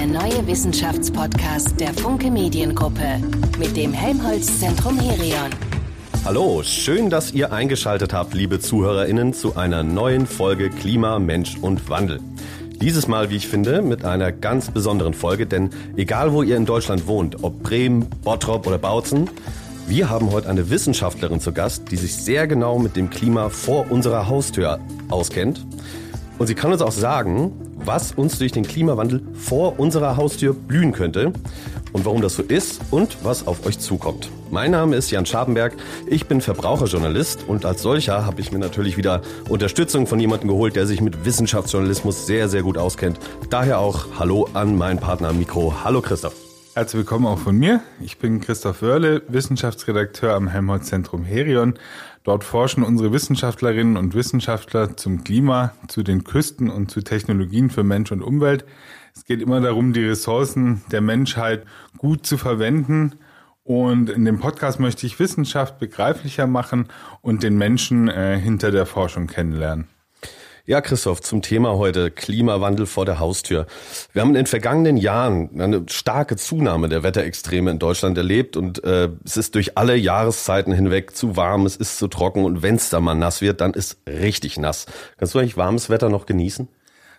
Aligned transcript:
der 0.00 0.06
neue 0.06 0.46
Wissenschaftspodcast 0.46 1.78
der 1.78 1.92
Funke 1.92 2.30
Mediengruppe 2.30 3.20
mit 3.58 3.76
dem 3.76 3.92
Helmholtz 3.92 4.58
Zentrum 4.58 4.98
Herion. 4.98 5.50
Hallo, 6.24 6.62
schön, 6.62 7.10
dass 7.10 7.32
ihr 7.32 7.52
eingeschaltet 7.52 8.14
habt, 8.14 8.32
liebe 8.32 8.60
ZuhörerInnen, 8.60 9.34
zu 9.34 9.56
einer 9.56 9.82
neuen 9.82 10.26
Folge 10.26 10.70
Klima, 10.70 11.18
Mensch 11.18 11.58
und 11.60 11.90
Wandel. 11.90 12.18
Dieses 12.80 13.08
Mal, 13.08 13.28
wie 13.28 13.36
ich 13.36 13.46
finde, 13.46 13.82
mit 13.82 14.06
einer 14.06 14.32
ganz 14.32 14.70
besonderen 14.70 15.12
Folge, 15.12 15.46
denn 15.46 15.68
egal 15.96 16.32
wo 16.32 16.42
ihr 16.42 16.56
in 16.56 16.64
Deutschland 16.64 17.06
wohnt, 17.06 17.44
ob 17.44 17.62
Bremen, 17.62 18.08
Bottrop 18.24 18.66
oder 18.66 18.78
Bautzen, 18.78 19.28
wir 19.86 20.08
haben 20.08 20.32
heute 20.32 20.48
eine 20.48 20.70
Wissenschaftlerin 20.70 21.40
zu 21.40 21.52
Gast, 21.52 21.90
die 21.90 21.96
sich 21.96 22.16
sehr 22.16 22.46
genau 22.46 22.78
mit 22.78 22.96
dem 22.96 23.10
Klima 23.10 23.50
vor 23.50 23.90
unserer 23.90 24.28
Haustür 24.28 24.80
auskennt. 25.10 25.66
Und 26.38 26.46
sie 26.46 26.54
kann 26.54 26.72
uns 26.72 26.80
auch 26.80 26.90
sagen, 26.90 27.52
was 27.84 28.12
uns 28.12 28.38
durch 28.38 28.52
den 28.52 28.64
Klimawandel 28.64 29.22
vor 29.34 29.78
unserer 29.78 30.16
Haustür 30.16 30.54
blühen 30.54 30.92
könnte 30.92 31.32
und 31.92 32.04
warum 32.04 32.22
das 32.22 32.34
so 32.34 32.42
ist 32.42 32.80
und 32.90 33.18
was 33.24 33.46
auf 33.46 33.66
euch 33.66 33.78
zukommt. 33.78 34.30
Mein 34.50 34.72
Name 34.72 34.96
ist 34.96 35.10
Jan 35.10 35.26
Schabenberg, 35.26 35.74
ich 36.06 36.26
bin 36.26 36.40
Verbraucherjournalist 36.40 37.44
und 37.48 37.64
als 37.64 37.82
solcher 37.82 38.26
habe 38.26 38.40
ich 38.40 38.52
mir 38.52 38.58
natürlich 38.58 38.96
wieder 38.96 39.22
Unterstützung 39.48 40.06
von 40.06 40.18
jemandem 40.20 40.48
geholt, 40.48 40.76
der 40.76 40.86
sich 40.86 41.00
mit 41.00 41.24
Wissenschaftsjournalismus 41.24 42.26
sehr, 42.26 42.48
sehr 42.48 42.62
gut 42.62 42.78
auskennt. 42.78 43.18
Daher 43.48 43.78
auch 43.78 44.06
Hallo 44.18 44.48
an 44.54 44.76
meinen 44.76 44.98
Partner 44.98 45.28
am 45.28 45.38
Mikro. 45.38 45.74
Hallo 45.84 46.00
Christoph. 46.00 46.34
Herzlich 46.72 47.00
willkommen 47.00 47.26
auch 47.26 47.38
von 47.38 47.56
mir. 47.56 47.80
Ich 48.00 48.18
bin 48.18 48.40
Christoph 48.40 48.80
Wörle, 48.80 49.22
Wissenschaftsredakteur 49.26 50.34
am 50.34 50.46
Helmholtz 50.46 50.86
Zentrum 50.86 51.24
Herion. 51.24 51.74
Dort 52.22 52.44
forschen 52.44 52.82
unsere 52.82 53.12
Wissenschaftlerinnen 53.12 53.96
und 53.96 54.14
Wissenschaftler 54.14 54.96
zum 54.96 55.24
Klima, 55.24 55.72
zu 55.88 56.02
den 56.02 56.24
Küsten 56.24 56.68
und 56.68 56.90
zu 56.90 57.00
Technologien 57.00 57.70
für 57.70 57.82
Mensch 57.82 58.12
und 58.12 58.22
Umwelt. 58.22 58.64
Es 59.14 59.24
geht 59.24 59.40
immer 59.40 59.60
darum, 59.60 59.92
die 59.92 60.04
Ressourcen 60.04 60.82
der 60.92 61.00
Menschheit 61.00 61.64
gut 61.96 62.26
zu 62.26 62.36
verwenden. 62.36 63.14
Und 63.64 64.10
in 64.10 64.24
dem 64.24 64.38
Podcast 64.38 64.80
möchte 64.80 65.06
ich 65.06 65.18
Wissenschaft 65.18 65.78
begreiflicher 65.78 66.46
machen 66.46 66.88
und 67.20 67.42
den 67.42 67.56
Menschen 67.56 68.08
äh, 68.08 68.38
hinter 68.38 68.70
der 68.70 68.86
Forschung 68.86 69.26
kennenlernen. 69.26 69.88
Ja, 70.70 70.80
Christoph, 70.80 71.20
zum 71.20 71.42
Thema 71.42 71.78
heute 71.78 72.12
Klimawandel 72.12 72.86
vor 72.86 73.04
der 73.04 73.18
Haustür. 73.18 73.66
Wir 74.12 74.22
haben 74.22 74.28
in 74.28 74.34
den 74.34 74.46
vergangenen 74.46 74.96
Jahren 74.96 75.60
eine 75.60 75.82
starke 75.88 76.36
Zunahme 76.36 76.88
der 76.88 77.02
Wetterextreme 77.02 77.72
in 77.72 77.80
Deutschland 77.80 78.16
erlebt 78.16 78.56
und 78.56 78.84
äh, 78.84 79.08
es 79.24 79.36
ist 79.36 79.56
durch 79.56 79.76
alle 79.76 79.96
Jahreszeiten 79.96 80.72
hinweg 80.72 81.16
zu 81.16 81.36
warm, 81.36 81.66
es 81.66 81.74
ist 81.74 81.98
zu 81.98 82.06
trocken 82.06 82.44
und 82.44 82.62
wenn 82.62 82.76
es 82.76 82.88
da 82.88 83.00
mal 83.00 83.16
nass 83.16 83.40
wird, 83.40 83.60
dann 83.60 83.74
ist 83.74 83.98
richtig 84.06 84.60
nass. 84.60 84.86
Kannst 85.16 85.34
du 85.34 85.40
eigentlich 85.40 85.56
warmes 85.56 85.90
Wetter 85.90 86.08
noch 86.08 86.24
genießen? 86.24 86.68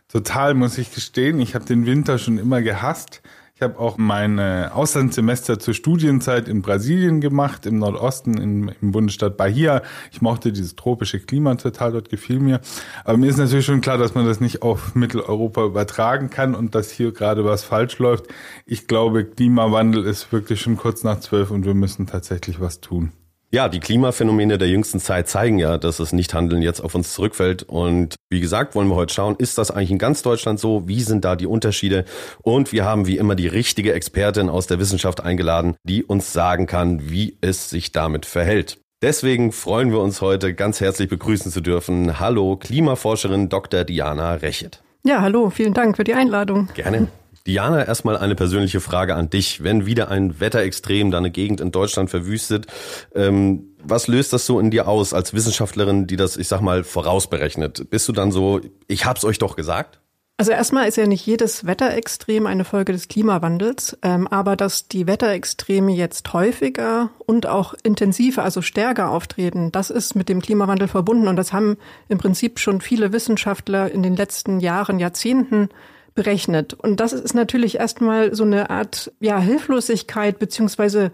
Total, 0.08 0.54
muss 0.54 0.78
ich 0.78 0.96
gestehen. 0.96 1.42
Ich 1.42 1.54
habe 1.54 1.66
den 1.66 1.86
Winter 1.86 2.20
schon 2.20 2.38
immer 2.38 2.62
gehasst. 2.62 3.22
Ich 3.62 3.64
habe 3.64 3.78
auch 3.78 4.00
mein 4.00 4.40
Auslandssemester 4.40 5.60
zur 5.60 5.76
Studienzeit 5.76 6.48
in 6.48 6.64
Brasilien 6.64 7.22
gemacht, 7.22 7.68
im 7.68 7.78
Nordosten, 7.78 8.40
in, 8.40 8.72
im 8.82 8.92
Bundesstaat 8.92 9.38
Bahia. 9.38 9.84
Ich 10.12 10.20
mochte 10.20 10.52
dieses 10.52 10.76
tropische 10.76 11.20
Klima 11.20 11.54
total, 11.54 11.92
dort 11.92 12.10
gefiel 12.10 12.40
mir. 12.40 12.60
Aber 13.06 13.20
mir 13.20 13.30
ist 13.30 13.38
natürlich 13.38 13.68
schon 13.68 13.82
klar, 13.82 14.00
dass 14.00 14.16
man 14.16 14.26
das 14.26 14.40
nicht 14.40 14.64
auf 14.64 14.96
Mitteleuropa 14.96 15.64
übertragen 15.64 16.32
kann 16.32 16.56
und 16.56 16.74
dass 16.74 16.90
hier 16.90 17.12
gerade 17.12 17.46
was 17.46 17.64
falsch 17.64 18.00
läuft. 18.00 18.26
Ich 18.66 18.88
glaube, 18.88 19.26
Klimawandel 19.26 20.06
ist 20.06 20.32
wirklich 20.32 20.60
schon 20.60 20.76
kurz 20.76 21.04
nach 21.04 21.20
zwölf 21.20 21.52
und 21.52 21.64
wir 21.64 21.76
müssen 21.76 22.08
tatsächlich 22.08 22.60
was 22.60 22.82
tun. 22.82 23.12
Ja, 23.54 23.68
die 23.68 23.82
Klimaphänomene 23.82 24.58
der 24.58 24.70
jüngsten 24.70 25.02
Zeit 25.02 25.28
zeigen 25.28 25.60
ja, 25.60 25.78
dass 25.78 25.98
das 25.98 26.14
Nichthandeln 26.14 26.62
jetzt 26.62 26.80
auf 26.80 26.96
uns 26.96 27.14
zurückfällt. 27.14 27.64
Und 27.64 28.16
wie 28.30 28.40
gesagt, 28.40 28.76
wollen 28.76 28.88
wir 28.88 28.96
heute 28.96 29.14
schauen, 29.14 29.36
ist 29.38 29.58
das 29.58 29.72
eigentlich 29.72 29.92
in 29.92 29.98
ganz 29.98 30.22
Deutschland 30.22 30.58
so? 30.58 30.88
Wie 30.88 31.02
sind 31.02 31.26
da 31.26 31.36
die 31.36 31.48
Unterschiede? 31.48 32.06
Und 32.42 32.72
wir 32.72 32.86
haben 32.86 33.08
wie 33.08 33.18
immer 33.18 33.36
die 33.36 33.48
richtige 33.48 33.94
Expertin 33.94 34.48
aus 34.48 34.68
der 34.68 34.80
Wissenschaft 34.80 35.22
eingeladen, 35.22 35.76
die 35.84 36.06
uns 36.06 36.32
sagen 36.32 36.66
kann, 36.66 37.10
wie 37.10 37.38
es 37.42 37.70
sich 37.70 37.92
damit 37.92 38.26
verhält. 38.26 38.80
Deswegen 39.02 39.52
freuen 39.52 39.92
wir 39.92 40.00
uns 40.00 40.22
heute 40.22 40.54
ganz 40.54 40.80
herzlich 40.80 41.10
begrüßen 41.10 41.52
zu 41.52 41.60
dürfen. 41.60 42.22
Hallo, 42.22 42.56
Klimaforscherin 42.56 43.50
Dr. 43.50 43.84
Diana 43.84 44.36
Rechet. 44.36 44.82
Ja, 45.04 45.22
hallo, 45.22 45.50
vielen 45.50 45.74
Dank 45.74 45.98
für 45.98 46.06
die 46.06 46.14
Einladung. 46.14 46.70
Gerne. 46.74 47.08
Diana, 47.48 47.86
erstmal 47.86 48.18
eine 48.18 48.36
persönliche 48.36 48.82
Frage 48.82 49.16
an 49.16 49.30
dich. 49.30 49.64
Wenn 49.64 49.86
wieder 49.86 50.10
ein 50.10 50.40
Wetterextrem 50.40 51.12
deine 51.12 51.32
Gegend 51.32 51.60
in 51.62 51.72
Deutschland 51.72 52.10
verwüstet, 52.10 52.68
ähm, 53.16 53.76
was 53.84 54.08
löst 54.08 54.32
das 54.34 54.46
so 54.46 54.60
in 54.60 54.70
dir 54.70 54.88
aus 54.88 55.14
als 55.14 55.34
Wissenschaftlerin, 55.34 56.08
die 56.08 56.18
das, 56.18 56.38
ich 56.38 56.48
sag 56.48 56.62
mal, 56.62 56.84
vorausberechnet? 56.84 57.90
Bist 57.90 58.08
du 58.08 58.12
dann 58.12 58.32
so, 58.32 58.62
ich 58.88 59.06
hab's 59.06 59.26
euch 59.26 59.40
doch 59.40 59.56
gesagt? 59.56 60.00
Also 60.42 60.54
erstmal 60.54 60.88
ist 60.88 60.98
ja 60.98 61.06
nicht 61.06 61.24
jedes 61.24 61.68
Wetterextrem 61.68 62.48
eine 62.48 62.66
Folge 62.66 62.94
des 62.94 63.08
Klimawandels, 63.08 63.96
ähm, 64.02 64.28
aber 64.28 64.56
dass 64.56 64.88
die 64.88 65.06
Wetterextreme 65.06 65.92
jetzt 65.92 66.34
häufiger 66.34 67.12
und 67.28 67.46
auch 67.46 67.76
intensiver, 67.84 68.44
also 68.44 68.64
stärker 68.64 69.12
auftreten, 69.12 69.72
das 69.72 69.92
ist 69.92 70.16
mit 70.16 70.30
dem 70.30 70.42
Klimawandel 70.42 70.88
verbunden 70.88 71.28
und 71.28 71.36
das 71.36 71.54
haben 71.54 71.78
im 72.10 72.18
Prinzip 72.18 72.58
schon 72.58 72.82
viele 72.82 73.14
Wissenschaftler 73.14 73.92
in 73.92 74.02
den 74.02 74.16
letzten 74.16 74.60
Jahren, 74.60 74.98
Jahrzehnten 74.98 75.70
berechnet. 76.14 76.74
Und 76.74 77.00
das 77.00 77.14
ist 77.14 77.34
natürlich 77.34 77.76
erstmal 77.76 78.36
so 78.36 78.44
eine 78.44 78.70
Art 78.70 79.12
ja, 79.20 79.40
Hilflosigkeit 79.40 80.40
beziehungsweise 80.40 81.12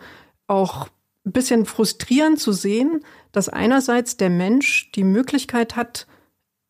auch 0.47 0.87
ein 1.25 1.31
bisschen 1.33 1.65
frustrierend 1.65 2.39
zu 2.39 2.51
sehen, 2.51 3.01
dass 3.31 3.49
einerseits 3.49 4.17
der 4.17 4.29
Mensch 4.29 4.91
die 4.93 5.03
Möglichkeit 5.03 5.75
hat, 5.75 6.07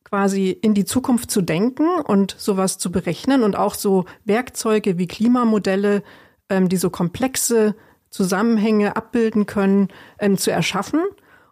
quasi 0.03 0.49
in 0.49 0.73
die 0.73 0.85
Zukunft 0.85 1.29
zu 1.29 1.41
denken 1.41 1.88
und 1.99 2.35
sowas 2.38 2.77
zu 2.77 2.91
berechnen 2.91 3.43
und 3.43 3.55
auch 3.55 3.75
so 3.75 4.05
Werkzeuge 4.23 4.97
wie 4.97 5.07
Klimamodelle, 5.07 6.01
ähm, 6.49 6.69
die 6.69 6.77
so 6.77 6.89
komplexe 6.89 7.75
Zusammenhänge 8.09 8.95
abbilden 8.95 9.45
können, 9.45 9.89
ähm, 10.17 10.38
zu 10.38 10.49
erschaffen. 10.49 11.01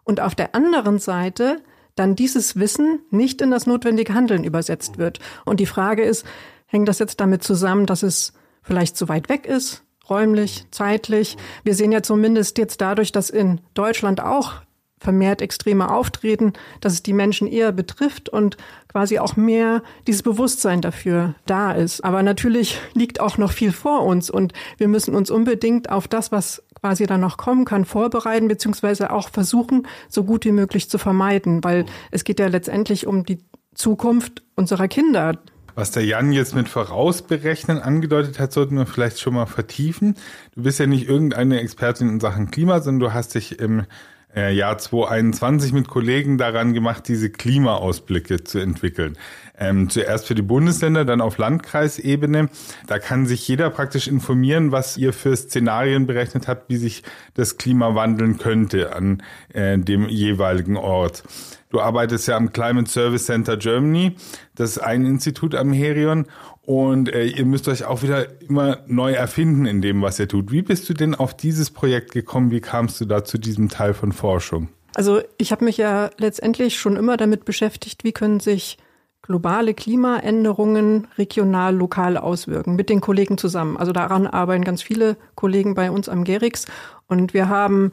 Und 0.04 0.20
auf 0.20 0.34
der 0.34 0.54
anderen 0.54 0.98
Seite 0.98 1.62
dann 1.96 2.14
dieses 2.14 2.56
Wissen 2.56 3.00
nicht 3.10 3.40
in 3.40 3.50
das 3.50 3.66
notwendige 3.66 4.14
Handeln 4.14 4.44
übersetzt 4.44 4.98
wird. 4.98 5.18
Und 5.44 5.60
die 5.60 5.66
Frage 5.66 6.04
ist, 6.04 6.24
Hängt 6.66 6.88
das 6.88 6.98
jetzt 6.98 7.20
damit 7.20 7.42
zusammen, 7.42 7.86
dass 7.86 8.02
es 8.02 8.32
vielleicht 8.62 8.96
zu 8.96 9.08
weit 9.08 9.28
weg 9.28 9.46
ist, 9.46 9.84
räumlich, 10.08 10.66
zeitlich? 10.70 11.36
Wir 11.64 11.74
sehen 11.74 11.92
ja 11.92 12.02
zumindest 12.02 12.58
jetzt 12.58 12.80
dadurch, 12.80 13.12
dass 13.12 13.30
in 13.30 13.60
Deutschland 13.74 14.20
auch 14.20 14.54
vermehrt 14.98 15.42
Extreme 15.42 15.90
auftreten, 15.90 16.54
dass 16.80 16.94
es 16.94 17.02
die 17.02 17.12
Menschen 17.12 17.46
eher 17.46 17.70
betrifft 17.70 18.28
und 18.28 18.56
quasi 18.88 19.18
auch 19.18 19.36
mehr 19.36 19.82
dieses 20.06 20.22
Bewusstsein 20.22 20.80
dafür 20.80 21.34
da 21.44 21.72
ist. 21.72 22.02
Aber 22.02 22.22
natürlich 22.22 22.80
liegt 22.94 23.20
auch 23.20 23.36
noch 23.36 23.52
viel 23.52 23.72
vor 23.72 24.04
uns 24.04 24.30
und 24.30 24.52
wir 24.78 24.88
müssen 24.88 25.14
uns 25.14 25.30
unbedingt 25.30 25.90
auf 25.90 26.08
das, 26.08 26.32
was 26.32 26.62
quasi 26.80 27.06
dann 27.06 27.20
noch 27.20 27.36
kommen 27.36 27.64
kann, 27.64 27.84
vorbereiten, 27.84 28.48
beziehungsweise 28.48 29.12
auch 29.12 29.28
versuchen, 29.28 29.86
so 30.08 30.24
gut 30.24 30.44
wie 30.44 30.52
möglich 30.52 30.88
zu 30.88 30.98
vermeiden, 30.98 31.62
weil 31.62 31.84
es 32.10 32.24
geht 32.24 32.40
ja 32.40 32.46
letztendlich 32.46 33.06
um 33.06 33.24
die 33.24 33.38
Zukunft 33.74 34.42
unserer 34.54 34.88
Kinder. 34.88 35.38
Was 35.76 35.90
der 35.90 36.06
Jan 36.06 36.32
jetzt 36.32 36.54
mit 36.54 36.70
Vorausberechnen 36.70 37.78
angedeutet 37.78 38.38
hat, 38.40 38.50
sollten 38.50 38.78
wir 38.78 38.86
vielleicht 38.86 39.20
schon 39.20 39.34
mal 39.34 39.44
vertiefen. 39.44 40.14
Du 40.54 40.62
bist 40.62 40.80
ja 40.80 40.86
nicht 40.86 41.06
irgendeine 41.06 41.60
Expertin 41.60 42.08
in 42.08 42.18
Sachen 42.18 42.50
Klima, 42.50 42.80
sondern 42.80 43.10
du 43.10 43.12
hast 43.12 43.34
dich 43.34 43.58
im 43.58 43.84
Jahr 44.36 44.76
2021 44.78 45.72
mit 45.72 45.88
Kollegen 45.88 46.36
daran 46.38 46.74
gemacht, 46.74 47.08
diese 47.08 47.30
Klimaausblicke 47.30 48.44
zu 48.44 48.58
entwickeln. 48.58 49.16
Ähm, 49.58 49.88
zuerst 49.88 50.26
für 50.26 50.34
die 50.34 50.42
Bundesländer, 50.42 51.04
dann 51.04 51.22
auf 51.22 51.38
Landkreisebene. 51.38 52.50
Da 52.86 52.98
kann 52.98 53.26
sich 53.26 53.48
jeder 53.48 53.70
praktisch 53.70 54.06
informieren, 54.06 54.72
was 54.72 54.98
ihr 54.98 55.14
für 55.14 55.34
Szenarien 55.34 56.06
berechnet 56.06 56.46
habt, 56.48 56.68
wie 56.68 56.76
sich 56.76 57.02
das 57.34 57.56
Klima 57.56 57.94
wandeln 57.94 58.36
könnte 58.36 58.94
an 58.94 59.22
äh, 59.54 59.78
dem 59.78 60.08
jeweiligen 60.08 60.76
Ort. 60.76 61.22
Du 61.70 61.80
arbeitest 61.80 62.28
ja 62.28 62.36
am 62.36 62.52
Climate 62.52 62.88
Service 62.88 63.26
Center 63.26 63.56
Germany. 63.56 64.16
Das 64.54 64.70
ist 64.70 64.78
ein 64.78 65.04
Institut 65.04 65.54
am 65.54 65.72
Herion. 65.72 66.26
Und 66.66 67.14
äh, 67.14 67.26
ihr 67.26 67.46
müsst 67.46 67.68
euch 67.68 67.84
auch 67.84 68.02
wieder 68.02 68.26
immer 68.42 68.78
neu 68.88 69.12
erfinden 69.12 69.66
in 69.66 69.80
dem, 69.80 70.02
was 70.02 70.18
ihr 70.18 70.26
tut. 70.26 70.50
Wie 70.50 70.62
bist 70.62 70.88
du 70.88 70.94
denn 70.94 71.14
auf 71.14 71.34
dieses 71.34 71.70
Projekt 71.70 72.10
gekommen? 72.10 72.50
Wie 72.50 72.60
kamst 72.60 73.00
du 73.00 73.04
da 73.04 73.24
zu 73.24 73.38
diesem 73.38 73.68
Teil 73.68 73.94
von 73.94 74.10
Forschung? 74.10 74.68
Also 74.96 75.20
ich 75.38 75.52
habe 75.52 75.64
mich 75.64 75.76
ja 75.76 76.10
letztendlich 76.18 76.76
schon 76.76 76.96
immer 76.96 77.16
damit 77.16 77.44
beschäftigt, 77.44 78.02
wie 78.02 78.12
können 78.12 78.40
sich 78.40 78.78
globale 79.22 79.74
Klimaänderungen 79.74 81.06
regional, 81.16 81.74
lokal 81.74 82.16
auswirken, 82.16 82.74
mit 82.74 82.88
den 82.88 83.00
Kollegen 83.00 83.38
zusammen. 83.38 83.76
Also 83.76 83.92
daran 83.92 84.26
arbeiten 84.26 84.64
ganz 84.64 84.82
viele 84.82 85.16
Kollegen 85.36 85.74
bei 85.74 85.90
uns 85.90 86.08
am 86.08 86.24
Gerix. 86.24 86.66
Und 87.06 87.32
wir 87.32 87.48
haben 87.48 87.92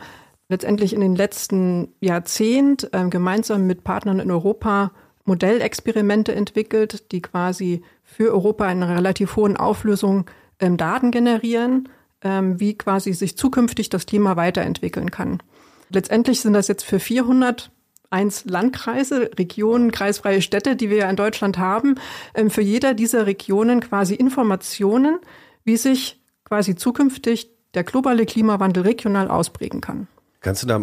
letztendlich 0.50 0.94
in 0.94 1.02
den 1.02 1.16
letzten 1.16 1.90
Jahrzehnt 2.00 2.90
äh, 2.92 3.08
gemeinsam 3.08 3.68
mit 3.68 3.84
Partnern 3.84 4.20
in 4.20 4.32
Europa 4.32 4.92
Modellexperimente 5.26 6.34
entwickelt, 6.34 7.12
die 7.12 7.22
quasi 7.22 7.84
für 8.16 8.32
Europa 8.32 8.72
in 8.72 8.84
einer 8.84 8.96
relativ 8.96 9.36
hohen 9.36 9.58
Auflösung 9.58 10.26
ähm, 10.60 10.78
Daten 10.78 11.12
generieren, 11.12 11.90
ähm, 12.22 12.60
wie 12.60 12.78
quasi 12.78 13.14
sich 13.14 13.38
zukünftig 13.38 13.90
das 13.90 14.06
Klima 14.06 14.36
weiterentwickeln 14.36 15.12
kann. 15.12 15.42
Letztendlich 15.90 16.42
sind 16.42 16.54
das 16.54 16.68
jetzt 16.68 16.84
für 16.84 17.00
401 17.00 18.46
Landkreise, 18.46 19.32
Regionen, 19.38 19.92
kreisfreie 19.92 20.42
Städte, 20.42 20.76
die 20.76 20.90
wir 20.90 20.98
ja 20.98 21.10
in 21.10 21.16
Deutschland 21.16 21.58
haben, 21.58 21.96
ähm, 22.34 22.50
für 22.50 22.62
jeder 22.62 22.94
dieser 22.94 23.26
Regionen 23.26 23.82
quasi 23.82 24.16
Informationen, 24.16 25.20
wie 25.64 25.78
sich 25.78 26.22
quasi 26.46 26.76
zukünftig 26.76 27.50
der 27.74 27.84
globale 27.84 28.26
Klimawandel 28.26 28.84
regional 28.84 29.30
ausprägen 29.30 29.82
kann. 29.82 30.08
Kannst 30.42 30.62
du 30.62 30.68
da 30.68 30.80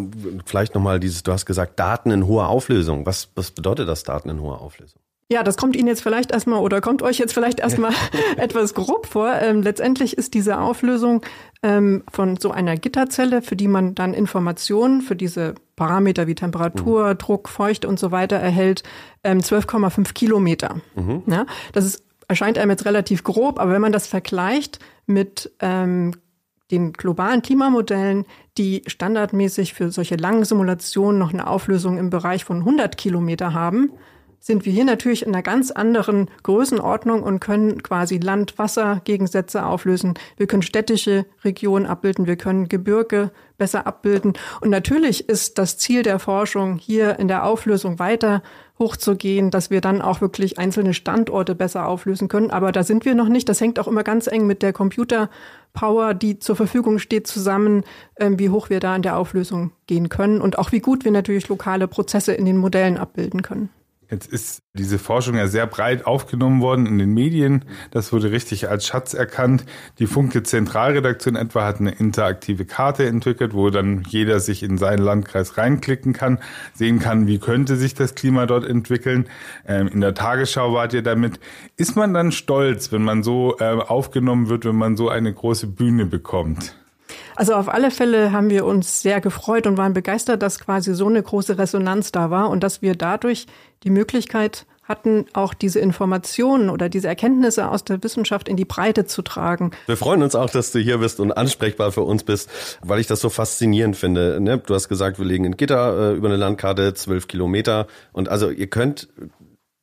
vielleicht 0.46 0.74
nochmal 0.74 0.98
dieses, 0.98 1.22
du 1.22 1.32
hast 1.32 1.44
gesagt, 1.44 1.78
Daten 1.78 2.10
in 2.10 2.26
hoher 2.26 2.48
Auflösung. 2.48 3.04
Was, 3.04 3.28
was 3.34 3.50
bedeutet 3.50 3.88
das 3.88 4.02
Daten 4.04 4.30
in 4.30 4.40
hoher 4.40 4.60
Auflösung? 4.60 4.99
Ja, 5.32 5.44
das 5.44 5.56
kommt 5.56 5.76
Ihnen 5.76 5.86
jetzt 5.86 6.02
vielleicht 6.02 6.32
erstmal 6.32 6.60
oder 6.60 6.80
kommt 6.80 7.02
euch 7.02 7.18
jetzt 7.18 7.32
vielleicht 7.32 7.60
erstmal 7.60 7.92
etwas 8.36 8.74
grob 8.74 9.06
vor. 9.06 9.32
Ähm, 9.40 9.62
letztendlich 9.62 10.18
ist 10.18 10.34
diese 10.34 10.58
Auflösung 10.58 11.22
ähm, 11.62 12.02
von 12.10 12.36
so 12.36 12.50
einer 12.50 12.76
Gitterzelle, 12.76 13.40
für 13.40 13.54
die 13.54 13.68
man 13.68 13.94
dann 13.94 14.12
Informationen 14.12 15.02
für 15.02 15.14
diese 15.14 15.54
Parameter 15.76 16.26
wie 16.26 16.34
Temperatur, 16.34 17.10
mhm. 17.10 17.18
Druck, 17.18 17.48
Feuchte 17.48 17.86
und 17.86 18.00
so 18.00 18.10
weiter 18.10 18.36
erhält, 18.36 18.82
ähm, 19.22 19.38
12,5 19.38 20.12
Kilometer. 20.14 20.80
Mhm. 20.96 21.22
Ja, 21.26 21.46
das 21.72 21.84
ist, 21.84 22.04
erscheint 22.26 22.58
einem 22.58 22.72
jetzt 22.72 22.84
relativ 22.84 23.22
grob, 23.22 23.60
aber 23.60 23.72
wenn 23.72 23.82
man 23.82 23.92
das 23.92 24.08
vergleicht 24.08 24.80
mit 25.06 25.52
ähm, 25.60 26.12
den 26.72 26.92
globalen 26.92 27.42
Klimamodellen, 27.42 28.26
die 28.58 28.82
standardmäßig 28.86 29.74
für 29.74 29.92
solche 29.92 30.16
langen 30.16 30.44
Simulationen 30.44 31.18
noch 31.18 31.32
eine 31.32 31.46
Auflösung 31.46 31.98
im 31.98 32.10
Bereich 32.10 32.44
von 32.44 32.58
100 32.58 32.96
Kilometer 32.96 33.54
haben, 33.54 33.92
sind 34.40 34.64
wir 34.64 34.72
hier 34.72 34.84
natürlich 34.84 35.22
in 35.22 35.34
einer 35.34 35.42
ganz 35.42 35.70
anderen 35.70 36.30
Größenordnung 36.42 37.22
und 37.22 37.40
können 37.40 37.82
quasi 37.82 38.16
Land-Wasser-Gegensätze 38.18 39.64
auflösen. 39.64 40.14
Wir 40.38 40.46
können 40.46 40.62
städtische 40.62 41.26
Regionen 41.44 41.84
abbilden, 41.84 42.26
wir 42.26 42.36
können 42.36 42.68
Gebirge 42.68 43.30
besser 43.58 43.86
abbilden. 43.86 44.32
Und 44.62 44.70
natürlich 44.70 45.28
ist 45.28 45.58
das 45.58 45.76
Ziel 45.76 46.02
der 46.02 46.18
Forschung, 46.18 46.78
hier 46.78 47.18
in 47.18 47.28
der 47.28 47.44
Auflösung 47.44 47.98
weiter 47.98 48.42
hochzugehen, 48.78 49.50
dass 49.50 49.70
wir 49.70 49.82
dann 49.82 50.00
auch 50.00 50.22
wirklich 50.22 50.58
einzelne 50.58 50.94
Standorte 50.94 51.54
besser 51.54 51.86
auflösen 51.86 52.28
können. 52.28 52.50
Aber 52.50 52.72
da 52.72 52.82
sind 52.82 53.04
wir 53.04 53.14
noch 53.14 53.28
nicht. 53.28 53.46
Das 53.48 53.60
hängt 53.60 53.78
auch 53.78 53.86
immer 53.86 54.02
ganz 54.02 54.26
eng 54.26 54.46
mit 54.46 54.62
der 54.62 54.72
Computerpower, 54.72 56.14
die 56.14 56.38
zur 56.38 56.56
Verfügung 56.56 56.98
steht, 56.98 57.26
zusammen, 57.26 57.84
ähm, 58.18 58.38
wie 58.38 58.48
hoch 58.48 58.70
wir 58.70 58.80
da 58.80 58.96
in 58.96 59.02
der 59.02 59.18
Auflösung 59.18 59.72
gehen 59.86 60.08
können 60.08 60.40
und 60.40 60.58
auch 60.58 60.72
wie 60.72 60.80
gut 60.80 61.04
wir 61.04 61.12
natürlich 61.12 61.48
lokale 61.48 61.86
Prozesse 61.86 62.32
in 62.32 62.46
den 62.46 62.56
Modellen 62.56 62.96
abbilden 62.96 63.42
können. 63.42 63.68
Jetzt 64.10 64.26
ist 64.26 64.62
diese 64.74 64.98
Forschung 64.98 65.36
ja 65.36 65.46
sehr 65.46 65.66
breit 65.66 66.04
aufgenommen 66.04 66.60
worden 66.60 66.86
in 66.86 66.98
den 66.98 67.14
Medien. 67.14 67.64
Das 67.92 68.12
wurde 68.12 68.32
richtig 68.32 68.68
als 68.68 68.86
Schatz 68.86 69.14
erkannt. 69.14 69.64
Die 69.98 70.06
Funke 70.06 70.42
Zentralredaktion 70.42 71.36
etwa 71.36 71.64
hat 71.64 71.78
eine 71.78 71.92
interaktive 71.92 72.64
Karte 72.64 73.06
entwickelt, 73.06 73.54
wo 73.54 73.70
dann 73.70 74.02
jeder 74.08 74.40
sich 74.40 74.64
in 74.64 74.78
seinen 74.78 75.02
Landkreis 75.02 75.56
reinklicken 75.56 76.12
kann, 76.12 76.38
sehen 76.74 76.98
kann, 76.98 77.28
wie 77.28 77.38
könnte 77.38 77.76
sich 77.76 77.94
das 77.94 78.16
Klima 78.16 78.46
dort 78.46 78.64
entwickeln. 78.64 79.28
Ähm, 79.66 79.86
in 79.88 80.00
der 80.00 80.14
Tagesschau 80.14 80.72
wart 80.72 80.92
ihr 80.92 81.02
damit. 81.02 81.38
Ist 81.76 81.94
man 81.94 82.12
dann 82.12 82.32
stolz, 82.32 82.90
wenn 82.90 83.02
man 83.02 83.22
so 83.22 83.56
äh, 83.60 83.64
aufgenommen 83.64 84.48
wird, 84.48 84.64
wenn 84.64 84.76
man 84.76 84.96
so 84.96 85.08
eine 85.08 85.32
große 85.32 85.68
Bühne 85.68 86.06
bekommt? 86.06 86.79
Also 87.40 87.54
auf 87.54 87.70
alle 87.70 87.90
Fälle 87.90 88.32
haben 88.32 88.50
wir 88.50 88.66
uns 88.66 89.00
sehr 89.00 89.22
gefreut 89.22 89.66
und 89.66 89.78
waren 89.78 89.94
begeistert, 89.94 90.42
dass 90.42 90.58
quasi 90.58 90.94
so 90.94 91.06
eine 91.06 91.22
große 91.22 91.56
Resonanz 91.56 92.12
da 92.12 92.28
war 92.28 92.50
und 92.50 92.62
dass 92.62 92.82
wir 92.82 92.94
dadurch 92.94 93.46
die 93.82 93.88
Möglichkeit 93.88 94.66
hatten, 94.82 95.24
auch 95.32 95.54
diese 95.54 95.80
Informationen 95.80 96.68
oder 96.68 96.90
diese 96.90 97.08
Erkenntnisse 97.08 97.70
aus 97.70 97.82
der 97.82 98.02
Wissenschaft 98.02 98.46
in 98.46 98.58
die 98.58 98.66
Breite 98.66 99.06
zu 99.06 99.22
tragen. 99.22 99.70
Wir 99.86 99.96
freuen 99.96 100.22
uns 100.22 100.34
auch, 100.34 100.50
dass 100.50 100.70
du 100.72 100.80
hier 100.80 100.98
bist 100.98 101.18
und 101.18 101.32
ansprechbar 101.32 101.92
für 101.92 102.02
uns 102.02 102.24
bist, 102.24 102.50
weil 102.82 103.00
ich 103.00 103.06
das 103.06 103.22
so 103.22 103.30
faszinierend 103.30 103.96
finde. 103.96 104.38
Ne? 104.38 104.58
Du 104.58 104.74
hast 104.74 104.90
gesagt, 104.90 105.18
wir 105.18 105.24
legen 105.24 105.46
in 105.46 105.56
Gitter 105.56 106.10
äh, 106.10 106.16
über 106.16 106.28
eine 106.28 106.36
Landkarte 106.36 106.92
zwölf 106.92 107.26
Kilometer 107.26 107.86
und 108.12 108.28
also 108.28 108.50
ihr 108.50 108.66
könnt 108.66 109.08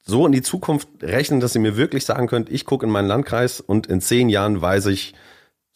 so 0.03 0.27
in 0.27 0.31
die 0.31 0.43
Zukunft 0.43 0.89
rechnen, 1.01 1.39
dass 1.39 1.55
ihr 1.55 1.61
mir 1.61 1.75
wirklich 1.75 2.05
sagen 2.05 2.27
könnt, 2.27 2.51
ich 2.51 2.65
gucke 2.65 2.85
in 2.85 2.91
meinen 2.91 3.07
Landkreis 3.07 3.61
und 3.61 3.87
in 3.87 3.99
zehn 3.99 4.29
Jahren 4.29 4.61
weiß 4.61 4.85
ich, 4.85 5.15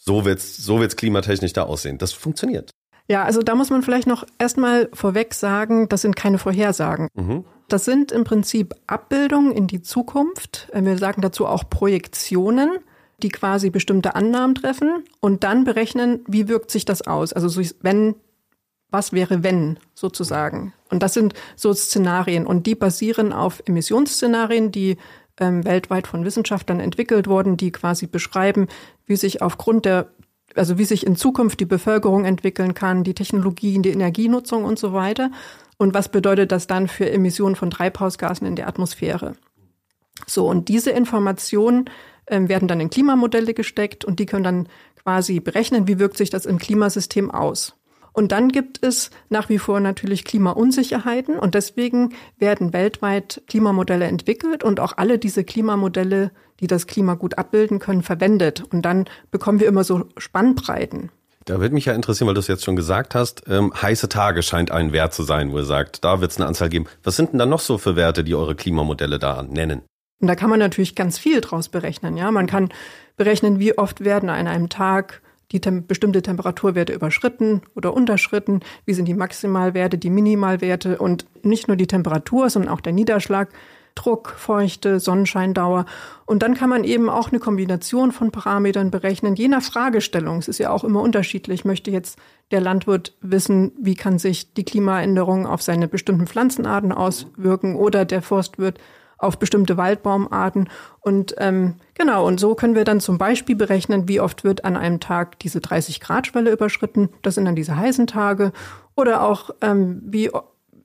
so 0.03 0.25
wird's, 0.25 0.57
so 0.57 0.79
wird's 0.79 0.95
klimatechnisch 0.95 1.53
da 1.53 1.63
aussehen. 1.63 1.97
Das 1.99 2.11
funktioniert. 2.11 2.71
Ja, 3.07 3.23
also 3.23 3.41
da 3.41 3.55
muss 3.55 3.69
man 3.69 3.83
vielleicht 3.83 4.07
noch 4.07 4.25
erstmal 4.39 4.89
vorweg 4.93 5.33
sagen, 5.33 5.89
das 5.89 6.01
sind 6.01 6.15
keine 6.15 6.37
Vorhersagen. 6.37 7.07
Mhm. 7.13 7.45
Das 7.67 7.85
sind 7.85 8.11
im 8.11 8.23
Prinzip 8.23 8.73
Abbildungen 8.87 9.51
in 9.51 9.67
die 9.67 9.81
Zukunft. 9.81 10.69
Äh, 10.73 10.83
wir 10.83 10.97
sagen 10.97 11.21
dazu 11.21 11.45
auch 11.45 11.69
Projektionen, 11.69 12.69
die 13.21 13.29
quasi 13.29 13.69
bestimmte 13.69 14.15
Annahmen 14.15 14.55
treffen 14.55 15.03
und 15.19 15.43
dann 15.43 15.63
berechnen, 15.63 16.21
wie 16.27 16.47
wirkt 16.47 16.71
sich 16.71 16.85
das 16.85 17.03
aus. 17.03 17.33
Also 17.33 17.61
wenn, 17.81 18.15
was 18.89 19.13
wäre 19.13 19.43
wenn 19.43 19.77
sozusagen. 19.93 20.73
Und 20.89 21.03
das 21.03 21.13
sind 21.13 21.33
so 21.55 21.73
Szenarien 21.73 22.47
und 22.47 22.65
die 22.65 22.75
basieren 22.75 23.33
auf 23.33 23.61
Emissionsszenarien, 23.65 24.71
die 24.71 24.97
ähm, 25.39 25.65
weltweit 25.65 26.07
von 26.07 26.25
Wissenschaftlern 26.25 26.79
entwickelt 26.79 27.27
wurden, 27.27 27.57
die 27.57 27.71
quasi 27.71 28.07
beschreiben, 28.07 28.67
wie 29.05 29.15
sich 29.15 29.41
aufgrund 29.41 29.85
der 29.85 30.09
also 30.55 30.77
wie 30.77 30.83
sich 30.83 31.05
in 31.05 31.15
Zukunft 31.15 31.59
die 31.61 31.65
Bevölkerung 31.65 32.25
entwickeln 32.25 32.73
kann, 32.73 33.05
die 33.05 33.13
Technologien, 33.13 33.83
die 33.83 33.91
Energienutzung 33.91 34.65
und 34.65 34.77
so 34.77 34.91
weiter. 34.91 35.31
Und 35.77 35.93
was 35.93 36.09
bedeutet 36.09 36.51
das 36.51 36.67
dann 36.67 36.87
für 36.87 37.09
Emissionen 37.09 37.55
von 37.55 37.71
Treibhausgasen 37.71 38.45
in 38.45 38.55
der 38.55 38.67
Atmosphäre? 38.67 39.33
So, 40.27 40.47
und 40.47 40.67
diese 40.67 40.91
Informationen 40.91 41.85
äh, 42.25 42.47
werden 42.47 42.67
dann 42.67 42.79
in 42.79 42.89
Klimamodelle 42.89 43.53
gesteckt 43.53 44.05
und 44.05 44.19
die 44.19 44.25
können 44.25 44.43
dann 44.43 44.67
quasi 45.01 45.39
berechnen, 45.39 45.87
wie 45.87 45.99
wirkt 45.99 46.17
sich 46.17 46.29
das 46.29 46.45
im 46.45 46.59
Klimasystem 46.59 47.31
aus. 47.31 47.75
Und 48.13 48.31
dann 48.31 48.49
gibt 48.49 48.83
es 48.85 49.09
nach 49.29 49.49
wie 49.49 49.57
vor 49.57 49.79
natürlich 49.79 50.25
Klimaunsicherheiten 50.25 51.39
und 51.39 51.55
deswegen 51.55 52.13
werden 52.37 52.73
weltweit 52.73 53.41
Klimamodelle 53.47 54.05
entwickelt 54.05 54.63
und 54.63 54.79
auch 54.79 54.97
alle 54.97 55.17
diese 55.17 55.43
Klimamodelle, 55.43 56.31
die 56.59 56.67
das 56.67 56.87
Klima 56.87 57.13
gut 57.13 57.37
abbilden 57.37 57.79
können, 57.79 58.03
verwendet. 58.03 58.63
Und 58.71 58.83
dann 58.83 59.05
bekommen 59.31 59.59
wir 59.59 59.67
immer 59.67 59.83
so 59.83 60.05
Spannbreiten. 60.17 61.09
Da 61.45 61.59
würde 61.59 61.73
mich 61.73 61.85
ja 61.85 61.93
interessieren, 61.93 62.27
weil 62.27 62.35
du 62.35 62.39
es 62.39 62.47
jetzt 62.47 62.63
schon 62.63 62.75
gesagt 62.75 63.15
hast, 63.15 63.43
ähm, 63.47 63.73
heiße 63.73 64.09
Tage 64.09 64.43
scheint 64.43 64.71
ein 64.71 64.91
Wert 64.91 65.13
zu 65.13 65.23
sein, 65.23 65.51
wo 65.51 65.57
ihr 65.57 65.63
sagt, 65.63 66.03
da 66.03 66.21
wird 66.21 66.31
es 66.31 66.37
eine 66.37 66.47
Anzahl 66.47 66.69
geben. 66.69 66.85
Was 67.03 67.15
sind 67.15 67.31
denn 67.31 67.39
da 67.39 67.45
noch 67.45 67.61
so 67.61 67.77
für 67.77 67.95
Werte, 67.95 68.23
die 68.23 68.35
eure 68.35 68.55
Klimamodelle 68.55 69.17
da 69.17 69.41
nennen? 69.41 69.81
Und 70.19 70.27
da 70.27 70.35
kann 70.35 70.51
man 70.51 70.59
natürlich 70.59 70.93
ganz 70.93 71.17
viel 71.17 71.41
draus 71.41 71.69
berechnen. 71.69 72.15
Ja, 72.15 72.29
man 72.29 72.45
kann 72.45 72.69
berechnen, 73.17 73.59
wie 73.59 73.75
oft 73.75 74.03
werden 74.03 74.29
an 74.29 74.47
einem 74.47 74.69
Tag 74.69 75.21
die 75.51 75.59
tem 75.59 75.85
bestimmte 75.85 76.21
Temperaturwerte 76.21 76.93
überschritten 76.93 77.61
oder 77.75 77.93
unterschritten, 77.93 78.61
wie 78.85 78.93
sind 78.93 79.07
die 79.07 79.13
Maximalwerte, 79.13 79.97
die 79.97 80.09
Minimalwerte 80.09 80.97
und 80.97 81.25
nicht 81.43 81.67
nur 81.67 81.77
die 81.77 81.87
Temperatur, 81.87 82.49
sondern 82.49 82.71
auch 82.71 82.81
der 82.81 82.93
Niederschlag, 82.93 83.49
Druck, 83.95 84.33
Feuchte, 84.37 84.99
Sonnenscheindauer. 84.99 85.85
Und 86.25 86.43
dann 86.43 86.53
kann 86.53 86.69
man 86.69 86.83
eben 86.83 87.09
auch 87.09 87.29
eine 87.29 87.39
Kombination 87.39 88.11
von 88.11 88.31
Parametern 88.31 88.89
berechnen, 88.89 89.35
je 89.35 89.47
nach 89.47 89.61
Fragestellung. 89.61 90.37
Es 90.37 90.47
ist 90.47 90.59
ja 90.59 90.71
auch 90.71 90.83
immer 90.83 91.01
unterschiedlich. 91.01 91.65
Möchte 91.65 91.91
jetzt 91.91 92.17
der 92.51 92.61
Landwirt 92.61 93.15
wissen, 93.21 93.71
wie 93.79 93.95
kann 93.95 94.19
sich 94.19 94.53
die 94.53 94.63
Klimaänderung 94.63 95.45
auf 95.45 95.61
seine 95.61 95.87
bestimmten 95.87 96.27
Pflanzenarten 96.27 96.91
auswirken 96.91 97.75
oder 97.75 98.05
der 98.05 98.21
Forstwirt 98.21 98.79
auf 99.17 99.37
bestimmte 99.37 99.77
Waldbaumarten. 99.77 100.69
Und 101.01 101.35
ähm, 101.37 101.75
genau, 102.01 102.25
und 102.25 102.39
so 102.39 102.55
können 102.55 102.75
wir 102.75 102.83
dann 102.83 102.99
zum 102.99 103.17
Beispiel 103.17 103.55
berechnen, 103.55 104.07
wie 104.07 104.19
oft 104.19 104.43
wird 104.43 104.65
an 104.65 104.75
einem 104.75 104.99
Tag 104.99 105.39
diese 105.39 105.59
30-Grad-Schwelle 105.59 106.51
überschritten. 106.51 107.09
Das 107.21 107.35
sind 107.35 107.45
dann 107.45 107.55
diese 107.55 107.77
heißen 107.77 108.07
Tage. 108.07 108.51
Oder 108.95 109.23
auch, 109.23 109.51
ähm, 109.61 110.01
wie 110.05 110.31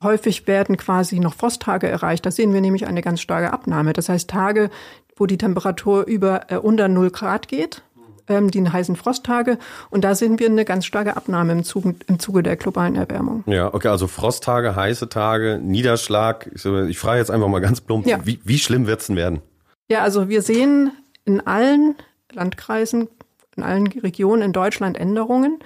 häufig 0.03 0.47
werden 0.47 0.77
quasi 0.77 1.19
noch 1.19 1.33
Frosttage 1.33 1.87
erreicht. 1.87 2.25
Da 2.25 2.31
sehen 2.31 2.53
wir 2.53 2.61
nämlich 2.61 2.85
eine 2.85 3.01
ganz 3.01 3.21
starke 3.21 3.51
Abnahme. 3.51 3.93
Das 3.93 4.09
heißt 4.09 4.29
Tage, 4.29 4.69
wo 5.15 5.25
die 5.25 5.37
Temperatur 5.37 6.05
über 6.05 6.51
äh, 6.51 6.57
unter 6.57 6.87
0 6.87 7.09
Grad 7.09 7.47
geht 7.47 7.81
ähm, 8.29 8.51
die 8.51 8.67
heißen 8.67 8.95
Frosttage. 8.95 9.57
Und 9.89 10.03
da 10.03 10.13
sehen 10.13 10.37
wir 10.37 10.47
eine 10.47 10.65
ganz 10.65 10.85
starke 10.85 11.15
Abnahme 11.15 11.53
im 11.53 11.63
Zuge, 11.63 11.95
im 12.07 12.19
Zuge 12.19 12.43
der 12.43 12.57
globalen 12.57 12.95
Erwärmung. 12.95 13.43
Ja, 13.47 13.73
okay, 13.73 13.87
also 13.87 14.07
Frosttage, 14.07 14.75
heiße 14.75 15.07
Tage, 15.07 15.59
Niederschlag. 15.63 16.51
Ich, 16.53 16.65
ich 16.65 16.99
frage 16.99 17.19
jetzt 17.19 17.31
einfach 17.31 17.47
mal 17.47 17.59
ganz 17.59 17.79
plump, 17.79 18.05
ja. 18.05 18.19
wie, 18.25 18.39
wie 18.43 18.59
schlimm 18.59 18.85
wird's 18.85 19.07
denn 19.07 19.15
werden? 19.15 19.41
Ja, 19.89 20.01
also 20.03 20.27
wir 20.27 20.41
sehen 20.41 20.91
in 21.27 21.45
allen 21.45 21.95
Landkreisen, 22.31 23.09
in 23.55 23.63
allen 23.63 23.87
Regionen 23.87 24.41
in 24.41 24.53
Deutschland 24.53 24.97
Änderungen. 24.97 25.59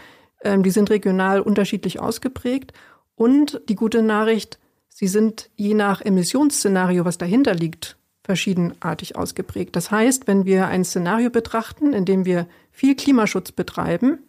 Ähm, 0.43 0.63
die 0.63 0.71
sind 0.71 0.89
regional 0.89 1.41
unterschiedlich 1.41 1.99
ausgeprägt. 1.99 2.73
Und 3.15 3.61
die 3.69 3.75
gute 3.75 4.01
Nachricht, 4.01 4.59
sie 4.89 5.07
sind 5.07 5.49
je 5.55 5.73
nach 5.73 6.01
Emissionsszenario, 6.01 7.05
was 7.05 7.17
dahinter 7.17 7.53
liegt, 7.53 7.97
verschiedenartig 8.23 9.15
ausgeprägt. 9.15 9.75
Das 9.75 9.91
heißt, 9.91 10.27
wenn 10.27 10.45
wir 10.45 10.67
ein 10.67 10.83
Szenario 10.83 11.29
betrachten, 11.29 11.93
in 11.93 12.05
dem 12.05 12.25
wir 12.25 12.47
viel 12.71 12.95
Klimaschutz 12.95 13.51
betreiben, 13.51 14.19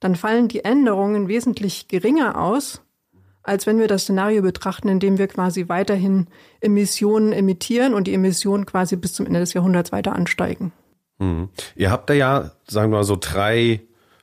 dann 0.00 0.16
fallen 0.16 0.48
die 0.48 0.64
Änderungen 0.64 1.28
wesentlich 1.28 1.88
geringer 1.88 2.40
aus, 2.40 2.82
als 3.48 3.66
wenn 3.66 3.78
wir 3.78 3.88
das 3.88 4.02
Szenario 4.02 4.42
betrachten, 4.42 4.88
in 4.88 5.00
dem 5.00 5.18
wir 5.18 5.26
quasi 5.26 5.68
weiterhin 5.68 6.26
Emissionen 6.60 7.32
emittieren 7.32 7.94
und 7.94 8.06
die 8.06 8.14
Emissionen 8.14 8.66
quasi 8.66 8.96
bis 8.96 9.14
zum 9.14 9.26
Ende 9.26 9.40
des 9.40 9.54
Jahrhunderts 9.54 9.90
weiter 9.92 10.14
ansteigen. 10.14 10.72
Mhm. 11.18 11.48
Ihr 11.74 11.90
habt 11.90 12.10
da 12.10 12.14
ja, 12.14 12.52
sagen 12.66 12.92
wir 12.92 12.98
mal, 12.98 13.04
so 13.04 13.16
drei 13.18 13.80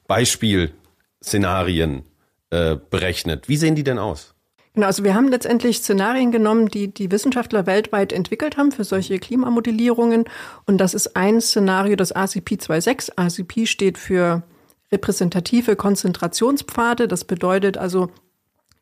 Beispielszenarien 0.08 2.03
äh, 2.51 2.77
berechnet. 2.89 3.50
Wie 3.50 3.58
sehen 3.58 3.75
die 3.75 3.84
denn 3.84 4.00
aus? 4.00 4.36
Genau, 4.75 4.88
also 4.88 5.05
wir 5.05 5.15
haben 5.15 5.29
letztendlich 5.29 5.77
Szenarien 5.77 6.32
genommen, 6.32 6.67
die 6.67 6.94
die 6.94 7.10
Wissenschaftler 7.10 7.65
weltweit 7.65 8.12
entwickelt 8.12 8.58
haben 8.58 8.74
für 8.74 8.84
solche 8.84 9.20
Klimamodellierungen. 9.20 10.25
Und 10.65 10.77
das 10.79 10.94
ist 10.94 11.15
ein 11.15 11.39
Szenario, 11.39 11.96
das 11.96 12.12
ACP 12.12 12.55
2.6. 12.55 13.13
ACP 13.15 13.67
steht 13.67 13.98
für 13.98 14.44
repräsentative 14.91 15.77
Konzentrationspfade. 15.77 17.08
Das 17.08 17.24
bedeutet 17.24 17.77
also, 17.77 18.10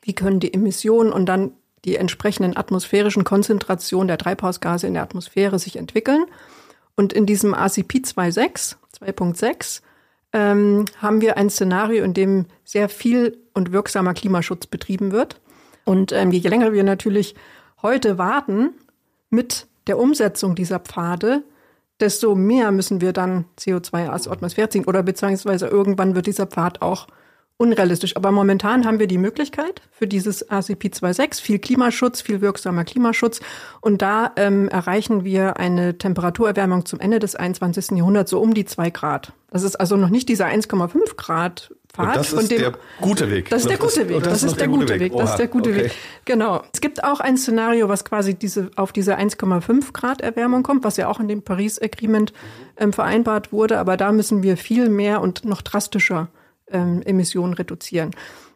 wie 0.03 0.13
können 0.13 0.39
die 0.39 0.53
Emissionen 0.53 1.11
und 1.11 1.25
dann 1.25 1.51
die 1.85 1.95
entsprechenden 1.95 2.55
atmosphärischen 2.55 3.23
Konzentrationen 3.23 4.07
der 4.07 4.17
Treibhausgase 4.17 4.87
in 4.87 4.93
der 4.93 5.03
Atmosphäre 5.03 5.59
sich 5.59 5.75
entwickeln. 5.75 6.25
Und 6.95 7.11
in 7.11 7.25
diesem 7.25 7.53
ACP 7.53 8.03
2.6, 8.05 8.75
2.6, 8.99 9.81
ähm, 10.33 10.85
haben 11.01 11.21
wir 11.21 11.37
ein 11.37 11.49
Szenario, 11.49 12.03
in 12.03 12.13
dem 12.13 12.45
sehr 12.63 12.89
viel 12.89 13.37
und 13.53 13.71
wirksamer 13.71 14.13
Klimaschutz 14.13 14.67
betrieben 14.67 15.11
wird. 15.11 15.39
Und 15.85 16.11
ähm, 16.11 16.31
je 16.31 16.47
länger 16.47 16.73
wir 16.73 16.83
natürlich 16.83 17.35
heute 17.81 18.17
warten 18.17 18.71
mit 19.29 19.67
der 19.87 19.99
Umsetzung 19.99 20.55
dieser 20.55 20.79
Pfade, 20.79 21.43
desto 21.99 22.35
mehr 22.35 22.71
müssen 22.71 23.01
wir 23.01 23.13
dann 23.13 23.45
CO2 23.59 24.09
aus 24.09 24.23
der 24.23 24.33
Atmosphäre 24.33 24.69
ziehen 24.69 24.85
oder 24.85 25.03
beziehungsweise 25.03 25.67
irgendwann 25.67 26.15
wird 26.15 26.27
dieser 26.27 26.47
Pfad 26.47 26.81
auch 26.81 27.07
unrealistisch. 27.57 28.15
Aber 28.15 28.31
momentan 28.31 28.85
haben 28.85 28.99
wir 28.99 29.07
die 29.07 29.17
Möglichkeit 29.17 29.81
für 29.91 30.07
dieses 30.07 30.49
ACP 30.49 30.85
2.6, 30.87 31.41
viel 31.41 31.59
Klimaschutz, 31.59 32.21
viel 32.21 32.41
wirksamer 32.41 32.83
Klimaschutz. 32.83 33.39
Und 33.81 34.01
da 34.01 34.31
ähm, 34.35 34.67
erreichen 34.69 35.23
wir 35.23 35.57
eine 35.57 35.97
Temperaturerwärmung 35.97 36.85
zum 36.85 36.99
Ende 36.99 37.19
des 37.19 37.35
21. 37.35 37.97
Jahrhunderts 37.97 38.31
so 38.31 38.39
um 38.39 38.53
die 38.53 38.65
zwei 38.65 38.89
Grad. 38.89 39.33
Das 39.51 39.63
ist 39.63 39.75
also 39.75 39.95
noch 39.97 40.09
nicht 40.09 40.29
dieser 40.29 40.47
1,5 40.47 41.15
Grad 41.15 41.71
Pfad. 41.93 42.15
Das 42.15 42.33
ist 42.33 42.49
dem, 42.49 42.59
der 42.59 42.73
gute 43.01 43.29
Weg. 43.29 43.49
Das 43.49 43.61
ist 43.61 43.69
der 43.69 43.77
gute 43.77 44.09
Weg. 44.09 44.23
Das, 44.23 44.41
ist 44.41 44.59
der 44.59 44.67
gute 44.67 44.99
Weg. 44.99 45.15
Das 45.15 45.29
ist 45.31 45.37
der 45.37 45.47
gute 45.47 45.75
Weg. 45.75 45.91
Genau. 46.25 46.63
Es 46.73 46.81
gibt 46.81 47.03
auch 47.03 47.19
ein 47.19 47.37
Szenario, 47.37 47.87
was 47.87 48.03
quasi 48.03 48.33
diese, 48.33 48.71
auf 48.75 48.91
diese 48.91 49.17
1,5 49.17 49.93
Grad 49.93 50.21
Erwärmung 50.21 50.63
kommt, 50.63 50.83
was 50.83 50.97
ja 50.97 51.07
auch 51.07 51.19
in 51.19 51.27
dem 51.27 51.43
Paris 51.43 51.79
Agreement 51.79 52.33
ähm, 52.77 52.93
vereinbart 52.93 53.51
wurde. 53.51 53.77
Aber 53.77 53.95
da 53.95 54.11
müssen 54.11 54.41
wir 54.41 54.57
viel 54.57 54.89
mehr 54.89 55.21
und 55.21 55.45
noch 55.45 55.61
drastischer 55.61 56.29
ähm, 56.73 57.01
Emissionen 57.03 57.53
reduzieren. 57.53 58.11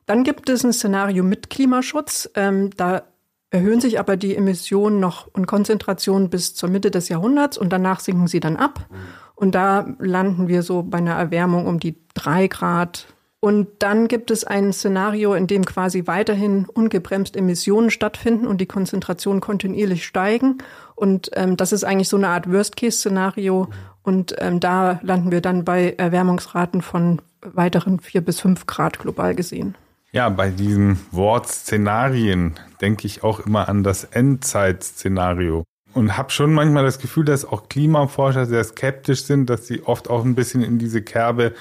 Dann 0.05 0.23
gibt 0.23 0.49
es 0.49 0.63
ein 0.63 0.73
Szenario 0.73 1.23
mit 1.23 1.49
Klimaschutz. 1.49 2.29
Ähm, 2.35 2.71
da 2.75 3.03
erhöhen 3.49 3.79
sich 3.79 3.99
aber 3.99 4.17
die 4.17 4.35
Emissionen 4.35 4.99
noch 4.99 5.27
und 5.33 5.45
Konzentrationen 5.45 6.29
bis 6.29 6.53
zur 6.55 6.69
Mitte 6.69 6.91
des 6.91 7.09
Jahrhunderts 7.09 7.57
und 7.57 7.71
danach 7.71 7.99
sinken 7.99 8.27
sie 8.27 8.39
dann 8.39 8.57
ab. 8.57 8.87
Und 9.35 9.55
da 9.55 9.85
landen 9.99 10.47
wir 10.47 10.63
so 10.63 10.83
bei 10.83 10.97
einer 10.97 11.13
Erwärmung 11.13 11.67
um 11.67 11.79
die 11.79 11.95
drei 12.13 12.47
Grad. 12.47 13.07
Und 13.39 13.67
dann 13.79 14.07
gibt 14.07 14.31
es 14.31 14.43
ein 14.43 14.73
Szenario, 14.73 15.35
in 15.35 15.45
dem 15.45 15.63
quasi 15.63 16.07
weiterhin 16.07 16.65
ungebremst 16.65 17.37
Emissionen 17.37 17.91
stattfinden 17.91 18.47
und 18.47 18.59
die 18.59 18.65
Konzentrationen 18.65 19.41
kontinuierlich 19.41 20.05
steigen. 20.05 20.57
Und 20.95 21.29
ähm, 21.33 21.55
das 21.55 21.71
ist 21.71 21.83
eigentlich 21.83 22.09
so 22.09 22.17
eine 22.17 22.29
Art 22.29 22.51
Worst-Case-Szenario. 22.51 23.67
Und 24.01 24.35
ähm, 24.39 24.59
da 24.59 24.99
landen 25.03 25.31
wir 25.31 25.41
dann 25.41 25.63
bei 25.63 25.93
Erwärmungsraten 25.97 26.81
von 26.81 27.21
weiteren 27.41 27.99
vier 27.99 28.21
bis 28.21 28.39
fünf 28.39 28.65
Grad 28.65 28.99
global 28.99 29.35
gesehen. 29.35 29.75
Ja, 30.11 30.29
bei 30.29 30.49
diesen 30.49 30.99
Wortszenarien 31.11 32.55
denke 32.81 33.07
ich 33.07 33.23
auch 33.23 33.39
immer 33.41 33.67
an 33.69 33.83
das 33.83 34.03
Endzeitszenario 34.03 35.63
und 35.97 36.15
habe 36.15 36.29
schon 36.29 36.53
manchmal 36.53 36.83
das 36.83 36.99
Gefühl, 36.99 37.25
dass 37.25 37.43
auch 37.43 37.69
Klimaforscher 37.69 38.45
sehr 38.45 38.63
skeptisch 38.63 39.23
sind, 39.23 39.49
dass 39.49 39.65
sie 39.65 39.81
oft 39.83 40.09
auch 40.09 40.23
ein 40.23 40.35
bisschen 40.35 40.61
in 40.61 40.77
diese 40.77 41.01
Kerbe 41.01 41.53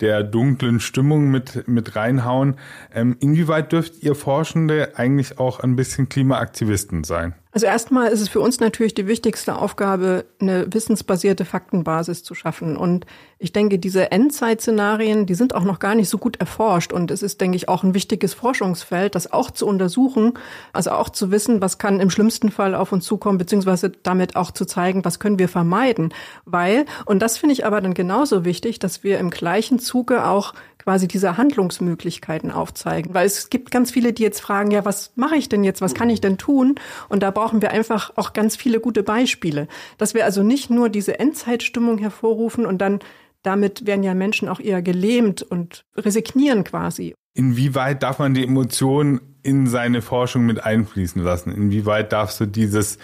der 0.00 0.22
dunklen 0.22 0.80
Stimmung 0.80 1.30
mit, 1.30 1.68
mit 1.68 1.94
reinhauen. 1.94 2.56
Ähm, 2.94 3.16
inwieweit 3.20 3.70
dürft 3.70 4.02
ihr 4.02 4.14
Forschende 4.14 4.92
eigentlich 4.96 5.38
auch 5.38 5.60
ein 5.60 5.76
bisschen 5.76 6.08
Klimaaktivisten 6.08 7.04
sein? 7.04 7.34
Also 7.50 7.66
erstmal 7.66 8.10
ist 8.10 8.22
es 8.22 8.30
für 8.30 8.40
uns 8.40 8.60
natürlich 8.60 8.94
die 8.94 9.06
wichtigste 9.06 9.56
Aufgabe, 9.56 10.24
eine 10.40 10.72
wissensbasierte 10.72 11.44
Faktenbasis 11.44 12.24
zu 12.24 12.34
schaffen. 12.34 12.78
Und 12.78 13.04
ich 13.42 13.52
denke, 13.52 13.80
diese 13.80 14.12
Endzeit-Szenarien, 14.12 15.26
die 15.26 15.34
sind 15.34 15.52
auch 15.56 15.64
noch 15.64 15.80
gar 15.80 15.96
nicht 15.96 16.08
so 16.08 16.16
gut 16.16 16.36
erforscht. 16.36 16.92
Und 16.92 17.10
es 17.10 17.24
ist, 17.24 17.40
denke 17.40 17.56
ich, 17.56 17.68
auch 17.68 17.82
ein 17.82 17.92
wichtiges 17.92 18.34
Forschungsfeld, 18.34 19.16
das 19.16 19.32
auch 19.32 19.50
zu 19.50 19.66
untersuchen, 19.66 20.34
also 20.72 20.92
auch 20.92 21.08
zu 21.08 21.32
wissen, 21.32 21.60
was 21.60 21.78
kann 21.78 21.98
im 21.98 22.08
schlimmsten 22.08 22.52
Fall 22.52 22.76
auf 22.76 22.92
uns 22.92 23.04
zukommen, 23.04 23.38
beziehungsweise 23.38 23.90
damit 23.90 24.36
auch 24.36 24.52
zu 24.52 24.64
zeigen, 24.64 25.04
was 25.04 25.18
können 25.18 25.40
wir 25.40 25.48
vermeiden. 25.48 26.14
Weil, 26.44 26.86
und 27.04 27.20
das 27.20 27.36
finde 27.36 27.54
ich 27.54 27.66
aber 27.66 27.80
dann 27.80 27.94
genauso 27.94 28.44
wichtig, 28.44 28.78
dass 28.78 29.02
wir 29.02 29.18
im 29.18 29.30
gleichen 29.30 29.80
Zuge 29.80 30.24
auch 30.24 30.54
quasi 30.78 31.08
diese 31.08 31.36
Handlungsmöglichkeiten 31.36 32.50
aufzeigen. 32.50 33.14
Weil 33.14 33.26
es 33.26 33.50
gibt 33.50 33.70
ganz 33.70 33.90
viele, 33.90 34.12
die 34.12 34.22
jetzt 34.22 34.40
fragen, 34.40 34.70
ja, 34.70 34.84
was 34.84 35.12
mache 35.16 35.36
ich 35.36 35.48
denn 35.48 35.64
jetzt? 35.64 35.80
Was 35.80 35.94
kann 35.94 36.10
ich 36.10 36.20
denn 36.20 36.38
tun? 36.38 36.76
Und 37.08 37.22
da 37.24 37.30
brauchen 37.30 37.62
wir 37.62 37.72
einfach 37.72 38.12
auch 38.16 38.32
ganz 38.32 38.56
viele 38.56 38.80
gute 38.80 39.02
Beispiele. 39.02 39.68
Dass 39.98 40.14
wir 40.14 40.24
also 40.24 40.42
nicht 40.42 40.70
nur 40.70 40.88
diese 40.88 41.18
Endzeitstimmung 41.18 41.98
hervorrufen 41.98 42.66
und 42.66 42.78
dann 42.78 43.00
damit 43.42 43.86
werden 43.86 44.02
ja 44.02 44.14
Menschen 44.14 44.48
auch 44.48 44.60
eher 44.60 44.82
gelähmt 44.82 45.42
und 45.42 45.84
resignieren 45.96 46.64
quasi. 46.64 47.14
Inwieweit 47.34 48.02
darf 48.02 48.18
man 48.18 48.34
die 48.34 48.44
Emotionen 48.44 49.20
in 49.42 49.66
seine 49.66 50.02
Forschung 50.02 50.46
mit 50.46 50.62
einfließen 50.62 51.22
lassen? 51.22 51.50
Inwieweit 51.52 52.12
darfst 52.12 52.40
du 52.40 52.46
dieses 52.46 52.98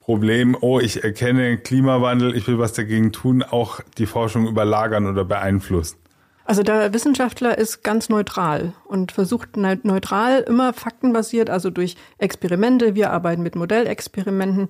Problem, 0.00 0.56
oh, 0.60 0.80
ich 0.80 1.04
erkenne 1.04 1.58
Klimawandel, 1.58 2.36
ich 2.36 2.46
will 2.48 2.58
was 2.58 2.72
dagegen 2.72 3.12
tun, 3.12 3.42
auch 3.42 3.80
die 3.96 4.06
Forschung 4.06 4.48
überlagern 4.48 5.06
oder 5.06 5.24
beeinflussen? 5.24 5.96
Also 6.44 6.64
der 6.64 6.92
Wissenschaftler 6.92 7.56
ist 7.56 7.84
ganz 7.84 8.08
neutral 8.08 8.72
und 8.84 9.12
versucht 9.12 9.56
neutral 9.56 10.40
immer 10.40 10.72
faktenbasiert, 10.72 11.48
also 11.48 11.70
durch 11.70 11.94
Experimente. 12.18 12.96
Wir 12.96 13.12
arbeiten 13.12 13.44
mit 13.44 13.54
Modellexperimenten 13.54 14.66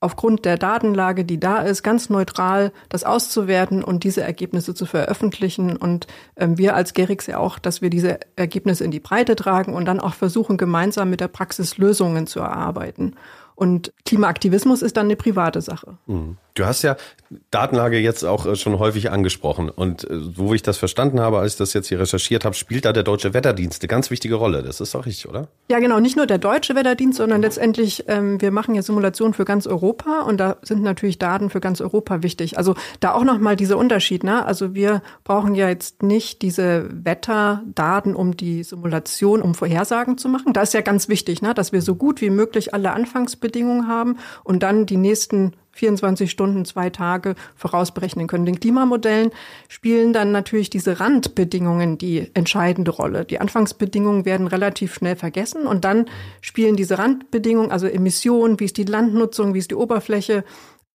aufgrund 0.00 0.46
der 0.46 0.56
Datenlage, 0.56 1.24
die 1.24 1.38
da 1.38 1.58
ist, 1.58 1.82
ganz 1.82 2.08
neutral 2.08 2.72
das 2.88 3.04
auszuwerten 3.04 3.84
und 3.84 4.02
diese 4.02 4.22
Ergebnisse 4.22 4.74
zu 4.74 4.86
veröffentlichen. 4.86 5.76
Und 5.76 6.06
ähm, 6.36 6.56
wir 6.56 6.74
als 6.74 6.94
Gerix 6.94 7.26
ja 7.26 7.38
auch, 7.38 7.58
dass 7.58 7.82
wir 7.82 7.90
diese 7.90 8.18
Ergebnisse 8.34 8.84
in 8.84 8.90
die 8.90 9.00
Breite 9.00 9.36
tragen 9.36 9.74
und 9.74 9.84
dann 9.84 10.00
auch 10.00 10.14
versuchen, 10.14 10.56
gemeinsam 10.56 11.10
mit 11.10 11.20
der 11.20 11.28
Praxis 11.28 11.76
Lösungen 11.76 12.26
zu 12.26 12.40
erarbeiten. 12.40 13.14
Und 13.54 13.92
Klimaaktivismus 14.06 14.80
ist 14.80 14.96
dann 14.96 15.06
eine 15.06 15.16
private 15.16 15.60
Sache. 15.60 15.98
Mhm. 16.06 16.38
Du 16.54 16.64
hast 16.66 16.82
ja 16.82 16.96
Datenlage 17.52 17.98
jetzt 17.98 18.24
auch 18.24 18.44
äh, 18.44 18.56
schon 18.56 18.78
häufig 18.80 19.10
angesprochen. 19.10 19.70
Und 19.70 20.08
äh, 20.10 20.18
so 20.18 20.50
wie 20.50 20.56
ich 20.56 20.62
das 20.62 20.78
verstanden 20.78 21.20
habe, 21.20 21.38
als 21.38 21.52
ich 21.52 21.58
das 21.58 21.72
jetzt 21.74 21.86
hier 21.86 22.00
recherchiert 22.00 22.44
habe, 22.44 22.56
spielt 22.56 22.84
da 22.84 22.92
der 22.92 23.04
Deutsche 23.04 23.34
Wetterdienst 23.34 23.82
eine 23.82 23.88
ganz 23.88 24.10
wichtige 24.10 24.34
Rolle. 24.34 24.62
Das 24.62 24.80
ist 24.80 24.94
doch 24.94 25.06
richtig, 25.06 25.28
oder? 25.28 25.46
Ja, 25.70 25.78
genau. 25.78 26.00
Nicht 26.00 26.16
nur 26.16 26.26
der 26.26 26.38
Deutsche 26.38 26.74
Wetterdienst, 26.74 27.18
sondern 27.18 27.40
letztendlich, 27.40 28.04
ähm, 28.08 28.40
wir 28.40 28.50
machen 28.50 28.74
ja 28.74 28.82
Simulationen 28.82 29.32
für 29.32 29.44
ganz 29.44 29.68
Europa 29.68 30.22
und 30.22 30.38
da 30.38 30.56
sind 30.62 30.82
natürlich 30.82 31.18
Daten 31.18 31.50
für 31.50 31.60
ganz 31.60 31.80
Europa 31.80 32.24
wichtig. 32.24 32.58
Also 32.58 32.74
da 32.98 33.14
auch 33.14 33.24
nochmal 33.24 33.54
dieser 33.54 33.78
Unterschied. 33.78 34.24
Ne? 34.24 34.44
Also 34.44 34.74
wir 34.74 35.00
brauchen 35.22 35.54
ja 35.54 35.68
jetzt 35.68 36.02
nicht 36.02 36.42
diese 36.42 36.88
Wetterdaten, 36.90 38.16
um 38.16 38.36
die 38.36 38.64
Simulation, 38.64 39.40
um 39.40 39.54
Vorhersagen 39.54 40.18
zu 40.18 40.28
machen. 40.28 40.52
Da 40.52 40.62
ist 40.62 40.74
ja 40.74 40.80
ganz 40.80 41.08
wichtig, 41.08 41.42
ne? 41.42 41.54
dass 41.54 41.70
wir 41.70 41.80
so 41.80 41.94
gut 41.94 42.20
wie 42.20 42.30
möglich 42.30 42.74
alle 42.74 42.90
Anfangsbedingungen 42.90 43.86
haben 43.86 44.18
und 44.42 44.64
dann 44.64 44.86
die 44.86 44.96
nächsten 44.96 45.52
24 45.80 46.30
Stunden, 46.30 46.64
zwei 46.64 46.90
Tage 46.90 47.34
vorausberechnen 47.56 48.26
können. 48.26 48.44
Den 48.44 48.60
Klimamodellen 48.60 49.30
spielen 49.68 50.12
dann 50.12 50.30
natürlich 50.30 50.68
diese 50.68 51.00
Randbedingungen 51.00 51.96
die 51.96 52.30
entscheidende 52.34 52.90
Rolle. 52.90 53.24
Die 53.24 53.40
Anfangsbedingungen 53.40 54.26
werden 54.26 54.46
relativ 54.46 54.94
schnell 54.94 55.16
vergessen 55.16 55.66
und 55.66 55.84
dann 55.84 56.04
spielen 56.42 56.76
diese 56.76 56.98
Randbedingungen, 56.98 57.72
also 57.72 57.86
Emissionen, 57.86 58.60
wie 58.60 58.66
ist 58.66 58.76
die 58.76 58.84
Landnutzung, 58.84 59.54
wie 59.54 59.58
ist 59.58 59.70
die 59.70 59.76
Oberfläche, 59.76 60.44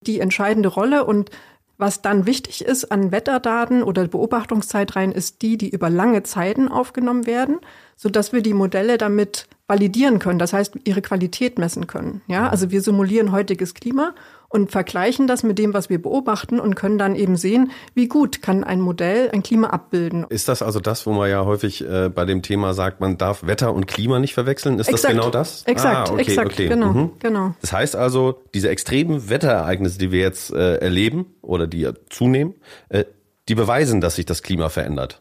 die 0.01 0.19
entscheidende 0.19 0.69
Rolle 0.69 1.03
und 1.03 1.31
was 1.77 2.01
dann 2.01 2.25
wichtig 2.25 2.63
ist 2.63 2.85
an 2.91 3.11
Wetterdaten 3.11 3.83
oder 3.83 4.07
Beobachtungszeitreihen, 4.07 5.11
ist 5.11 5.41
die, 5.41 5.57
die 5.57 5.69
über 5.69 5.89
lange 5.89 6.23
Zeiten 6.23 6.69
aufgenommen 6.69 7.25
werden, 7.25 7.59
so 7.97 8.07
dass 8.07 8.31
wir 8.31 8.41
die 8.41 8.53
Modelle 8.53 8.97
damit 8.97 9.47
validieren 9.67 10.19
können. 10.19 10.39
Das 10.39 10.53
heißt, 10.53 10.75
ihre 10.85 11.01
Qualität 11.01 11.57
messen 11.57 11.87
können. 11.87 12.21
Ja, 12.27 12.47
also 12.49 12.71
wir 12.71 12.81
simulieren 12.81 13.31
heutiges 13.31 13.73
Klima 13.73 14.13
und 14.55 14.71
vergleichen 14.71 15.27
das 15.27 15.43
mit 15.43 15.59
dem, 15.59 15.73
was 15.73 15.89
wir 15.89 16.01
beobachten 16.01 16.61
und 16.61 16.75
können 16.75 16.97
dann 16.97 17.17
eben 17.17 17.35
sehen, 17.35 17.71
wie 17.93 18.07
gut 18.07 18.41
kann 18.41 18.63
ein 18.63 18.79
Modell 18.79 19.29
ein 19.33 19.43
Klima 19.43 19.67
abbilden. 19.67 20.25
Ist 20.29 20.47
das 20.47 20.61
also 20.61 20.79
das, 20.79 21.05
wo 21.05 21.11
man 21.11 21.29
ja 21.29 21.43
häufig 21.43 21.85
äh, 21.85 22.07
bei 22.07 22.23
dem 22.23 22.41
Thema 22.41 22.73
sagt, 22.73 23.01
man 23.01 23.17
darf 23.17 23.45
Wetter 23.45 23.73
und 23.73 23.85
Klima 23.85 24.19
nicht 24.19 24.33
verwechseln? 24.33 24.79
Ist 24.79 24.87
exakt, 24.87 25.03
das 25.03 25.11
genau 25.11 25.29
das? 25.29 25.63
Exakt, 25.65 26.09
ah, 26.09 26.13
okay, 26.13 26.21
exakt, 26.21 26.53
okay. 26.53 26.69
genau, 26.69 26.93
mhm. 26.93 27.11
genau. 27.19 27.53
Das 27.59 27.73
heißt 27.73 27.97
also, 27.97 28.43
diese 28.53 28.69
extremen 28.69 29.29
Wetterereignisse, 29.29 29.99
die 29.99 30.13
wir 30.13 30.21
jetzt 30.21 30.53
äh, 30.53 30.77
erleben 30.77 31.25
oder 31.41 31.67
die 31.67 31.89
zunehmen, 32.09 32.53
äh, 32.87 33.03
die 33.49 33.55
beweisen, 33.55 33.99
dass 33.99 34.15
sich 34.15 34.25
das 34.25 34.41
Klima 34.41 34.69
verändert. 34.69 35.19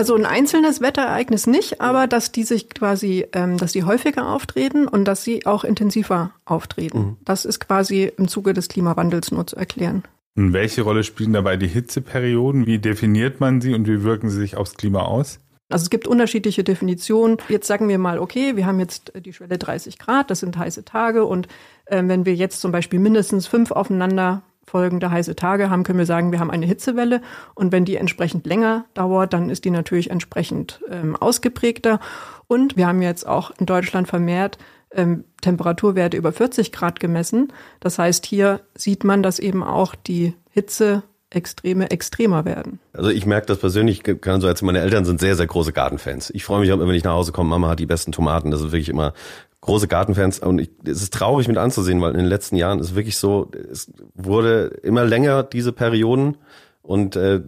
Also 0.00 0.14
ein 0.14 0.24
einzelnes 0.24 0.80
Wetterereignis 0.80 1.46
nicht, 1.46 1.82
aber 1.82 2.06
dass 2.06 2.32
die 2.32 2.44
sich 2.44 2.70
quasi, 2.70 3.26
ähm, 3.34 3.58
dass 3.58 3.72
die 3.72 3.84
häufiger 3.84 4.32
auftreten 4.32 4.88
und 4.88 5.04
dass 5.04 5.24
sie 5.24 5.44
auch 5.44 5.62
intensiver 5.62 6.30
auftreten. 6.46 6.98
Mhm. 6.98 7.16
Das 7.26 7.44
ist 7.44 7.60
quasi 7.60 8.10
im 8.16 8.26
Zuge 8.26 8.54
des 8.54 8.68
Klimawandels 8.68 9.30
nur 9.30 9.46
zu 9.46 9.56
erklären. 9.56 10.04
Und 10.38 10.54
welche 10.54 10.80
Rolle 10.80 11.04
spielen 11.04 11.34
dabei 11.34 11.58
die 11.58 11.68
Hitzeperioden? 11.68 12.64
Wie 12.64 12.78
definiert 12.78 13.40
man 13.40 13.60
sie 13.60 13.74
und 13.74 13.86
wie 13.86 14.02
wirken 14.02 14.30
sie 14.30 14.38
sich 14.38 14.56
aufs 14.56 14.78
Klima 14.78 15.02
aus? 15.02 15.38
Also 15.68 15.82
es 15.82 15.90
gibt 15.90 16.08
unterschiedliche 16.08 16.64
Definitionen. 16.64 17.36
Jetzt 17.50 17.66
sagen 17.66 17.86
wir 17.86 17.98
mal, 17.98 18.20
okay, 18.20 18.56
wir 18.56 18.64
haben 18.64 18.80
jetzt 18.80 19.12
die 19.14 19.34
Schwelle 19.34 19.58
30 19.58 19.98
Grad, 19.98 20.30
das 20.30 20.40
sind 20.40 20.56
heiße 20.56 20.86
Tage 20.86 21.26
und 21.26 21.46
äh, 21.84 22.02
wenn 22.06 22.24
wir 22.24 22.34
jetzt 22.34 22.62
zum 22.62 22.72
Beispiel 22.72 23.00
mindestens 23.00 23.46
fünf 23.46 23.70
aufeinander 23.70 24.44
folgende 24.70 25.10
heiße 25.10 25.36
Tage 25.36 25.68
haben, 25.68 25.82
können 25.82 25.98
wir 25.98 26.06
sagen, 26.06 26.32
wir 26.32 26.40
haben 26.40 26.50
eine 26.50 26.66
Hitzewelle. 26.66 27.20
Und 27.54 27.72
wenn 27.72 27.84
die 27.84 27.96
entsprechend 27.96 28.46
länger 28.46 28.86
dauert, 28.94 29.32
dann 29.32 29.50
ist 29.50 29.64
die 29.64 29.70
natürlich 29.70 30.10
entsprechend 30.10 30.80
ähm, 30.90 31.16
ausgeprägter. 31.16 32.00
Und 32.46 32.76
wir 32.76 32.86
haben 32.86 33.02
jetzt 33.02 33.26
auch 33.26 33.50
in 33.58 33.66
Deutschland 33.66 34.08
vermehrt 34.08 34.58
ähm, 34.92 35.24
Temperaturwerte 35.40 36.16
über 36.16 36.32
40 36.32 36.72
Grad 36.72 37.00
gemessen. 37.00 37.52
Das 37.80 37.98
heißt, 37.98 38.26
hier 38.26 38.60
sieht 38.74 39.04
man, 39.04 39.22
dass 39.22 39.38
eben 39.38 39.62
auch 39.62 39.94
die 39.94 40.34
Hitze 40.50 41.02
Extreme 41.32 41.92
extremer 41.92 42.44
werden. 42.44 42.80
Also 42.92 43.10
ich 43.10 43.24
merke 43.24 43.46
das 43.46 43.58
persönlich, 43.58 44.02
kann 44.02 44.40
so 44.40 44.48
als 44.48 44.62
meine 44.62 44.80
Eltern 44.80 45.04
sind 45.04 45.20
sehr, 45.20 45.36
sehr 45.36 45.46
große 45.46 45.72
Gartenfans. 45.72 46.30
Ich 46.30 46.44
freue 46.44 46.60
mich 46.60 46.72
auch 46.72 46.76
immer, 46.76 46.88
wenn 46.88 46.96
ich 46.96 47.04
nach 47.04 47.12
Hause 47.12 47.30
komme, 47.30 47.50
Mama 47.50 47.68
hat 47.68 47.78
die 47.78 47.86
besten 47.86 48.10
Tomaten. 48.10 48.50
Das 48.50 48.60
ist 48.60 48.72
wirklich 48.72 48.88
immer 48.88 49.14
große 49.60 49.88
Gartenfans 49.88 50.38
und 50.38 50.58
ich, 50.58 50.70
es 50.84 51.02
ist 51.02 51.14
traurig 51.14 51.48
mit 51.48 51.58
anzusehen, 51.58 52.00
weil 52.00 52.12
in 52.12 52.18
den 52.18 52.26
letzten 52.26 52.56
Jahren 52.56 52.78
ist 52.78 52.94
wirklich 52.94 53.18
so, 53.18 53.50
es 53.70 53.92
wurde 54.14 54.66
immer 54.82 55.04
länger 55.04 55.42
diese 55.42 55.72
Perioden 55.72 56.36
und 56.82 57.16
äh, 57.16 57.42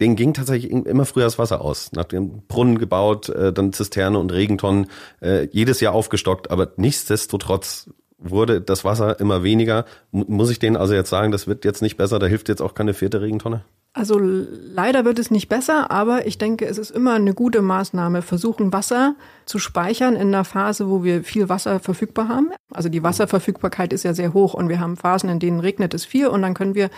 denen 0.00 0.16
ging 0.16 0.34
tatsächlich 0.34 0.70
immer 0.70 1.04
früher 1.04 1.24
das 1.24 1.38
Wasser 1.38 1.60
aus. 1.60 1.92
Nach 1.92 2.04
dem 2.04 2.42
Brunnen 2.46 2.78
gebaut, 2.78 3.28
äh, 3.28 3.52
dann 3.52 3.72
Zisterne 3.72 4.18
und 4.18 4.32
Regentonnen, 4.32 4.86
äh, 5.20 5.48
jedes 5.50 5.80
Jahr 5.80 5.94
aufgestockt, 5.94 6.50
aber 6.50 6.72
nichtsdestotrotz 6.76 7.90
wurde 8.18 8.60
das 8.60 8.84
Wasser 8.84 9.20
immer 9.20 9.42
weniger. 9.42 9.84
Muss 10.10 10.50
ich 10.50 10.58
denen 10.58 10.76
also 10.76 10.94
jetzt 10.94 11.10
sagen, 11.10 11.32
das 11.32 11.46
wird 11.46 11.64
jetzt 11.64 11.82
nicht 11.82 11.96
besser, 11.96 12.18
da 12.18 12.26
hilft 12.26 12.48
jetzt 12.48 12.62
auch 12.62 12.74
keine 12.74 12.94
vierte 12.94 13.20
Regentonne? 13.20 13.64
Also 13.96 14.18
leider 14.18 15.04
wird 15.04 15.20
es 15.20 15.30
nicht 15.30 15.48
besser, 15.48 15.92
aber 15.92 16.26
ich 16.26 16.36
denke, 16.36 16.66
es 16.66 16.78
ist 16.78 16.90
immer 16.90 17.14
eine 17.14 17.32
gute 17.32 17.62
Maßnahme, 17.62 18.22
versuchen 18.22 18.72
Wasser 18.72 19.14
zu 19.46 19.60
speichern 19.60 20.16
in 20.16 20.34
einer 20.34 20.44
Phase, 20.44 20.90
wo 20.90 21.04
wir 21.04 21.22
viel 21.22 21.48
Wasser 21.48 21.78
verfügbar 21.78 22.26
haben. 22.26 22.50
Also 22.72 22.88
die 22.88 23.04
Wasserverfügbarkeit 23.04 23.92
ist 23.92 24.02
ja 24.02 24.12
sehr 24.12 24.34
hoch 24.34 24.52
und 24.52 24.68
wir 24.68 24.80
haben 24.80 24.96
Phasen, 24.96 25.30
in 25.30 25.38
denen 25.38 25.60
regnet 25.60 25.94
es 25.94 26.04
viel 26.04 26.26
und 26.26 26.42
dann 26.42 26.54
können 26.54 26.74
wir 26.74 26.90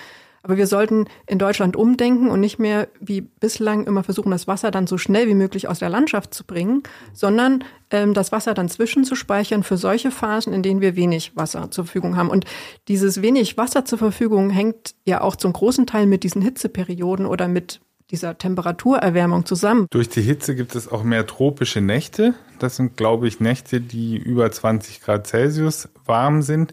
aber 0.46 0.56
wir 0.56 0.68
sollten 0.68 1.06
in 1.26 1.40
Deutschland 1.40 1.74
umdenken 1.74 2.30
und 2.30 2.38
nicht 2.38 2.60
mehr 2.60 2.86
wie 3.00 3.20
bislang 3.20 3.84
immer 3.84 4.04
versuchen, 4.04 4.30
das 4.30 4.46
Wasser 4.46 4.70
dann 4.70 4.86
so 4.86 4.96
schnell 4.96 5.26
wie 5.26 5.34
möglich 5.34 5.66
aus 5.66 5.80
der 5.80 5.88
Landschaft 5.88 6.32
zu 6.32 6.44
bringen, 6.44 6.84
sondern 7.12 7.64
ähm, 7.90 8.14
das 8.14 8.30
Wasser 8.30 8.54
dann 8.54 8.68
zwischenzuspeichern 8.68 9.64
für 9.64 9.76
solche 9.76 10.12
Phasen, 10.12 10.52
in 10.52 10.62
denen 10.62 10.80
wir 10.80 10.94
wenig 10.94 11.34
Wasser 11.34 11.72
zur 11.72 11.84
Verfügung 11.86 12.16
haben. 12.16 12.30
Und 12.30 12.44
dieses 12.86 13.22
wenig 13.22 13.56
Wasser 13.56 13.84
zur 13.84 13.98
Verfügung 13.98 14.50
hängt 14.50 14.94
ja 15.04 15.20
auch 15.20 15.34
zum 15.34 15.52
großen 15.52 15.84
Teil 15.84 16.06
mit 16.06 16.22
diesen 16.22 16.42
Hitzeperioden 16.42 17.26
oder 17.26 17.48
mit 17.48 17.80
dieser 18.12 18.38
Temperaturerwärmung 18.38 19.46
zusammen. 19.46 19.88
Durch 19.90 20.08
die 20.08 20.22
Hitze 20.22 20.54
gibt 20.54 20.76
es 20.76 20.86
auch 20.86 21.02
mehr 21.02 21.26
tropische 21.26 21.80
Nächte. 21.80 22.34
Das 22.60 22.76
sind, 22.76 22.96
glaube 22.96 23.26
ich, 23.26 23.40
Nächte, 23.40 23.80
die 23.80 24.16
über 24.16 24.48
20 24.48 25.00
Grad 25.00 25.26
Celsius 25.26 25.88
warm 26.04 26.42
sind. 26.42 26.72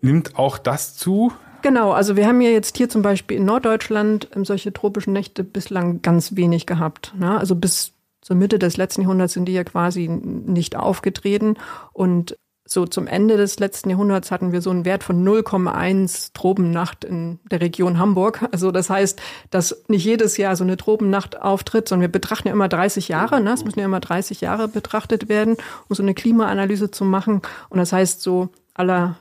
Nimmt 0.00 0.38
auch 0.38 0.56
das 0.56 0.96
zu? 0.96 1.32
Genau, 1.62 1.92
also 1.92 2.16
wir 2.16 2.26
haben 2.26 2.40
ja 2.40 2.50
jetzt 2.50 2.76
hier 2.76 2.88
zum 2.88 3.02
Beispiel 3.02 3.36
in 3.36 3.44
Norddeutschland 3.44 4.28
ähm, 4.34 4.44
solche 4.44 4.72
tropischen 4.72 5.12
Nächte 5.12 5.44
bislang 5.44 6.02
ganz 6.02 6.36
wenig 6.36 6.66
gehabt. 6.66 7.14
Ne? 7.18 7.38
Also 7.38 7.54
bis 7.54 7.92
zur 8.20 8.36
Mitte 8.36 8.58
des 8.58 8.76
letzten 8.76 9.02
Jahrhunderts 9.02 9.34
sind 9.34 9.46
die 9.46 9.52
ja 9.52 9.64
quasi 9.64 10.08
nicht 10.08 10.76
aufgetreten. 10.76 11.56
Und 11.92 12.36
so 12.66 12.86
zum 12.86 13.08
Ende 13.08 13.36
des 13.36 13.58
letzten 13.58 13.90
Jahrhunderts 13.90 14.30
hatten 14.30 14.52
wir 14.52 14.62
so 14.62 14.70
einen 14.70 14.84
Wert 14.84 15.02
von 15.02 15.26
0,1 15.26 16.30
Tropennacht 16.34 17.04
in 17.04 17.40
der 17.50 17.60
Region 17.60 17.98
Hamburg. 17.98 18.46
Also 18.52 18.70
das 18.70 18.88
heißt, 18.88 19.20
dass 19.50 19.84
nicht 19.88 20.04
jedes 20.04 20.36
Jahr 20.36 20.54
so 20.54 20.62
eine 20.62 20.76
Tropennacht 20.76 21.42
auftritt, 21.42 21.88
sondern 21.88 22.02
wir 22.02 22.12
betrachten 22.12 22.48
ja 22.48 22.54
immer 22.54 22.68
30 22.68 23.08
Jahre. 23.08 23.40
Ne? 23.40 23.52
Es 23.52 23.64
müssen 23.64 23.80
ja 23.80 23.86
immer 23.86 24.00
30 24.00 24.40
Jahre 24.40 24.68
betrachtet 24.68 25.28
werden, 25.28 25.56
um 25.88 25.96
so 25.96 26.02
eine 26.02 26.14
Klimaanalyse 26.14 26.92
zu 26.92 27.04
machen. 27.04 27.42
Und 27.70 27.78
das 27.78 27.92
heißt, 27.92 28.22
so 28.22 28.50
aller 28.74 29.16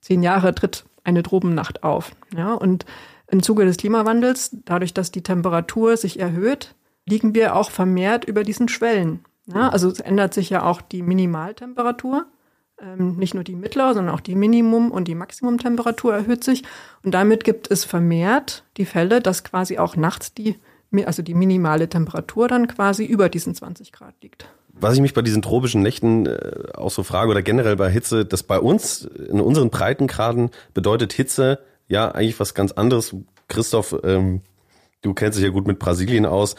zehn 0.00 0.22
Jahre 0.22 0.54
tritt 0.54 0.84
eine 1.04 1.22
Tropennacht 1.22 1.82
auf. 1.82 2.12
Ja, 2.36 2.54
und 2.54 2.84
im 3.28 3.42
Zuge 3.42 3.64
des 3.64 3.76
Klimawandels, 3.76 4.56
dadurch, 4.64 4.94
dass 4.94 5.10
die 5.10 5.22
Temperatur 5.22 5.96
sich 5.96 6.18
erhöht, 6.18 6.74
liegen 7.06 7.34
wir 7.34 7.56
auch 7.56 7.70
vermehrt 7.70 8.24
über 8.24 8.44
diesen 8.44 8.68
Schwellen. 8.68 9.24
Ja, 9.46 9.68
also 9.68 9.88
es 9.90 10.00
ändert 10.00 10.32
sich 10.34 10.50
ja 10.50 10.62
auch 10.62 10.80
die 10.80 11.02
Minimaltemperatur. 11.02 12.26
Ähm, 12.80 13.16
nicht 13.16 13.34
nur 13.34 13.44
die 13.44 13.54
mittlere, 13.54 13.94
sondern 13.94 14.14
auch 14.14 14.20
die 14.20 14.34
Minimum- 14.34 14.90
und 14.90 15.06
die 15.06 15.14
Maximumtemperatur 15.14 16.14
erhöht 16.14 16.42
sich. 16.42 16.64
Und 17.02 17.12
damit 17.12 17.44
gibt 17.44 17.70
es 17.70 17.84
vermehrt 17.84 18.64
die 18.78 18.86
Fälle, 18.86 19.20
dass 19.20 19.44
quasi 19.44 19.78
auch 19.78 19.96
nachts 19.96 20.34
die, 20.34 20.56
also 21.04 21.22
die 21.22 21.34
minimale 21.34 21.88
Temperatur 21.88 22.48
dann 22.48 22.66
quasi 22.66 23.04
über 23.04 23.28
diesen 23.28 23.54
20 23.54 23.92
Grad 23.92 24.14
liegt. 24.22 24.48
Was 24.76 24.94
ich 24.94 25.00
mich 25.00 25.14
bei 25.14 25.22
diesen 25.22 25.42
tropischen 25.42 25.82
Nächten 25.82 26.26
äh, 26.26 26.72
auch 26.74 26.90
so 26.90 27.02
frage 27.02 27.30
oder 27.30 27.42
generell 27.42 27.76
bei 27.76 27.90
Hitze, 27.90 28.24
dass 28.24 28.42
bei 28.42 28.58
uns 28.58 29.04
in 29.04 29.40
unseren 29.40 29.70
Breitengraden 29.70 30.50
bedeutet 30.74 31.12
Hitze 31.12 31.60
ja 31.86 32.10
eigentlich 32.10 32.40
was 32.40 32.54
ganz 32.54 32.72
anderes. 32.72 33.14
Christoph, 33.48 33.96
ähm, 34.02 34.42
du 35.02 35.14
kennst 35.14 35.38
dich 35.38 35.44
ja 35.44 35.50
gut 35.50 35.66
mit 35.66 35.78
Brasilien 35.78 36.26
aus. 36.26 36.56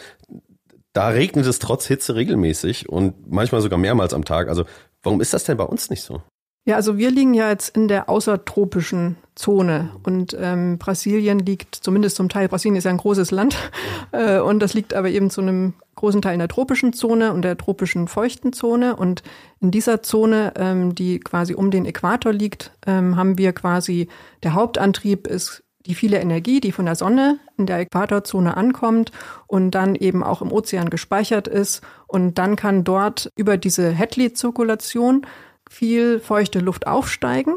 Da 0.94 1.10
regnet 1.10 1.46
es 1.46 1.60
trotz 1.60 1.86
Hitze 1.88 2.16
regelmäßig 2.16 2.88
und 2.88 3.30
manchmal 3.30 3.62
sogar 3.62 3.78
mehrmals 3.78 4.14
am 4.14 4.24
Tag. 4.24 4.48
Also 4.48 4.66
warum 5.04 5.20
ist 5.20 5.34
das 5.34 5.44
denn 5.44 5.58
bei 5.58 5.66
uns 5.66 5.90
nicht 5.90 6.04
so? 6.04 6.22
Ja, 6.68 6.78
also 6.78 6.98
wir 6.98 7.12
liegen 7.12 7.36
ja 7.36 7.50
jetzt 7.50 7.78
in 7.78 7.88
der 7.88 8.10
außertropischen 8.10 9.18
Zone 9.36 9.92
und 10.04 10.36
ähm, 10.40 10.80
Brasilien 10.80 11.38
liegt 11.38 11.76
zumindest 11.76 12.16
zum 12.16 12.28
Teil, 12.28 12.48
Brasilien 12.48 12.76
ist 12.76 12.86
ja 12.86 12.90
ein 12.90 12.98
großes 12.98 13.30
Land 13.30 13.56
äh, 14.12 14.40
und 14.40 14.60
das 14.60 14.74
liegt 14.74 14.96
aber 14.96 15.10
eben 15.10 15.30
zu 15.30 15.42
einem 15.42 15.76
großen 15.94 16.24
Teil 16.24 16.34
in 16.34 16.40
der 16.40 16.48
tropischen 16.48 16.92
Zone 16.92 17.34
und 17.34 17.44
der 17.44 17.56
tropischen 17.56 18.08
feuchten 18.08 18.52
Zone 18.52 18.96
und 18.96 19.22
in 19.62 19.70
dieser 19.70 20.02
Zone, 20.02 20.54
ähm, 20.56 20.96
die 20.96 21.20
quasi 21.20 21.54
um 21.54 21.70
den 21.70 21.86
Äquator 21.86 22.34
liegt, 22.34 22.72
ähm, 22.88 23.16
haben 23.16 23.38
wir 23.38 23.54
quasi, 23.54 24.08
der 24.42 24.56
Hauptantrieb 24.56 25.28
ist 25.28 25.62
die 25.86 25.96
viele 25.96 26.20
Energie, 26.20 26.60
die 26.62 26.72
von 26.72 26.86
der 26.86 26.96
Sonne 26.96 27.40
in 27.58 27.68
der 27.68 27.80
Äquatorzone 27.80 28.58
ankommt 28.58 29.12
und 29.48 29.72
dann 29.72 29.96
eben 29.96 30.24
auch 30.24 30.42
im 30.42 30.52
Ozean 30.52 30.90
gespeichert 30.90 31.48
ist. 31.48 31.82
Und 32.08 32.40
dann 32.40 32.56
kann 32.56 32.84
dort 32.84 33.32
über 33.36 33.58
diese 33.58 33.96
Hadley-Zirkulation 33.96 35.28
viel 35.76 36.20
feuchte 36.22 36.60
Luft 36.60 36.88
aufsteigen. 36.88 37.56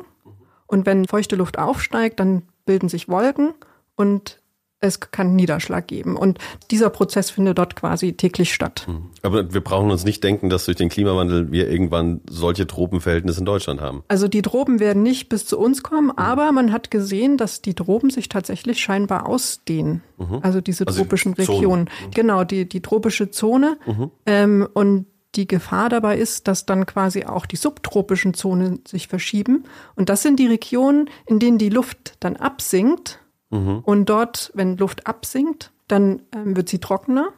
Und 0.67 0.87
wenn 0.87 1.07
feuchte 1.07 1.37
Luft 1.37 1.59
aufsteigt, 1.59 2.19
dann 2.19 2.43
bilden 2.67 2.89
sich 2.89 3.09
Wolken 3.09 3.55
und 3.95 4.41
es 4.81 5.01
kann 5.01 5.35
Niederschlag 5.35 5.87
geben. 5.89 6.17
Und 6.17 6.39
dieser 6.71 6.91
Prozess 6.91 7.31
findet 7.31 7.59
dort 7.59 7.75
quasi 7.75 8.13
täglich 8.13 8.55
statt. 8.55 8.85
Hm. 8.87 9.11
Aber 9.23 9.53
wir 9.53 9.61
brauchen 9.61 9.91
uns 9.91 10.05
nicht 10.05 10.23
denken, 10.23 10.51
dass 10.51 10.67
durch 10.67 10.77
den 10.77 10.89
Klimawandel 10.89 11.51
wir 11.51 11.69
irgendwann 11.69 12.21
solche 12.29 12.67
Tropenverhältnisse 12.67 13.41
in 13.41 13.47
Deutschland 13.47 13.81
haben. 13.81 14.05
Also 14.09 14.29
die 14.29 14.43
Tropen 14.43 14.79
werden 14.79 15.03
nicht 15.03 15.29
bis 15.29 15.47
zu 15.47 15.59
uns 15.59 15.83
kommen, 15.83 16.09
mhm. 16.09 16.19
aber 16.19 16.53
man 16.53 16.73
hat 16.73 16.91
gesehen, 16.91 17.39
dass 17.39 17.63
die 17.63 17.75
Tropen 17.75 18.11
sich 18.11 18.29
tatsächlich 18.29 18.79
scheinbar 18.79 19.29
ausdehnen. 19.29 20.03
Mhm. 20.17 20.41
Also 20.43 20.61
diese 20.61 20.87
also 20.87 21.01
tropischen 21.01 21.35
Regionen. 21.35 21.83
Mhm. 21.83 22.11
Genau, 22.13 22.45
die, 22.45 22.69
die 22.69 22.83
tropische 22.83 23.31
Zone. 23.31 23.79
Mhm. 23.87 24.11
Ähm, 24.27 24.69
und 24.75 25.07
die 25.35 25.47
Gefahr 25.47 25.89
dabei 25.89 26.17
ist, 26.17 26.49
dass 26.49 26.67
dann 26.67 26.87
quasi 26.87 27.25
auch 27.25 27.47
die 27.47 27.57
subtropischen 27.57 28.35
Zonen 28.35 28.81
sich 28.87 29.09
verschieben. 29.09 29.65
Und 29.95 30.09
das 30.09 30.23
sind 30.23 30.39
die 30.39 30.47
Regionen, 30.47 31.11
in 31.27 31.39
denen 31.39 31.59
die 31.59 31.69
Luft 31.69 32.17
dann 32.21 32.37
absinkt. 32.37 33.21
Mhm. 33.51 33.81
Und 33.85 34.07
dort, 34.07 34.51
wenn 34.55 34.77
Luft 34.77 35.07
absinkt, 35.07 35.73
dann 35.87 36.23
ähm, 36.35 36.57
wird 36.57 36.69
sie 36.69 36.79
trockener. 36.79 37.29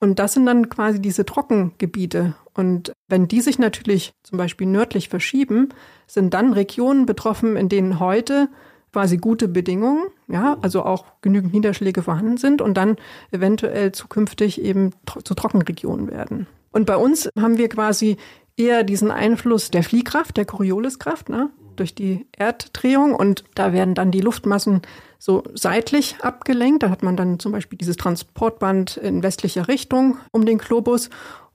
Und 0.00 0.18
das 0.18 0.34
sind 0.34 0.46
dann 0.46 0.68
quasi 0.68 1.00
diese 1.00 1.24
Trockengebiete. 1.24 2.34
Und 2.52 2.92
wenn 3.08 3.26
die 3.26 3.40
sich 3.40 3.58
natürlich 3.58 4.12
zum 4.22 4.38
Beispiel 4.38 4.66
nördlich 4.66 5.08
verschieben, 5.08 5.70
sind 6.06 6.34
dann 6.34 6.52
Regionen 6.52 7.06
betroffen, 7.06 7.56
in 7.56 7.68
denen 7.68 8.00
heute 8.00 8.48
quasi 8.92 9.16
gute 9.16 9.48
Bedingungen, 9.48 10.04
ja, 10.28 10.56
also 10.62 10.84
auch 10.84 11.06
genügend 11.20 11.52
Niederschläge 11.52 12.02
vorhanden 12.02 12.36
sind 12.36 12.62
und 12.62 12.74
dann 12.74 12.96
eventuell 13.32 13.90
zukünftig 13.90 14.60
eben 14.62 14.92
zu 15.24 15.34
Trockenregionen 15.34 16.10
werden. 16.10 16.46
Und 16.74 16.86
bei 16.86 16.96
uns 16.96 17.30
haben 17.38 17.56
wir 17.56 17.68
quasi 17.68 18.16
eher 18.56 18.82
diesen 18.82 19.12
Einfluss 19.12 19.70
der 19.70 19.84
Fliehkraft, 19.84 20.36
der 20.36 20.44
Corioliskraft, 20.44 21.28
ne, 21.28 21.50
durch 21.76 21.94
die 21.94 22.26
Erddrehung. 22.36 23.14
Und 23.14 23.44
da 23.54 23.72
werden 23.72 23.94
dann 23.94 24.10
die 24.10 24.20
Luftmassen 24.20 24.82
so 25.20 25.44
seitlich 25.54 26.16
abgelenkt. 26.20 26.82
Da 26.82 26.90
hat 26.90 27.04
man 27.04 27.16
dann 27.16 27.38
zum 27.38 27.52
Beispiel 27.52 27.78
dieses 27.78 27.96
Transportband 27.96 28.96
in 28.96 29.22
westlicher 29.22 29.68
Richtung 29.68 30.18
um 30.32 30.44
den 30.44 30.58
Globus. 30.58 31.10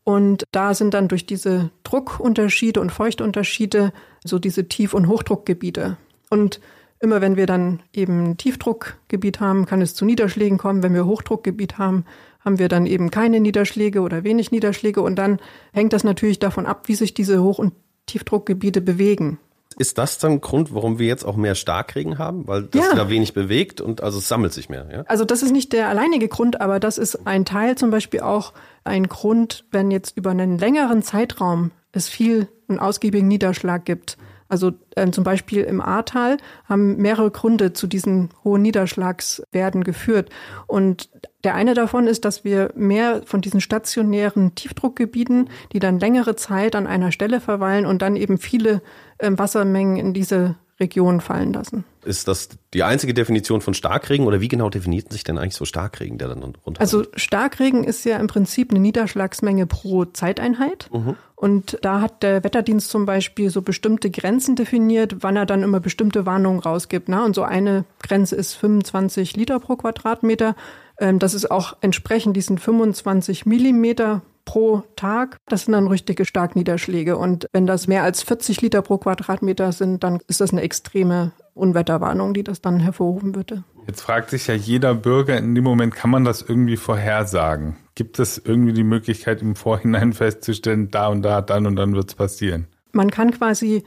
Und 0.05 0.45
da 0.53 0.73
sind 0.73 0.93
dann 0.93 1.10
durch 1.10 1.25
diese 1.25 1.69
Druckunterschiede 1.84 2.79
und 2.79 2.91
Feuchtunterschiede 2.91 3.91
so 4.23 4.39
diese 4.39 4.69
Tief- 4.69 4.93
und 4.93 5.10
Hochdruckgebiete. 5.10 5.97
Und 6.29 6.62
immer 7.01 7.19
wenn 7.19 7.36
wir 7.36 7.45
dann 7.45 7.84
eben 7.91 8.38
Tiefdruckgebiet 8.38 9.41
haben, 9.41 9.65
kann 9.65 9.82
es 9.82 9.95
zu 9.95 10.05
Niederschlägen 10.05 10.58
kommen. 10.58 10.82
Wenn 10.82 10.93
wir 10.93 11.05
Hochdruckgebiet 11.05 11.77
haben, 11.77 12.05
haben 12.39 12.60
wir 12.60 12.69
dann 12.69 12.86
eben 12.86 13.12
keine 13.12 13.39
Niederschläge 13.39 14.02
oder 14.02 14.23
wenig 14.23 14.52
Niederschläge 14.52 15.02
und 15.02 15.15
dann 15.15 15.39
hängt 15.73 15.93
das 15.93 16.04
natürlich 16.04 16.39
davon 16.39 16.65
ab, 16.65 16.88
wie 16.88 16.95
sich 16.95 17.13
diese 17.13 17.41
Hoch- 17.43 17.60
und 17.60 17.73
Tiefdruckgebiete 18.06 18.82
bewegen. 18.82 19.39
Ist 19.78 19.97
das 19.97 20.17
dann 20.17 20.41
Grund, 20.41 20.73
warum 20.73 20.99
wir 20.99 21.08
jetzt 21.08 21.23
auch 21.23 21.36
mehr 21.38 21.56
Starkregen 21.56 22.17
haben? 22.17 22.47
Weil 22.47 22.63
das 22.63 22.88
Ja. 22.88 22.95
da 22.95 23.10
wenig 23.10 23.34
bewegt 23.34 23.80
und 23.82 24.02
also 24.02 24.17
es 24.17 24.28
sammelt 24.28 24.52
sich 24.52 24.67
mehr, 24.67 24.88
ja? 24.91 25.04
Also 25.08 25.25
das 25.25 25.43
ist 25.43 25.52
nicht 25.52 25.71
der 25.73 25.88
alleinige 25.89 26.28
Grund, 26.28 26.60
aber 26.60 26.80
das 26.80 26.97
ist 26.97 27.28
ein 27.28 27.45
Teil 27.45 27.78
zum 27.78 27.91
Beispiel 27.91 28.21
auch 28.21 28.54
ein 28.84 29.08
Grund, 29.08 29.65
wenn 29.71 29.91
jetzt 29.91 30.17
über 30.17 30.32
einen 30.32 30.58
längeren 30.58 31.02
Zeitraum 31.04 31.71
es 31.91 32.10
viel 32.10 32.47
einen 32.67 32.80
ausgiebigen 32.80 33.28
Niederschlag 33.28 33.86
gibt. 33.86 34.17
Also 34.47 34.71
ähm, 34.95 35.13
zum 35.13 35.23
Beispiel 35.23 35.63
im 35.63 35.80
Ahrtal 35.80 36.38
haben 36.65 36.97
mehrere 36.97 37.30
Gründe 37.30 37.71
zu 37.73 37.86
diesen 37.88 38.30
hohen 38.43 38.63
Niederschlagswerten 38.63 39.84
geführt. 39.84 40.30
Und 40.67 41.10
der 41.43 41.56
eine 41.56 41.73
davon 41.73 42.08
ist, 42.08 42.25
dass 42.25 42.43
wir 42.43 42.71
mehr 42.75 43.21
von 43.25 43.41
diesen 43.41 43.62
stationären 43.62 44.56
Tiefdruckgebieten, 44.56 45.49
die 45.71 45.80
dann 45.80 45.99
längere 45.99 46.36
Zeit 46.36 46.75
an 46.75 46.88
einer 46.88 47.12
Stelle 47.12 47.39
verweilen 47.39 47.86
und 47.86 48.02
dann 48.02 48.15
eben 48.15 48.38
viele 48.38 48.82
ähm, 49.19 49.39
Wassermengen 49.39 49.97
in 49.97 50.13
diese 50.13 50.56
Region 50.80 51.22
fallen 51.22 51.54
lassen. 51.54 51.84
Ist 52.06 52.28
das 52.28 52.50
die 52.74 52.84
einzige 52.84 53.13
Definition 53.13 53.62
von 53.62 53.74
Starkregen 53.74 54.26
oder 54.26 54.39
wie 54.39 54.48
genau 54.48 54.70
definiert 54.70 55.12
sich 55.12 55.24
denn 55.24 55.38
eigentlich 55.38 55.56
so 55.56 55.65
Starkregen, 55.65 56.18
der 56.18 56.30
dann 56.30 56.42
runter? 56.65 56.80
Also 56.80 57.04
Starkregen 57.15 57.84
ist 57.84 58.06
ja 58.06 58.18
im 58.18 58.28
Prinzip 58.28 58.72
eine 58.72 58.80
Niederschlagsmenge 58.80 59.65
pro 59.65 60.06
Zeiteinheit. 60.06 60.89
Und 61.36 61.78
da 61.82 62.02
hat 62.02 62.24
der 62.24 62.44
Wetterdienst 62.44 62.89
zum 62.89 63.06
Beispiel 63.06 63.50
so 63.50 63.62
bestimmte 63.62 64.10
Grenzen 64.10 64.56
definiert, 64.56 65.18
wann 65.22 65.36
er 65.36 65.46
dann 65.46 65.63
immer 65.63 65.80
bestimmte 65.80 66.26
Warnungen 66.26 66.60
rausgibt. 66.60 67.08
Ne? 67.08 67.24
Und 67.24 67.34
so 67.34 67.44
eine 67.44 67.86
Grenze 68.04 68.36
ist 68.36 68.56
25 68.56 69.38
Liter 69.38 69.60
pro 69.60 69.78
Quadratmeter. 69.78 70.56
Ähm, 71.00 71.20
das 71.20 71.34
ist 71.34 71.50
auch 71.50 71.78
entsprechend 71.82 72.36
diesen 72.36 72.58
25 72.58 73.46
Millimeter 73.46 74.22
pro 74.49 74.81
Tag. 74.95 75.38
Das 75.45 75.65
sind 75.65 75.73
dann 75.73 75.85
richtige 75.85 76.25
Starkniederschläge. 76.25 77.17
Und 77.17 77.45
wenn 77.51 77.67
das 77.67 77.85
mehr 77.85 78.01
als 78.01 78.23
40 78.23 78.62
Liter 78.62 78.81
pro 78.81 78.97
Quadratmeter 78.97 79.71
sind, 79.71 80.03
dann 80.03 80.21
ist 80.27 80.41
das 80.41 80.51
eine 80.51 80.62
extreme 80.62 81.33
Unwetterwarnung, 81.53 82.33
die 82.33 82.43
das 82.43 82.59
dann 82.59 82.79
hervorrufen 82.79 83.35
würde. 83.35 83.63
Jetzt 83.85 84.01
fragt 84.01 84.31
sich 84.31 84.47
ja 84.47 84.55
jeder 84.55 84.95
Bürger 84.95 85.38
in 85.38 85.53
dem 85.53 85.63
Moment, 85.63 85.93
kann 85.93 86.09
man 86.09 86.23
das 86.23 86.41
irgendwie 86.41 86.77
vorhersagen? 86.77 87.77
Gibt 87.93 88.17
es 88.17 88.41
irgendwie 88.43 88.73
die 88.73 88.83
Möglichkeit, 88.83 89.43
im 89.43 89.55
Vorhinein 89.55 90.13
festzustellen, 90.13 90.89
da 90.89 91.09
und 91.09 91.21
da, 91.21 91.43
dann 91.43 91.67
und 91.67 91.75
dann 91.75 91.93
wird 91.93 92.09
es 92.09 92.15
passieren? 92.15 92.65
Man 92.91 93.12
kann 93.12 93.29
quasi 93.29 93.83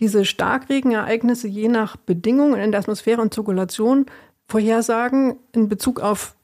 diese 0.00 0.24
Starkregenereignisse 0.24 1.48
je 1.48 1.68
nach 1.68 1.96
Bedingungen 1.96 2.58
in 2.58 2.70
der 2.70 2.80
Atmosphäre 2.80 3.20
und 3.20 3.34
Zirkulation 3.34 4.06
vorhersagen 4.46 5.36
in 5.52 5.68
Bezug 5.68 6.00
auf 6.00 6.34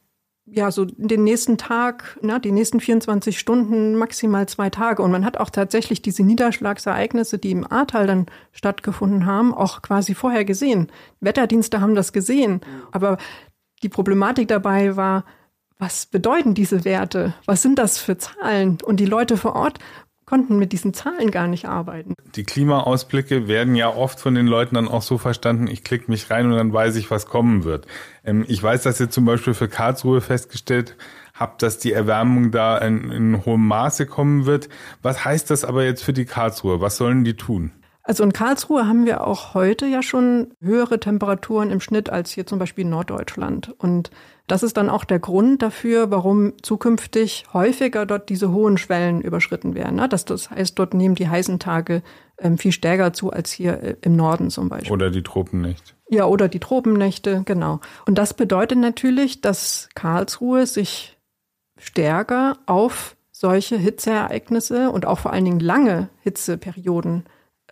ja, 0.47 0.71
so 0.71 0.85
den 0.85 1.25
nächsten 1.25 1.57
Tag, 1.57 2.19
na, 2.21 2.39
die 2.39 2.53
nächsten 2.53 2.79
24 2.79 3.39
Stunden, 3.39 3.95
maximal 3.95 4.47
zwei 4.47 4.69
Tage. 4.69 5.03
Und 5.03 5.11
man 5.11 5.25
hat 5.25 5.39
auch 5.39 5.51
tatsächlich 5.51 6.03
diese 6.03 6.23
Niederschlagsereignisse, 6.23 7.39
die 7.39 7.51
im 7.51 7.71
Ahrtal 7.71 8.07
dann 8.07 8.27
stattgefunden 8.53 9.25
haben, 9.25 9.55
auch 9.55 9.81
quasi 9.81 10.15
vorher 10.15 10.45
gesehen. 10.45 10.93
Wetterdienste 11.21 11.81
haben 11.81 11.95
das 11.95 12.13
gesehen. 12.13 12.61
Aber 12.93 13.17
die 13.83 13.89
Problematik 13.89 14.49
dabei 14.49 14.97
war, 14.97 15.25
was 15.79 16.07
bedeuten 16.07 16.55
diese 16.55 16.85
Werte? 16.85 17.35
Was 17.47 17.63
sind 17.63 17.79
das 17.79 17.99
für 17.99 18.17
Zahlen? 18.19 18.79
Und 18.85 19.01
die 19.01 19.07
Leute 19.07 19.37
vor 19.37 19.57
Ort 19.57 19.79
konnten 20.27 20.59
mit 20.59 20.73
diesen 20.73 20.95
Zahlen 20.95 21.31
gar 21.31 21.47
nicht 21.47 21.67
arbeiten. 21.67 22.15
Die 22.35 22.45
Klimaausblicke 22.45 23.49
werden 23.49 23.75
ja 23.75 23.89
oft 23.89 24.21
von 24.21 24.35
den 24.35 24.47
Leuten 24.47 24.75
dann 24.75 24.89
auch 24.89 25.03
so 25.03 25.19
verstanden, 25.19 25.67
ich 25.67 25.85
klicke 25.85 26.11
mich 26.11 26.31
rein 26.31 26.51
und 26.51 26.57
dann 26.57 26.73
weiß 26.73 26.97
ich, 26.97 27.11
was 27.11 27.27
kommen 27.27 27.65
wird. 27.65 27.87
Ähm, 28.25 28.45
ich 28.49 28.63
weiß, 28.63 28.83
dass 28.83 29.01
ihr 29.01 29.11
zum 29.11 29.25
Beispiel 29.25 29.55
für 29.55 29.69
Karlsruhe 29.69 30.21
festgestellt 30.21 30.97
habt, 31.35 31.63
dass 31.63 31.79
die 31.79 31.93
Erwärmung 31.93 32.51
da 32.51 32.79
in, 32.79 33.11
in 33.11 33.45
hohem 33.45 33.67
Maße 33.67 34.07
kommen 34.07 34.47
wird. 34.47 34.69
Was 35.03 35.25
heißt 35.25 35.51
das 35.51 35.65
aber 35.65 35.85
jetzt 35.85 36.05
für 36.05 36.13
die 36.13 36.25
Karlsruhe? 36.25 36.81
Was 36.81 36.97
sollen 36.97 37.25
die 37.25 37.35
tun? 37.35 37.73
Also 38.07 38.23
in 38.23 38.35
Karlsruhe 38.35 38.87
haben 38.87 39.07
wir 39.07 39.27
auch 39.27 39.55
heute 39.55 39.87
ja 39.87 40.03
schon 40.03 40.53
höhere 40.61 41.01
Temperaturen 41.01 41.71
im 41.71 41.81
Schnitt 41.81 42.11
als 42.11 42.33
hier 42.33 42.47
zum 42.47 42.59
Beispiel 42.59 42.85
in 42.85 42.90
Norddeutschland. 42.90 43.75
Und 43.79 44.11
das 44.47 44.62
ist 44.62 44.77
dann 44.77 44.90
auch 44.90 45.05
der 45.05 45.19
Grund 45.19 45.62
dafür, 45.62 46.11
warum 46.11 46.53
zukünftig 46.61 47.47
häufiger 47.55 48.05
dort 48.05 48.29
diese 48.29 48.53
hohen 48.53 48.77
Schwellen 48.77 49.23
überschritten 49.23 49.75
werden. 49.75 49.97
ne? 49.97 50.07
Das, 50.07 50.27
das 50.27 50.51
heißt, 50.51 50.79
dort 50.79 50.93
nehmen 50.93 51.14
die 51.14 51.31
heißen 51.31 51.59
Tage 51.59 52.03
ähm, 52.38 52.59
viel 52.59 52.73
stärker 52.73 53.14
zu 53.14 53.33
als 53.33 53.51
hier 53.51 53.83
äh, 53.83 53.97
im 54.03 54.17
Norden 54.17 54.51
zum 54.51 54.69
Beispiel. 54.69 54.93
Oder 54.93 55.11
die 55.11 55.23
Tropen 55.23 55.62
nicht? 55.62 55.97
Ja, 56.11 56.27
oder 56.27 56.49
die 56.49 56.61
Tropennächte, 56.61 57.43
genau. 57.47 57.81
Und 58.07 58.19
das 58.19 58.35
bedeutet 58.35 58.79
natürlich, 58.79 59.40
dass 59.40 59.88
Karlsruhe 59.95 60.67
sich 60.67 61.17
stärker 61.79 62.59
auf 62.67 63.17
solche 63.33 63.77
Hitzeereignisse 63.77 64.90
und 64.90 65.07
auch 65.07 65.21
vor 65.21 65.33
allen 65.33 65.47
Dingen 65.47 65.61
lange 65.61 66.11
Hitzeperioden 66.21 67.25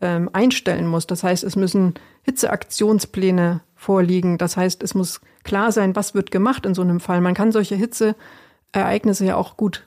ähm, 0.02 0.28
einstellen 0.32 0.86
muss. 0.86 1.06
Das 1.06 1.22
heißt, 1.24 1.44
es 1.44 1.56
müssen 1.56 1.94
Hitzeaktionspläne 2.22 3.60
vorliegen. 3.76 4.36
Das 4.36 4.56
heißt, 4.56 4.82
es 4.82 4.94
muss 4.94 5.20
klar 5.44 5.72
sein, 5.72 5.96
was 5.96 6.14
wird 6.14 6.30
gemacht 6.30 6.66
in 6.66 6.74
so 6.74 6.82
einem 6.82 7.00
Fall. 7.00 7.20
Man 7.20 7.34
kann 7.34 7.52
solche 7.52 7.76
Hitzeereignisse 7.76 9.24
ja 9.24 9.36
auch 9.36 9.56
gut 9.56 9.86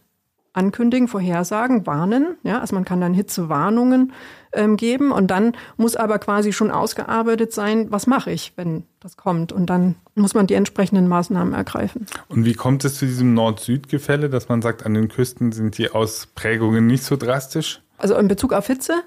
ankündigen, 0.54 1.10
vorhersagen, 1.10 1.86
warnen. 1.86 2.38
Ja, 2.44 2.62
also 2.62 2.76
man 2.76 2.86
kann 2.86 3.02
dann 3.02 3.14
Hitzewarnungen 3.14 4.14
ähm, 4.54 4.78
geben 4.78 5.12
und 5.12 5.28
dann 5.28 5.52
muss 5.76 5.98
aber 5.98 6.18
quasi 6.18 6.54
schon 6.54 6.72
ausgearbeitet 6.72 7.52
sein, 7.52 7.88
was 7.92 8.08
mache 8.08 8.32
ich, 8.32 8.54
wenn 8.56 8.84
das 9.02 9.18
kommt. 9.18 9.52
Und 9.52 9.70
dann 9.70 9.96
muss 10.16 10.34
man 10.34 10.48
die 10.48 10.54
entsprechenden 10.54 11.10
Maßnahmen 11.10 11.54
ergreifen. 11.54 12.06
Und 12.30 12.46
wie 12.46 12.54
kommt 12.54 12.86
es 12.86 12.96
zu 12.96 13.06
diesem 13.06 13.34
Nord-Süd-Gefälle, 13.34 14.30
dass 14.30 14.48
man 14.48 14.62
sagt, 14.62 14.86
an 14.86 14.94
den 14.94 15.10
Küsten 15.10 15.52
sind 15.52 15.78
die 15.78 15.92
Ausprägungen 15.92 16.88
nicht 16.88 17.04
so 17.04 17.18
drastisch? 17.18 17.82
Also 17.98 18.16
in 18.16 18.30
Bezug 18.30 18.54
auf 18.54 18.68
Hitze 18.68 19.04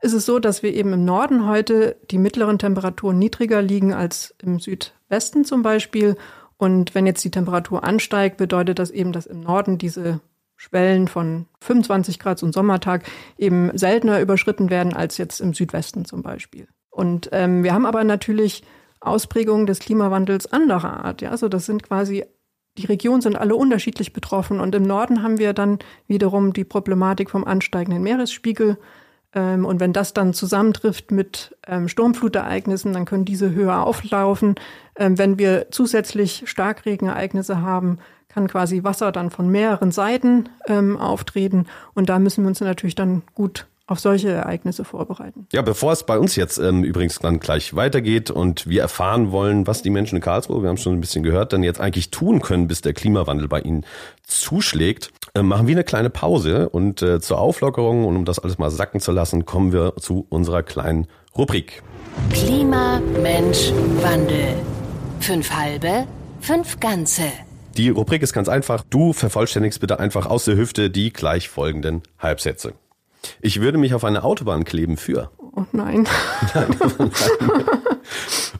ist 0.00 0.12
es 0.12 0.26
so, 0.26 0.38
dass 0.38 0.62
wir 0.62 0.74
eben 0.74 0.92
im 0.92 1.04
Norden 1.04 1.46
heute 1.46 1.96
die 2.10 2.18
mittleren 2.18 2.58
Temperaturen 2.58 3.18
niedriger 3.18 3.62
liegen 3.62 3.92
als 3.92 4.34
im 4.42 4.58
Südwesten 4.58 5.44
zum 5.44 5.62
Beispiel. 5.62 6.16
Und 6.56 6.94
wenn 6.94 7.06
jetzt 7.06 7.24
die 7.24 7.30
Temperatur 7.30 7.84
ansteigt, 7.84 8.36
bedeutet 8.36 8.78
das 8.78 8.90
eben, 8.90 9.12
dass 9.12 9.26
im 9.26 9.40
Norden 9.40 9.78
diese 9.78 10.20
Schwellen 10.56 11.08
von 11.08 11.46
25 11.62 12.18
Grad 12.18 12.42
ein 12.42 12.52
Sommertag 12.52 13.04
eben 13.38 13.76
seltener 13.76 14.20
überschritten 14.20 14.68
werden 14.68 14.92
als 14.92 15.16
jetzt 15.16 15.40
im 15.40 15.54
Südwesten 15.54 16.04
zum 16.04 16.22
Beispiel. 16.22 16.68
Und 16.90 17.30
ähm, 17.32 17.62
wir 17.62 17.72
haben 17.72 17.86
aber 17.86 18.04
natürlich 18.04 18.62
Ausprägungen 19.00 19.66
des 19.66 19.78
Klimawandels 19.78 20.52
anderer 20.52 21.04
Art. 21.04 21.22
Ja, 21.22 21.30
also 21.30 21.48
das 21.48 21.64
sind 21.64 21.82
quasi 21.82 22.24
die 22.78 22.86
Regionen 22.86 23.20
sind 23.20 23.36
alle 23.36 23.56
unterschiedlich 23.56 24.12
betroffen 24.12 24.60
und 24.60 24.74
im 24.74 24.84
Norden 24.84 25.22
haben 25.22 25.38
wir 25.38 25.52
dann 25.52 25.78
wiederum 26.06 26.52
die 26.52 26.64
Problematik 26.64 27.30
vom 27.30 27.44
ansteigenden 27.44 28.02
Meeresspiegel. 28.02 28.78
Ähm, 29.34 29.64
und 29.64 29.80
wenn 29.80 29.92
das 29.92 30.12
dann 30.12 30.34
zusammentrifft 30.34 31.10
mit 31.10 31.56
ähm, 31.66 31.88
Sturmflutereignissen, 31.88 32.92
dann 32.92 33.04
können 33.04 33.24
diese 33.24 33.52
höher 33.52 33.84
auflaufen. 33.84 34.56
Ähm, 34.96 35.18
wenn 35.18 35.38
wir 35.38 35.68
zusätzlich 35.70 36.44
Starkregenereignisse 36.46 37.62
haben, 37.62 37.98
kann 38.28 38.48
quasi 38.48 38.84
Wasser 38.84 39.12
dann 39.12 39.30
von 39.30 39.48
mehreren 39.48 39.92
Seiten 39.92 40.48
ähm, 40.66 40.96
auftreten. 40.96 41.66
Und 41.94 42.08
da 42.08 42.18
müssen 42.18 42.44
wir 42.44 42.48
uns 42.48 42.60
natürlich 42.60 42.94
dann 42.94 43.22
gut 43.34 43.66
auf 43.90 43.98
solche 43.98 44.28
Ereignisse 44.28 44.84
vorbereiten. 44.84 45.48
Ja, 45.52 45.62
bevor 45.62 45.92
es 45.92 46.04
bei 46.04 46.16
uns 46.16 46.36
jetzt 46.36 46.58
ähm, 46.58 46.84
übrigens 46.84 47.18
dann 47.18 47.40
gleich 47.40 47.74
weitergeht 47.74 48.30
und 48.30 48.68
wir 48.68 48.82
erfahren 48.82 49.32
wollen, 49.32 49.66
was 49.66 49.82
die 49.82 49.90
Menschen 49.90 50.14
in 50.14 50.22
Karlsruhe, 50.22 50.62
wir 50.62 50.68
haben 50.68 50.76
schon 50.76 50.92
ein 50.94 51.00
bisschen 51.00 51.24
gehört, 51.24 51.52
dann 51.52 51.64
jetzt 51.64 51.80
eigentlich 51.80 52.12
tun 52.12 52.40
können, 52.40 52.68
bis 52.68 52.82
der 52.82 52.92
Klimawandel 52.92 53.48
bei 53.48 53.60
ihnen 53.60 53.84
zuschlägt, 54.24 55.10
machen 55.34 55.66
wir 55.66 55.74
eine 55.74 55.84
kleine 55.84 56.10
Pause 56.10 56.68
und 56.68 57.02
äh, 57.02 57.20
zur 57.20 57.38
Auflockerung 57.38 58.04
und 58.04 58.16
um 58.16 58.24
das 58.24 58.38
alles 58.38 58.58
mal 58.58 58.70
sacken 58.70 59.00
zu 59.00 59.12
lassen, 59.12 59.44
kommen 59.44 59.72
wir 59.72 59.94
zu 59.96 60.26
unserer 60.28 60.62
kleinen 60.62 61.06
Rubrik. 61.36 61.82
Klima, 62.30 63.00
Mensch, 63.22 63.72
Wandel. 64.02 64.56
Fünf 65.20 65.52
halbe, 65.52 66.06
fünf 66.40 66.80
ganze. 66.80 67.24
Die 67.76 67.90
Rubrik 67.90 68.22
ist 68.22 68.32
ganz 68.32 68.48
einfach. 68.48 68.82
Du 68.90 69.12
vervollständigst 69.12 69.80
bitte 69.80 70.00
einfach 70.00 70.26
aus 70.26 70.44
der 70.44 70.56
Hüfte 70.56 70.90
die 70.90 71.12
gleich 71.12 71.48
folgenden 71.48 72.02
Halbsätze. 72.18 72.72
Ich 73.40 73.60
würde 73.60 73.78
mich 73.78 73.94
auf 73.94 74.04
eine 74.04 74.24
Autobahn 74.24 74.64
kleben 74.64 74.96
für. 74.96 75.30
Oh 75.38 75.64
nein. 75.72 76.08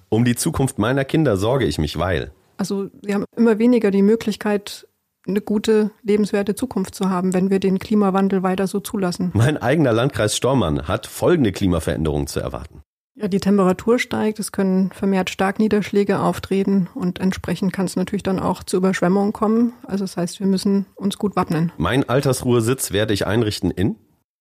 Um 0.08 0.24
die 0.24 0.34
Zukunft 0.34 0.78
meiner 0.78 1.04
Kinder 1.04 1.36
sorge 1.36 1.66
ich 1.66 1.78
mich, 1.78 1.96
weil. 1.98 2.32
Also 2.56 2.90
wir 3.00 3.14
haben 3.14 3.24
immer 3.36 3.58
weniger 3.58 3.92
die 3.92 4.02
Möglichkeit, 4.02 4.86
eine 5.30 5.40
gute, 5.40 5.90
lebenswerte 6.02 6.54
Zukunft 6.54 6.94
zu 6.94 7.10
haben, 7.10 7.32
wenn 7.34 7.50
wir 7.50 7.60
den 7.60 7.78
Klimawandel 7.78 8.42
weiter 8.42 8.66
so 8.66 8.80
zulassen. 8.80 9.30
Mein 9.34 9.56
eigener 9.56 9.92
Landkreis 9.92 10.36
Stormann 10.36 10.86
hat 10.88 11.06
folgende 11.06 11.52
Klimaveränderungen 11.52 12.26
zu 12.26 12.40
erwarten. 12.40 12.82
Ja, 13.20 13.28
die 13.28 13.40
Temperatur 13.40 13.98
steigt, 13.98 14.38
es 14.38 14.50
können 14.50 14.92
vermehrt 14.92 15.28
Starkniederschläge 15.28 16.20
auftreten 16.20 16.88
und 16.94 17.20
entsprechend 17.20 17.72
kann 17.72 17.84
es 17.84 17.96
natürlich 17.96 18.22
dann 18.22 18.38
auch 18.38 18.62
zu 18.62 18.78
Überschwemmungen 18.78 19.32
kommen. 19.32 19.74
Also 19.86 20.04
das 20.04 20.16
heißt, 20.16 20.40
wir 20.40 20.46
müssen 20.46 20.86
uns 20.94 21.18
gut 21.18 21.36
wappnen. 21.36 21.70
Mein 21.76 22.08
Altersruhesitz 22.08 22.92
werde 22.92 23.12
ich 23.12 23.26
einrichten 23.26 23.70
in. 23.70 23.96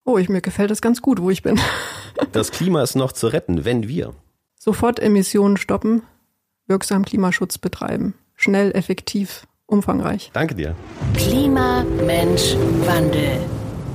Oh, 0.06 0.18
ich, 0.18 0.30
mir 0.30 0.42
gefällt 0.42 0.72
das 0.72 0.82
ganz 0.82 1.02
gut, 1.02 1.22
wo 1.22 1.30
ich 1.30 1.44
bin. 1.44 1.60
Das 2.34 2.52
Klima 2.52 2.84
ist 2.84 2.96
noch 2.96 3.14
zu 3.14 3.28
retten, 3.28 3.64
wenn 3.64 3.88
wir. 3.88 4.14
Sofort 4.58 5.00
Emissionen 5.00 5.56
stoppen, 5.56 6.02
wirksam 6.68 7.06
Klimaschutz 7.06 7.58
betreiben. 7.58 8.14
Schnell, 8.36 8.72
effektiv, 8.74 9.48
umfangreich. 9.70 10.32
Danke 10.34 10.56
dir. 10.56 10.76
Klima, 11.16 11.86
Mensch, 12.06 12.56
Wandel. 12.86 13.40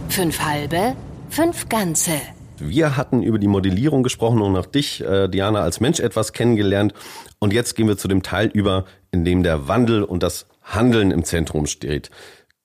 Fünf 0.09 0.41
halbe, 0.41 0.95
fünf 1.29 1.69
ganze. 1.69 2.13
Wir 2.59 2.97
hatten 2.97 3.23
über 3.23 3.39
die 3.39 3.49
Modellierung 3.49 4.03
gesprochen 4.03 4.41
und 4.41 4.57
auch 4.57 4.67
dich, 4.67 5.03
äh, 5.03 5.29
Diana, 5.29 5.61
als 5.61 5.81
Mensch 5.81 5.99
etwas 5.99 6.33
kennengelernt. 6.33 6.95
Und 7.41 7.53
jetzt 7.53 7.75
gehen 7.75 7.89
wir 7.89 7.97
zu 7.97 8.07
dem 8.07 8.23
Teil 8.23 8.49
über, 8.53 8.85
in 9.11 9.25
dem 9.25 9.43
der 9.43 9.67
Wandel 9.67 10.05
und 10.05 10.23
das 10.23 10.47
Handeln 10.63 11.11
im 11.11 11.25
Zentrum 11.25 11.67
steht. 11.67 12.11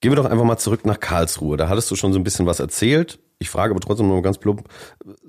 Gehen 0.01 0.11
wir 0.11 0.15
doch 0.15 0.29
einfach 0.29 0.45
mal 0.45 0.57
zurück 0.57 0.85
nach 0.85 0.99
Karlsruhe. 0.99 1.57
Da 1.57 1.67
hattest 1.67 1.89
du 1.91 1.95
schon 1.95 2.13
so 2.13 2.19
ein 2.19 2.23
bisschen 2.23 2.45
was 2.45 2.59
erzählt. 2.59 3.19
Ich 3.39 3.49
frage 3.49 3.71
aber 3.71 3.81
trotzdem 3.81 4.07
nur 4.07 4.21
ganz 4.21 4.37
plump, 4.37 4.67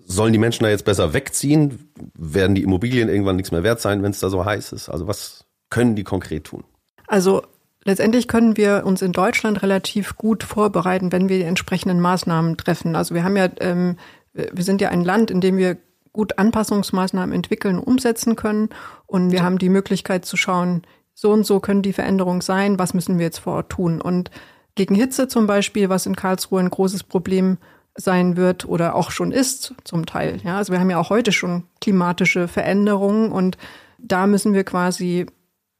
sollen 0.05 0.33
die 0.33 0.39
Menschen 0.39 0.65
da 0.65 0.71
jetzt 0.71 0.85
besser 0.85 1.13
wegziehen? 1.15 1.91
Werden 2.17 2.55
die 2.55 2.63
Immobilien 2.63 3.09
irgendwann 3.09 3.37
nichts 3.37 3.53
mehr 3.53 3.63
wert 3.63 3.81
sein, 3.81 4.03
wenn 4.03 4.11
es 4.11 4.21
da 4.21 4.29
so 4.29 4.45
heiß 4.45 4.73
ist? 4.73 4.89
Also 4.89 5.07
was 5.07 5.47
können 5.71 5.97
die 5.97 6.05
konkret 6.05 6.45
tun? 6.45 6.65
Also 7.07 7.43
letztendlich 7.85 8.29
können 8.29 8.57
wir 8.57 8.85
uns 8.85 9.03
in 9.03 9.13
Deutschland 9.13 9.63
relativ 9.63 10.17
gut 10.17 10.43
vorbereiten, 10.43 11.13
wenn 11.13 11.29
wir 11.29 11.39
die 11.39 11.45
entsprechenden 11.45 12.01
Maßnahmen 12.01 12.57
treffen. 12.57 12.97
Also 12.97 13.15
wir 13.15 13.25
haben 13.25 13.37
ja, 13.37 13.49
ähm, 13.61 13.97
wir 14.33 14.65
sind 14.65 14.81
ja 14.81 14.91
ein 14.91 15.05
Land, 15.05 15.31
in 15.31 15.41
dem 15.41 15.57
wir 15.57 15.79
gut 16.13 16.39
Anpassungsmaßnahmen 16.39 17.35
entwickeln, 17.35 17.79
umsetzen 17.79 18.37
können. 18.37 18.69
Und 19.07 19.31
wir 19.31 19.43
haben 19.43 19.59
die 19.59 19.69
Möglichkeit 19.69 20.25
zu 20.25 20.37
schauen, 20.37 20.83
so 21.15 21.31
und 21.33 21.45
so 21.45 21.61
können 21.61 21.83
die 21.83 21.93
Veränderungen 21.93 22.41
sein, 22.41 22.79
was 22.79 22.95
müssen 22.95 23.19
wir 23.19 23.27
jetzt 23.27 23.39
vor 23.39 23.55
Ort 23.55 23.71
tun. 23.71 24.01
Und 24.01 24.31
gegen 24.75 24.95
Hitze 24.95 25.29
zum 25.29 25.47
Beispiel, 25.47 25.89
was 25.89 26.07
in 26.07 26.17
Karlsruhe 26.17 26.61
ein 26.61 26.71
großes 26.71 27.05
Problem 27.05 27.59
sein 27.95 28.37
wird 28.37 28.67
oder 28.67 28.95
auch 28.95 29.11
schon 29.11 29.33
ist 29.33 29.75
zum 29.85 30.07
Teil. 30.07 30.39
Ja, 30.45 30.57
also 30.57 30.73
wir 30.73 30.81
haben 30.81 30.91
ja 30.91 30.99
auch 30.99 31.11
heute 31.11 31.33
schon 31.33 31.65
klimatische 31.81 32.49
Veränderungen 32.49 33.33
und 33.33 33.59
da 33.99 34.27
müssen 34.27 34.55
wir 34.55 34.65
quasi 34.65 35.27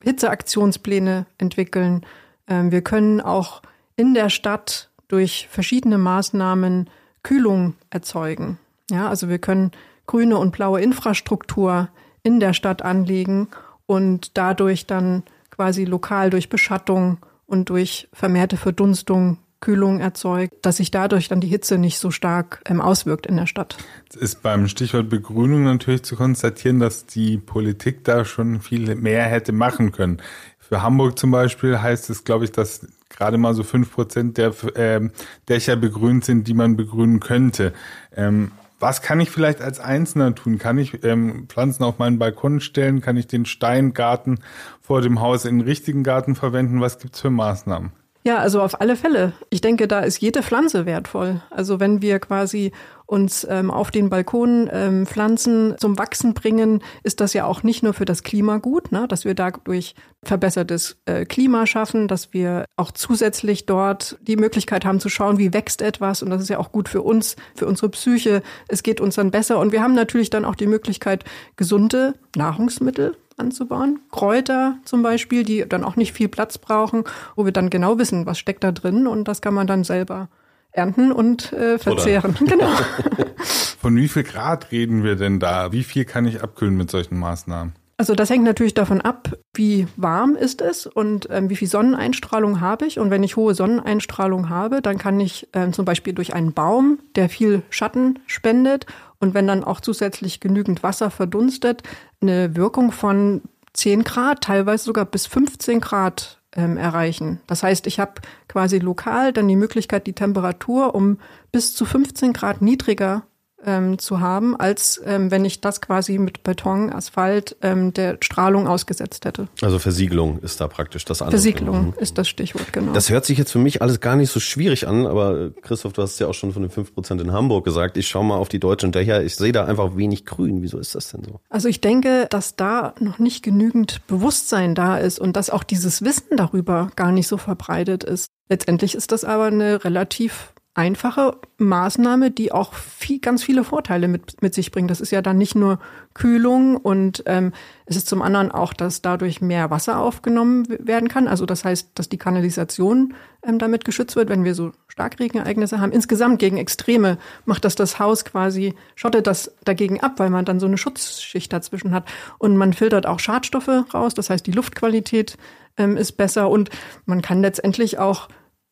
Hitzeaktionspläne 0.03 1.27
entwickeln. 1.39 2.05
Ähm, 2.47 2.73
wir 2.73 2.83
können 2.83 3.21
auch 3.21 3.63
in 3.97 4.15
der 4.15 4.31
Stadt 4.31 4.91
durch 5.09 5.49
verschiedene 5.51 5.99
Maßnahmen 5.99 6.89
Kühlung 7.23 7.75
erzeugen. 7.91 8.59
Ja, 8.91 9.09
also 9.09 9.29
wir 9.29 9.39
können 9.39 9.73
grüne 10.07 10.39
und 10.39 10.53
blaue 10.53 10.81
Infrastruktur 10.81 11.89
in 12.23 12.41
der 12.41 12.53
Stadt 12.53 12.83
anlegen 12.83 13.49
und 13.87 14.37
dadurch 14.37 14.87
dann 14.87 15.23
quasi 15.51 15.85
lokal 15.85 16.31
durch 16.31 16.49
Beschattung 16.49 17.19
und 17.47 17.69
durch 17.69 18.09
vermehrte 18.13 18.57
Verdunstung 18.57 19.39
Kühlung 19.61 20.01
erzeugt, 20.01 20.55
dass 20.63 20.79
sich 20.79 20.91
dadurch 20.91 21.29
dann 21.29 21.41
die 21.41 21.49
Hitze 21.49 21.79
nicht 21.79 21.99
so 21.99 22.11
stark 22.11 22.63
ähm, 22.67 22.81
auswirkt 22.81 23.27
in 23.27 23.37
der 23.37 23.47
Stadt. 23.47 23.77
Es 24.09 24.17
ist 24.17 24.43
beim 24.43 24.69
Stichwort 24.69 25.09
Begrünung 25.09 25.65
natürlich 25.65 26.03
zu 26.03 26.17
konstatieren, 26.17 26.81
dass 26.81 27.07
die 27.07 27.39
Politik 27.39 28.05
da 28.05 28.25
schon 28.25 28.61
viel 28.61 28.95
mehr 28.97 29.25
hätte 29.25 29.53
machen 29.53 29.93
können. 29.93 30.23
Für 30.59 30.83
Hamburg 30.83 31.19
zum 31.19 31.31
Beispiel 31.31 31.81
heißt 31.81 32.11
es, 32.11 32.25
glaube 32.25 32.45
ich, 32.45 32.53
dass 32.53 32.87
gerade 33.09 33.39
mal 33.39 33.55
so 33.55 33.63
fünf 33.63 33.93
Prozent 33.93 34.39
der 34.39 34.55
äh, 34.77 35.11
Dächer 35.49 35.77
begrünt 35.77 36.25
sind, 36.25 36.47
die 36.47 36.55
man 36.55 36.77
begrünen 36.77 37.21
könnte. 37.21 37.73
Ähm, 38.17 38.53
was 38.79 39.03
kann 39.03 39.21
ich 39.21 39.31
vielleicht 39.31 39.61
als 39.61 39.79
Einzelner 39.79 40.35
tun? 40.35 40.59
Kann 40.59 40.79
ich 40.79 41.05
ähm, 41.05 41.47
Pflanzen 41.49 41.85
auf 41.85 41.99
meinen 41.99 42.19
Balkon 42.19 42.61
stellen? 42.61 43.03
Kann 43.03 43.19
ich 43.19 43.27
den 43.27 43.45
Steingarten 43.45 44.39
vor 44.81 45.03
dem 45.03 45.21
Haus 45.21 45.45
in 45.45 45.59
den 45.59 45.67
richtigen 45.67 46.03
Garten 46.03 46.35
verwenden? 46.35 46.81
Was 46.81 46.99
gibt's 46.99 47.21
für 47.21 47.31
Maßnahmen? 47.31 47.93
Ja, 48.23 48.37
also 48.37 48.61
auf 48.61 48.83
alle 48.83 48.97
Fälle. 48.97 49.33
Ich 49.49 49.63
denke, 49.63 49.89
da 49.89 50.01
ist 50.01 50.21
jede 50.21 50.43
Pflanze 50.43 50.85
wertvoll. 50.85 51.41
Also 51.49 51.81
wenn 51.81 52.03
wir 52.03 52.19
quasi 52.19 52.71
uns 53.07 53.47
ähm, 53.49 53.71
auf 53.71 53.91
den 53.91 54.11
Balkon 54.11 54.69
ähm, 54.71 55.07
Pflanzen 55.07 55.75
zum 55.79 55.99
Wachsen 55.99 56.35
bringen, 56.35 56.83
ist 57.03 57.21
das 57.21 57.33
ja 57.33 57.47
auch 57.47 57.63
nicht 57.63 57.83
nur 57.83 57.95
für 57.95 58.05
das 58.05 58.23
Klima 58.23 58.59
gut, 58.59 58.93
ne? 58.93 59.09
dass 59.09 59.25
wir 59.25 59.35
dadurch 59.35 59.95
verbessertes 60.23 60.99
äh, 61.07 61.25
Klima 61.25 61.67
schaffen, 61.67 62.09
dass 62.09 62.35
wir 62.35 62.67
auch 62.77 62.93
zusätzlich 62.93 63.65
dort 63.65 64.19
die 64.21 64.37
Möglichkeit 64.37 64.85
haben 64.85 65.01
zu 65.01 65.09
schauen, 65.09 65.39
wie 65.39 65.55
wächst 65.55 65.81
etwas. 65.81 66.23
Und 66.23 66.29
das 66.29 66.43
ist 66.43 66.51
ja 66.51 66.59
auch 66.59 66.73
gut 66.73 66.91
für 66.91 67.01
uns, 67.01 67.37
für 67.57 67.67
unsere 67.67 67.89
Psyche. 67.89 68.43
Es 68.69 68.83
geht 68.83 69.01
uns 69.01 69.15
dann 69.15 69.31
besser. 69.31 69.59
Und 69.59 69.73
wir 69.73 69.83
haben 69.83 69.95
natürlich 69.95 70.29
dann 70.29 70.45
auch 70.45 70.57
die 70.57 70.67
Möglichkeit, 70.67 71.25
gesunde 71.57 72.15
Nahrungsmittel 72.37 73.17
anzubauen. 73.41 73.99
Kräuter 74.13 74.77
zum 74.85 75.03
Beispiel, 75.03 75.43
die 75.43 75.65
dann 75.69 75.85
auch 75.85 75.97
nicht 75.97 76.13
viel 76.13 76.29
Platz 76.29 76.59
brauchen, 76.59 77.05
wo 77.35 77.45
wir 77.45 77.53
dann 77.53 77.71
genau 77.71 77.99
wissen, 77.99 78.27
was 78.27 78.39
steckt 78.39 78.63
da 78.63 78.73
drin 78.73 79.07
und 79.07 79.27
das 79.27 79.43
kann 79.43 79.55
man 79.55 79.67
dann 79.67 79.83
selber 79.85 80.29
ernten 80.73 81.11
und 81.11 81.53
äh, 81.53 81.79
verzehren. 81.79 82.37
Oder? 82.41 82.47
Genau. 82.57 82.71
Von 83.81 83.97
wie 83.97 84.09
viel 84.09 84.25
Grad 84.25 84.73
reden 84.73 85.03
wir 85.03 85.17
denn 85.17 85.41
da? 85.41 85.73
Wie 85.73 85.85
viel 85.85 86.05
kann 86.05 86.27
ich 86.27 86.43
abkühlen 86.43 86.77
mit 86.77 86.91
solchen 86.91 87.19
Maßnahmen? 87.19 87.73
Also 88.01 88.15
das 88.15 88.31
hängt 88.31 88.45
natürlich 88.45 88.73
davon 88.73 89.03
ab, 89.03 89.37
wie 89.53 89.87
warm 89.97 90.35
ist 90.35 90.63
es 90.63 90.87
und 90.87 91.29
ähm, 91.31 91.51
wie 91.51 91.57
viel 91.57 91.69
Sonneneinstrahlung 91.69 92.61
habe 92.61 92.87
ich. 92.87 92.99
Und 92.99 93.11
wenn 93.11 93.23
ich 93.23 93.37
hohe 93.37 93.55
Sonneneinstrahlung 93.55 94.49
habe, 94.49 94.81
dann 94.81 94.97
kann 94.97 95.21
ich 95.21 95.49
ähm, 95.53 95.75
zum 95.75 95.85
Beispiel 95.85 96.15
durch 96.15 96.33
einen 96.33 96.55
Baum, 96.55 96.99
der 97.15 97.29
viel 97.29 97.63
Schatten 97.69 98.19
spendet 98.27 98.87
und 99.21 99.35
wenn 99.35 99.47
dann 99.47 99.63
auch 99.63 99.81
zusätzlich 99.81 100.41
genügend 100.41 100.83
Wasser 100.83 101.11
verdunstet, 101.11 101.83
eine 102.21 102.57
Wirkung 102.57 102.91
von 102.91 103.43
10 103.75 104.03
Grad, 104.05 104.43
teilweise 104.43 104.85
sogar 104.85 105.05
bis 105.05 105.27
15 105.27 105.81
Grad 105.81 106.41
ähm, 106.57 106.77
erreichen. 106.77 107.41
Das 107.47 107.63
heißt, 107.63 107.87
ich 107.87 108.01
habe 108.01 108.15
quasi 108.49 108.79
lokal 108.79 109.33
dann 109.33 109.47
die 109.47 109.57
Möglichkeit, 109.57 110.07
die 110.07 110.15
Temperatur 110.15 110.95
um 110.95 111.19
bis 111.53 111.75
zu 111.75 111.85
15 111.85 112.33
Grad 112.33 112.63
niedriger 112.63 113.23
ähm, 113.65 113.99
zu 113.99 114.21
haben, 114.21 114.57
als 114.57 115.01
ähm, 115.05 115.31
wenn 115.31 115.45
ich 115.45 115.61
das 115.61 115.81
quasi 115.81 116.19
mit 116.19 116.43
Beton, 116.43 116.93
Asphalt 116.93 117.57
ähm, 117.63 117.93
der 117.93 118.19
Strahlung 118.21 118.67
ausgesetzt 118.67 119.25
hätte. 119.25 119.49
Also 119.63 119.79
Versiegelung 119.79 120.39
ist 120.41 120.61
da 120.61 120.69
praktisch 120.69 121.05
das 121.05 121.23
andere. 121.23 121.39
Versiegelung 121.39 121.87
mhm. 121.89 121.95
ist 121.99 122.19
das 122.19 122.29
Stichwort, 122.29 122.73
genau. 122.73 122.93
Das 122.93 123.11
hört 123.11 123.25
sich 123.25 123.39
jetzt 123.39 123.53
für 123.53 123.59
mich 123.59 123.83
alles 123.83 124.01
gar 124.01 124.17
nicht 124.17 124.31
so 124.31 124.41
schwierig 124.41 124.87
an, 124.87 125.07
aber 125.07 125.39
äh, 125.39 125.51
Christoph, 125.63 125.93
du 125.93 126.03
hast 126.03 126.19
ja 126.19 126.27
auch 126.27 126.35
schon 126.35 126.53
von 126.53 126.63
den 126.63 126.71
5% 126.71 127.21
in 127.21 127.33
Hamburg 127.33 127.65
gesagt. 127.65 127.97
Ich 127.97 128.09
schaue 128.09 128.25
mal 128.25 128.37
auf 128.37 128.49
die 128.49 128.61
deutschen 128.61 128.93
Dächer, 128.93 129.23
ich 129.23 129.37
sehe 129.37 129.53
da 129.53 129.65
einfach 129.65 129.97
wenig 129.97 130.27
Grün. 130.27 130.63
Wieso 130.63 130.79
ist 130.79 130.95
das 130.95 131.11
denn 131.11 131.25
so? 131.25 131.41
Also 131.49 131.69
ich 131.69 131.81
denke, 131.81 132.27
dass 132.31 132.57
da 132.57 132.95
noch 133.01 133.19
nicht 133.19 133.43
genügend 133.43 134.07
Bewusstsein 134.07 134.75
da 134.75 134.99
ist 134.99 135.19
und 135.19 135.37
dass 135.37 135.51
auch 135.51 135.65
dieses 135.65 136.03
Wissen 136.03 136.37
darüber 136.37 136.91
gar 136.97 137.13
nicht 137.13 137.29
so 137.29 137.37
verbreitet 137.37 138.05
ist. 138.05 138.27
Letztendlich 138.49 138.95
ist 138.95 139.13
das 139.13 139.25
aber 139.25 139.45
eine 139.45 139.85
relativ 139.85 140.53
einfache 140.75 141.37
Maßnahme, 141.59 142.31
die 142.31 142.53
auch 142.53 142.75
viel, 142.75 143.19
ganz 143.19 143.43
viele 143.43 143.65
Vorteile 143.65 144.07
mit, 144.07 144.41
mit 144.41 144.55
sich 144.55 144.71
bringt. 144.71 144.89
Das 144.89 145.01
ist 145.01 145.11
ja 145.11 145.21
dann 145.21 145.37
nicht 145.37 145.57
nur 145.57 145.81
Kühlung 146.15 146.77
und 146.77 147.25
ähm, 147.27 147.53
es 147.87 147.97
ist 147.97 148.07
zum 148.07 148.23
anderen 148.23 148.53
auch, 148.53 148.73
dass 148.73 149.03
dadurch 149.03 149.41
mehr 149.41 149.71
Wasser 149.71 149.99
aufgenommen 149.99 150.67
werden 150.69 151.09
kann. 151.09 151.27
Also 151.27 151.45
das 151.45 151.65
heißt, 151.65 151.91
dass 151.97 152.09
die 152.09 152.19
Kanalisation 152.19 153.15
ähm, 153.43 153.59
damit 153.59 153.85
geschützt 153.85 154.15
wird, 154.15 154.29
wenn 154.29 154.45
wir 154.45 154.55
so 154.55 154.71
Starkregenereignisse 154.87 155.81
haben. 155.81 155.91
Insgesamt 155.91 156.39
gegen 156.39 156.57
Extreme 156.57 157.19
macht 157.47 157.65
das 157.65 157.75
das 157.75 157.99
Haus 157.99 158.25
quasi, 158.25 158.75
schottet 158.95 159.27
das 159.27 159.53
dagegen 159.65 160.01
ab, 160.01 160.15
weil 160.19 160.31
man 160.31 160.45
dann 160.45 160.61
so 160.61 160.67
eine 160.67 160.79
Schutzschicht 160.79 161.53
dazwischen 161.53 161.93
hat. 161.93 162.09
Und 162.39 162.57
man 162.57 162.75
filtert 162.75 163.07
auch 163.07 163.19
Schadstoffe 163.19 163.93
raus. 163.93 164.15
Das 164.15 164.31
heißt, 164.31 164.47
die 164.47 164.53
Luftqualität 164.53 165.37
ähm, 165.77 165.97
ist 165.97 166.13
besser 166.13 166.49
und 166.49 166.71
man 167.07 167.23
kann 167.23 167.43
letztendlich 167.43 167.99
auch 167.99 168.29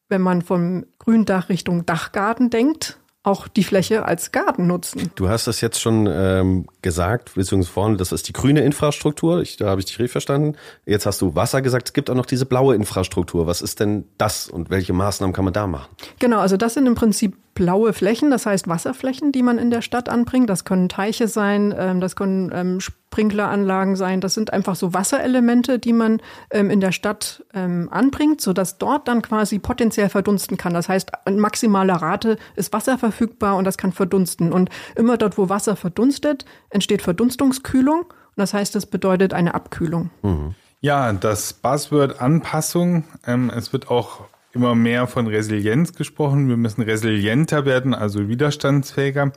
wenn 0.09 0.23
man 0.23 0.43
vom 0.43 0.87
Gründach 0.99 1.49
Richtung 1.49 1.87
Dachgarten 1.87 2.51
denkt, 2.51 2.99
auch 3.25 3.47
die 3.47 3.65
Fläche 3.65 4.07
als 4.07 4.33
Garten 4.33 4.67
nutzen. 4.67 5.11
Du 5.15 5.29
hast 5.29 5.47
das 5.47 5.61
jetzt 5.61 5.81
schon 5.81 6.09
ähm, 6.11 6.67
gesagt, 6.81 7.35
beziehungsweise 7.35 7.73
vorne, 7.73 7.97
das 7.97 8.11
ist 8.11 8.27
die 8.29 8.33
grüne 8.33 8.61
Infrastruktur. 8.61 9.43
Ich, 9.43 9.57
da 9.57 9.67
habe 9.67 9.81
ich 9.81 9.87
dich 9.87 9.99
richtig 9.99 10.13
verstanden. 10.13 10.57
Jetzt 10.87 11.05
hast 11.05 11.21
du 11.21 11.35
Wasser 11.35 11.61
gesagt. 11.61 11.89
Es 11.89 11.93
gibt 11.93 12.09
auch 12.09 12.15
noch 12.15 12.27
diese 12.27 12.47
blaue 12.47 12.75
Infrastruktur. 12.75 13.47
Was 13.47 13.61
ist 13.61 13.81
denn 13.81 14.05
das 14.17 14.49
und 14.49 14.71
welche 14.71 14.95
Maßnahmen 14.95 15.35
kann 15.35 15.45
man 15.45 15.53
da 15.53 15.67
machen? 15.67 15.89
Genau, 16.19 16.39
also 16.39 16.57
das 16.57 16.75
sind 16.75 16.87
im 16.87 16.95
Prinzip 16.95 17.37
blaue 17.59 17.93
Flächen, 17.93 18.31
das 18.31 18.47
heißt 18.47 18.69
Wasserflächen, 18.69 19.33
die 19.33 19.43
man 19.43 19.59
in 19.59 19.73
der 19.73 19.83
Stadt 19.83 20.09
anbringt. 20.09 20.49
Das 20.49 20.65
können 20.65 20.89
Teiche 20.89 21.27
sein, 21.27 21.75
ähm, 21.77 22.01
das 22.01 22.15
können 22.15 22.53
ähm, 22.55 22.79
Sprinkleranlagen 22.79 23.97
sein. 23.97 24.21
Das 24.21 24.35
sind 24.35 24.53
einfach 24.53 24.77
so 24.77 24.95
Wasserelemente, 24.95 25.81
die 25.81 25.93
man 25.93 26.23
ähm, 26.53 26.71
in 26.71 26.81
der 26.81 26.93
Stadt 26.93 27.45
anbringt, 27.53 28.41
sodass 28.41 28.79
dort 28.79 29.09
dann 29.09 29.23
quasi 29.23 29.59
potenziell 29.59 30.09
verdunsten 30.09 30.57
kann. 30.57 30.75
Das 30.75 30.89
heißt, 30.89 31.11
in 31.27 31.41
maximaler 31.41 31.97
Rate 31.97 32.37
ist 32.55 32.73
Wasser 32.73 32.99
verfügbar 32.99 33.57
und 33.57 33.65
das 33.65 33.79
kann 33.79 33.91
verdunsten. 33.91 34.53
Und 34.53 34.71
immer 34.95 35.17
dort, 35.17 35.39
wo 35.39 35.49
Wasser 35.49 35.75
verdunstet, 35.75 36.45
entsteht 36.71 37.03
Verdunstungskühlung. 37.03 38.03
Und 38.03 38.37
das 38.37 38.55
heißt, 38.55 38.77
das 38.77 38.87
bedeutet 38.87 39.35
eine 39.35 39.55
Abkühlung. 39.55 40.11
Mhm. 40.23 40.55
Ja, 40.81 41.13
das 41.13 41.53
Buzzword 41.55 42.21
Anpassung, 42.21 43.05
ähm, 43.27 43.51
es 43.51 43.73
wird 43.73 43.91
auch 43.91 44.21
immer 44.53 44.75
mehr 44.75 45.07
von 45.07 45.27
Resilienz 45.27 45.93
gesprochen. 45.93 46.49
Wir 46.49 46.57
müssen 46.57 46.83
resilienter 46.83 47.65
werden, 47.65 47.95
also 47.95 48.29
widerstandsfähiger. 48.29 49.33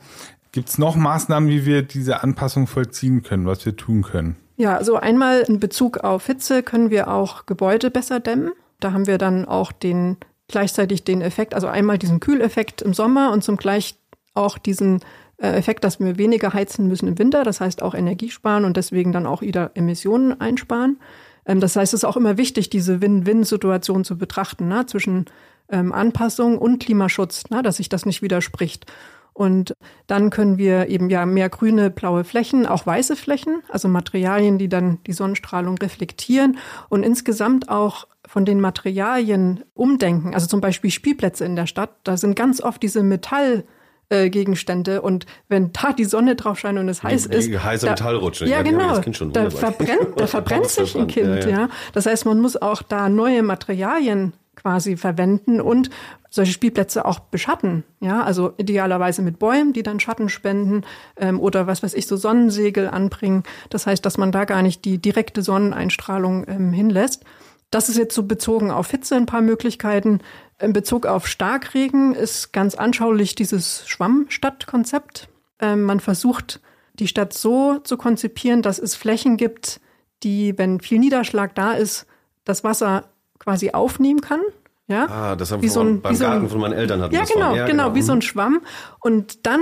Gibt 0.52 0.68
es 0.68 0.78
noch 0.78 0.96
Maßnahmen, 0.96 1.48
wie 1.48 1.64
wir 1.64 1.82
diese 1.82 2.22
Anpassung 2.22 2.66
vollziehen 2.66 3.22
können, 3.22 3.46
was 3.46 3.64
wir 3.64 3.76
tun 3.76 4.02
können? 4.02 4.36
Ja, 4.56 4.76
also 4.76 4.96
einmal 4.96 5.40
in 5.40 5.60
Bezug 5.60 5.98
auf 5.98 6.26
Hitze 6.26 6.62
können 6.62 6.90
wir 6.90 7.08
auch 7.08 7.46
Gebäude 7.46 7.90
besser 7.90 8.20
dämmen. 8.20 8.52
Da 8.80 8.92
haben 8.92 9.06
wir 9.06 9.18
dann 9.18 9.46
auch 9.46 9.72
den 9.72 10.18
gleichzeitig 10.48 11.04
den 11.04 11.22
Effekt, 11.22 11.54
also 11.54 11.66
einmal 11.66 11.98
diesen 11.98 12.20
Kühleffekt 12.20 12.82
im 12.82 12.94
Sommer 12.94 13.32
und 13.32 13.42
zum 13.42 13.56
gleich 13.56 13.96
auch 14.34 14.58
diesen 14.58 15.00
äh, 15.38 15.48
Effekt, 15.48 15.82
dass 15.84 15.98
wir 15.98 16.18
weniger 16.18 16.52
heizen 16.52 16.86
müssen 16.86 17.08
im 17.08 17.18
Winter, 17.18 17.42
das 17.42 17.60
heißt 17.60 17.82
auch 17.82 17.94
Energie 17.94 18.30
sparen 18.30 18.64
und 18.64 18.76
deswegen 18.76 19.12
dann 19.12 19.26
auch 19.26 19.40
wieder 19.40 19.70
Emissionen 19.74 20.40
einsparen. 20.40 20.98
Ähm, 21.46 21.60
das 21.60 21.76
heißt, 21.76 21.94
es 21.94 22.00
ist 22.00 22.04
auch 22.04 22.16
immer 22.16 22.36
wichtig, 22.36 22.70
diese 22.70 23.00
Win-Win-Situation 23.00 24.04
zu 24.04 24.16
betrachten, 24.16 24.68
ne, 24.68 24.86
zwischen 24.86 25.26
ähm, 25.68 25.92
Anpassung 25.92 26.58
und 26.58 26.82
Klimaschutz, 26.82 27.50
ne, 27.50 27.62
dass 27.62 27.76
sich 27.76 27.88
das 27.88 28.06
nicht 28.06 28.22
widerspricht. 28.22 28.86
Und 29.34 29.74
dann 30.06 30.28
können 30.28 30.58
wir 30.58 30.88
eben 30.88 31.08
ja 31.08 31.24
mehr 31.24 31.48
grüne, 31.48 31.90
blaue 31.90 32.22
Flächen, 32.22 32.66
auch 32.66 32.84
weiße 32.84 33.16
Flächen, 33.16 33.62
also 33.70 33.88
Materialien, 33.88 34.58
die 34.58 34.68
dann 34.68 34.98
die 35.06 35.14
Sonnenstrahlung 35.14 35.78
reflektieren 35.78 36.58
und 36.90 37.02
insgesamt 37.02 37.70
auch 37.70 38.06
von 38.26 38.44
den 38.44 38.60
Materialien 38.60 39.64
umdenken. 39.74 40.34
Also 40.34 40.46
zum 40.46 40.60
Beispiel 40.60 40.90
Spielplätze 40.90 41.46
in 41.46 41.56
der 41.56 41.66
Stadt, 41.66 41.90
da 42.04 42.18
sind 42.18 42.36
ganz 42.36 42.60
oft 42.60 42.82
diese 42.82 43.02
Metall 43.02 43.64
äh, 44.12 44.28
Gegenstände 44.28 45.00
und 45.00 45.24
wenn 45.48 45.72
da 45.72 45.92
die 45.92 46.04
Sonne 46.04 46.36
drauf 46.36 46.58
scheint 46.58 46.78
und 46.78 46.88
es 46.88 47.02
heiß 47.02 47.28
die, 47.28 47.36
ist. 47.36 47.48
Die 47.48 47.58
heiße 47.58 47.86
da, 47.86 47.92
Metallrutsche. 47.92 48.46
Ja, 48.46 48.62
genau. 48.62 49.00
Da 49.32 49.50
verbrennt, 49.50 50.08
da 50.16 50.26
verbrennt 50.26 50.66
sich 50.68 50.96
ein 50.96 51.06
Kind, 51.06 51.44
ja, 51.44 51.50
ja. 51.50 51.68
Das 51.92 52.06
heißt, 52.06 52.26
man 52.26 52.40
muss 52.40 52.60
auch 52.60 52.82
da 52.82 53.08
neue 53.08 53.42
Materialien 53.42 54.34
quasi 54.54 54.96
verwenden 54.96 55.60
und 55.60 55.90
solche 56.28 56.52
Spielplätze 56.52 57.04
auch 57.04 57.18
beschatten. 57.20 57.84
Ja, 58.00 58.22
also 58.22 58.52
idealerweise 58.58 59.22
mit 59.22 59.38
Bäumen, 59.38 59.72
die 59.72 59.82
dann 59.82 60.00
Schatten 60.00 60.28
spenden 60.28 60.82
ähm, 61.16 61.40
oder 61.40 61.66
was 61.66 61.82
weiß 61.82 61.94
ich, 61.94 62.06
so 62.06 62.16
Sonnensegel 62.16 62.88
anbringen. 62.88 63.44
Das 63.70 63.86
heißt, 63.86 64.04
dass 64.04 64.18
man 64.18 64.32
da 64.32 64.44
gar 64.44 64.62
nicht 64.62 64.84
die 64.84 64.98
direkte 64.98 65.42
Sonneneinstrahlung 65.42 66.46
ähm, 66.48 66.72
hinlässt. 66.72 67.24
Das 67.72 67.88
ist 67.88 67.96
jetzt 67.96 68.14
so 68.14 68.24
bezogen 68.24 68.70
auf 68.70 68.90
Hitze 68.90 69.16
ein 69.16 69.26
paar 69.26 69.40
Möglichkeiten. 69.40 70.20
In 70.60 70.74
Bezug 70.74 71.06
auf 71.06 71.26
Starkregen 71.26 72.14
ist 72.14 72.52
ganz 72.52 72.74
anschaulich 72.74 73.34
dieses 73.34 73.88
Schwammstadtkonzept. 73.88 75.28
Ähm, 75.58 75.82
man 75.82 75.98
versucht, 75.98 76.60
die 76.94 77.08
Stadt 77.08 77.32
so 77.32 77.78
zu 77.78 77.96
konzipieren, 77.96 78.60
dass 78.60 78.78
es 78.78 78.94
Flächen 78.94 79.38
gibt, 79.38 79.80
die, 80.22 80.56
wenn 80.58 80.80
viel 80.80 80.98
Niederschlag 80.98 81.54
da 81.54 81.72
ist, 81.72 82.06
das 82.44 82.62
Wasser 82.62 83.04
quasi 83.38 83.70
aufnehmen 83.70 84.20
kann. 84.20 84.42
Ja, 84.86 85.06
ah, 85.06 85.36
das 85.36 85.50
haben 85.50 85.62
wir 85.62 85.70
so 85.70 85.80
ein, 85.80 86.02
beim 86.02 86.18
Garten 86.18 86.44
ein, 86.44 86.50
von 86.50 86.60
meinen 86.60 86.74
Eltern 86.74 87.00
hatten 87.00 87.14
ja, 87.14 87.24
genau, 87.24 87.56
ja, 87.56 87.66
genau, 87.66 87.84
genau, 87.84 87.94
wie 87.94 88.02
so 88.02 88.12
ein 88.12 88.18
mhm. 88.18 88.22
Schwamm. 88.22 88.60
Und 89.00 89.46
dann, 89.46 89.60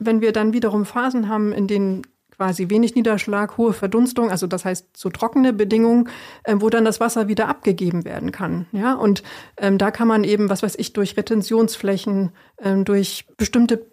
wenn 0.00 0.20
wir 0.20 0.32
dann 0.32 0.52
wiederum 0.52 0.84
Phasen 0.84 1.28
haben, 1.28 1.52
in 1.52 1.68
denen 1.68 2.02
quasi 2.42 2.70
wenig 2.70 2.96
Niederschlag, 2.96 3.56
hohe 3.56 3.72
Verdunstung, 3.72 4.28
also 4.28 4.48
das 4.48 4.64
heißt 4.64 4.96
so 4.96 5.10
trockene 5.10 5.52
Bedingungen, 5.52 6.08
äh, 6.42 6.56
wo 6.58 6.70
dann 6.70 6.84
das 6.84 6.98
Wasser 6.98 7.28
wieder 7.28 7.46
abgegeben 7.46 8.04
werden 8.04 8.32
kann. 8.32 8.66
Ja, 8.72 8.94
und 8.94 9.22
ähm, 9.58 9.78
da 9.78 9.92
kann 9.92 10.08
man 10.08 10.24
eben, 10.24 10.50
was 10.50 10.64
weiß 10.64 10.74
ich, 10.76 10.92
durch 10.92 11.16
Retentionsflächen, 11.16 12.32
ähm, 12.60 12.84
durch 12.84 13.26
bestimmte 13.36 13.86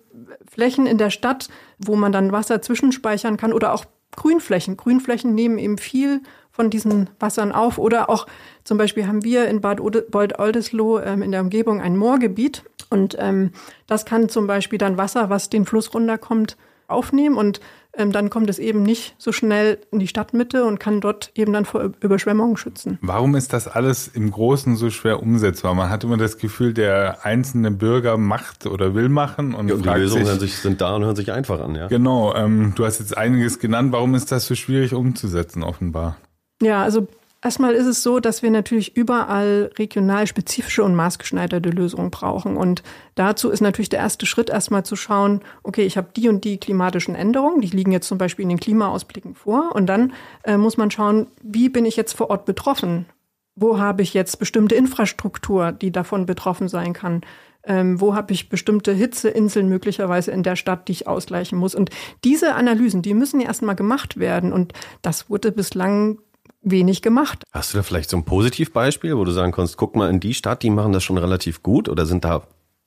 Flächen 0.50 0.88
in 0.88 0.98
der 0.98 1.12
Stadt, 1.12 1.50
wo 1.78 1.96
man 1.96 2.12
dann 2.12 2.32
Wasser 2.32 2.60
zwischenspeichern 2.60 3.38
kann 3.38 3.54
oder 3.54 3.72
auch 3.72 3.86
Grünflächen. 4.16 4.78
Grünflächen 4.78 5.36
nehmen 5.36 5.60
eben 5.60 5.78
viel 5.78 6.22
von 6.50 6.72
diesen 6.72 7.12
Wassern 7.20 7.52
auf. 7.52 7.78
Oder 7.78 8.10
auch 8.10 8.26
zum 8.64 8.80
Beispiel 8.80 9.06
haben 9.06 9.24
wir 9.24 9.48
in 9.48 9.62
Bad 9.62 9.80
Bold-Oldesloe 10.10 11.04
ähm, 11.04 11.22
in 11.22 11.32
der 11.32 11.42
Umgebung 11.42 11.82
ein 11.82 11.96
Moorgebiet. 11.96 12.64
Und 12.90 13.16
ähm, 13.20 13.52
das 13.86 14.06
kann 14.06 14.28
zum 14.28 14.48
Beispiel 14.48 14.80
dann 14.80 14.98
Wasser, 14.98 15.30
was 15.30 15.50
den 15.50 15.66
Fluss 15.66 15.94
runterkommt, 15.94 16.58
aufnehmen 16.88 17.38
und 17.38 17.62
dann 18.00 18.30
kommt 18.30 18.50
es 18.50 18.60
eben 18.60 18.84
nicht 18.84 19.16
so 19.18 19.32
schnell 19.32 19.80
in 19.92 20.00
die 20.00 20.08
Stadtmitte 20.08 20.66
und 20.66 20.80
kann 20.80 21.02
dort 21.02 21.32
eben 21.36 21.54
dann 21.54 21.66
vor 21.66 21.92
Überschwemmungen 22.00 22.58
schützen. 22.58 22.98
Warum 23.02 23.36
ist 23.36 23.54
das 23.54 23.68
alles 23.68 24.08
im 24.08 24.32
Großen 24.32 24.76
so 24.76 24.90
schwer 24.90 25.22
umsetzbar? 25.22 25.74
Man 25.74 25.90
hat 25.90 26.04
immer 26.04 26.18
das 26.18 26.38
Gefühl, 26.38 26.74
der 26.74 27.26
einzelne 27.26 27.72
Bürger 27.72 28.18
macht 28.18 28.66
oder 28.66 28.96
will 28.96 29.10
machen 29.10 29.54
und, 29.54 29.68
ja, 29.68 29.76
und 29.76 29.86
die 29.86 29.90
Lösungen 29.90 30.40
sich, 30.40 30.58
sind 30.58 30.82
da 30.82 30.96
und 30.96 31.04
hören 31.04 31.16
sich 31.16 31.32
einfach 31.32 31.60
an. 31.60 31.76
Ja? 31.76 31.88
Genau. 31.88 32.34
Ähm, 32.36 32.74
du 32.76 32.86
hast 32.86 33.00
jetzt 33.00 33.18
einiges 33.18 33.60
genannt. 33.60 33.92
Warum 33.92 34.16
ist 34.16 34.32
das 34.32 34.48
so 34.48 34.56
schwierig 34.56 34.94
umzusetzen 34.94 35.64
offenbar? 35.64 36.18
Ja, 36.62 36.84
also 36.84 37.08
Erstmal 37.42 37.74
ist 37.74 37.86
es 37.86 38.04
so, 38.04 38.20
dass 38.20 38.44
wir 38.44 38.52
natürlich 38.52 38.98
überall 38.98 39.72
regional 39.80 40.28
spezifische 40.28 40.84
und 40.84 40.94
maßgeschneiderte 40.94 41.70
Lösungen 41.70 42.12
brauchen. 42.12 42.58
Und 42.58 42.84
dazu 43.16 43.50
ist 43.50 43.62
natürlich 43.62 43.88
der 43.88 44.00
erste 44.00 44.26
Schritt 44.26 44.50
erstmal 44.50 44.84
zu 44.84 44.98
schauen, 44.98 45.40
okay, 45.64 45.84
ich 45.86 45.96
habe 45.96 46.10
die 46.14 46.28
und 46.28 46.44
die 46.44 46.58
klimatischen 46.58 47.16
Änderungen, 47.16 47.62
die 47.62 47.70
liegen 47.70 47.94
jetzt 47.94 48.10
zum 48.10 48.18
Beispiel 48.18 48.44
in 48.44 48.50
den 48.50 48.60
Klimaausblicken 48.60 49.36
vor. 49.36 49.74
Und 49.74 49.86
dann 49.86 50.12
äh, 50.44 50.58
muss 50.58 50.76
man 50.76 50.92
schauen, 50.92 51.28
wie 51.42 51.70
bin 51.70 51.86
ich 51.86 51.96
jetzt 51.96 52.12
vor 52.12 52.30
Ort 52.30 52.44
betroffen? 52.44 53.06
Wo 53.56 53.80
habe 53.80 54.02
ich 54.02 54.14
jetzt 54.14 54.38
bestimmte 54.38 54.76
Infrastruktur, 54.76 55.72
die 55.72 55.92
davon 55.92 56.26
betroffen 56.26 56.68
sein 56.68 56.92
kann? 56.92 57.22
Ähm, 57.64 58.02
wo 58.02 58.16
habe 58.16 58.34
ich 58.34 58.50
bestimmte 58.50 58.92
Hitzeinseln 58.92 59.70
möglicherweise 59.70 60.32
in 60.32 60.44
der 60.44 60.58
Stadt, 60.58 60.90
die 60.90 60.94
ich 60.94 61.08
ausgleichen 61.08 61.58
muss? 61.58 61.74
Und 61.74 61.90
diese 62.26 62.56
Analysen, 62.56 63.02
die 63.02 63.14
müssen 63.14 63.40
ja 63.40 63.48
erstmal 63.48 63.76
gemacht 63.76 64.20
werden. 64.20 64.52
Und 64.52 64.74
das 65.02 65.30
wurde 65.30 65.54
bislang 65.54 66.20
wenig 66.62 67.02
gemacht. 67.02 67.44
Hast 67.52 67.74
du 67.74 67.78
da 67.78 67.84
vielleicht 67.84 68.10
so 68.10 68.18
ein 68.18 68.26
Positivbeispiel, 68.26 69.18
wo 69.18 69.24
du 69.24 69.32
sagen 69.32 69.52
kannst, 69.52 69.78
guck 69.78 69.96
mal 69.96 70.10
in 70.10 70.20
die 70.20 70.34
Stadt, 70.34 70.64
die 70.64 70.70
machen 70.70 70.94
das 70.94 71.04
schon 71.04 71.18
relativ 71.18 71.64
gut 71.64 71.90
oder 71.90 72.06
sind 72.06 72.26
da 72.26 72.44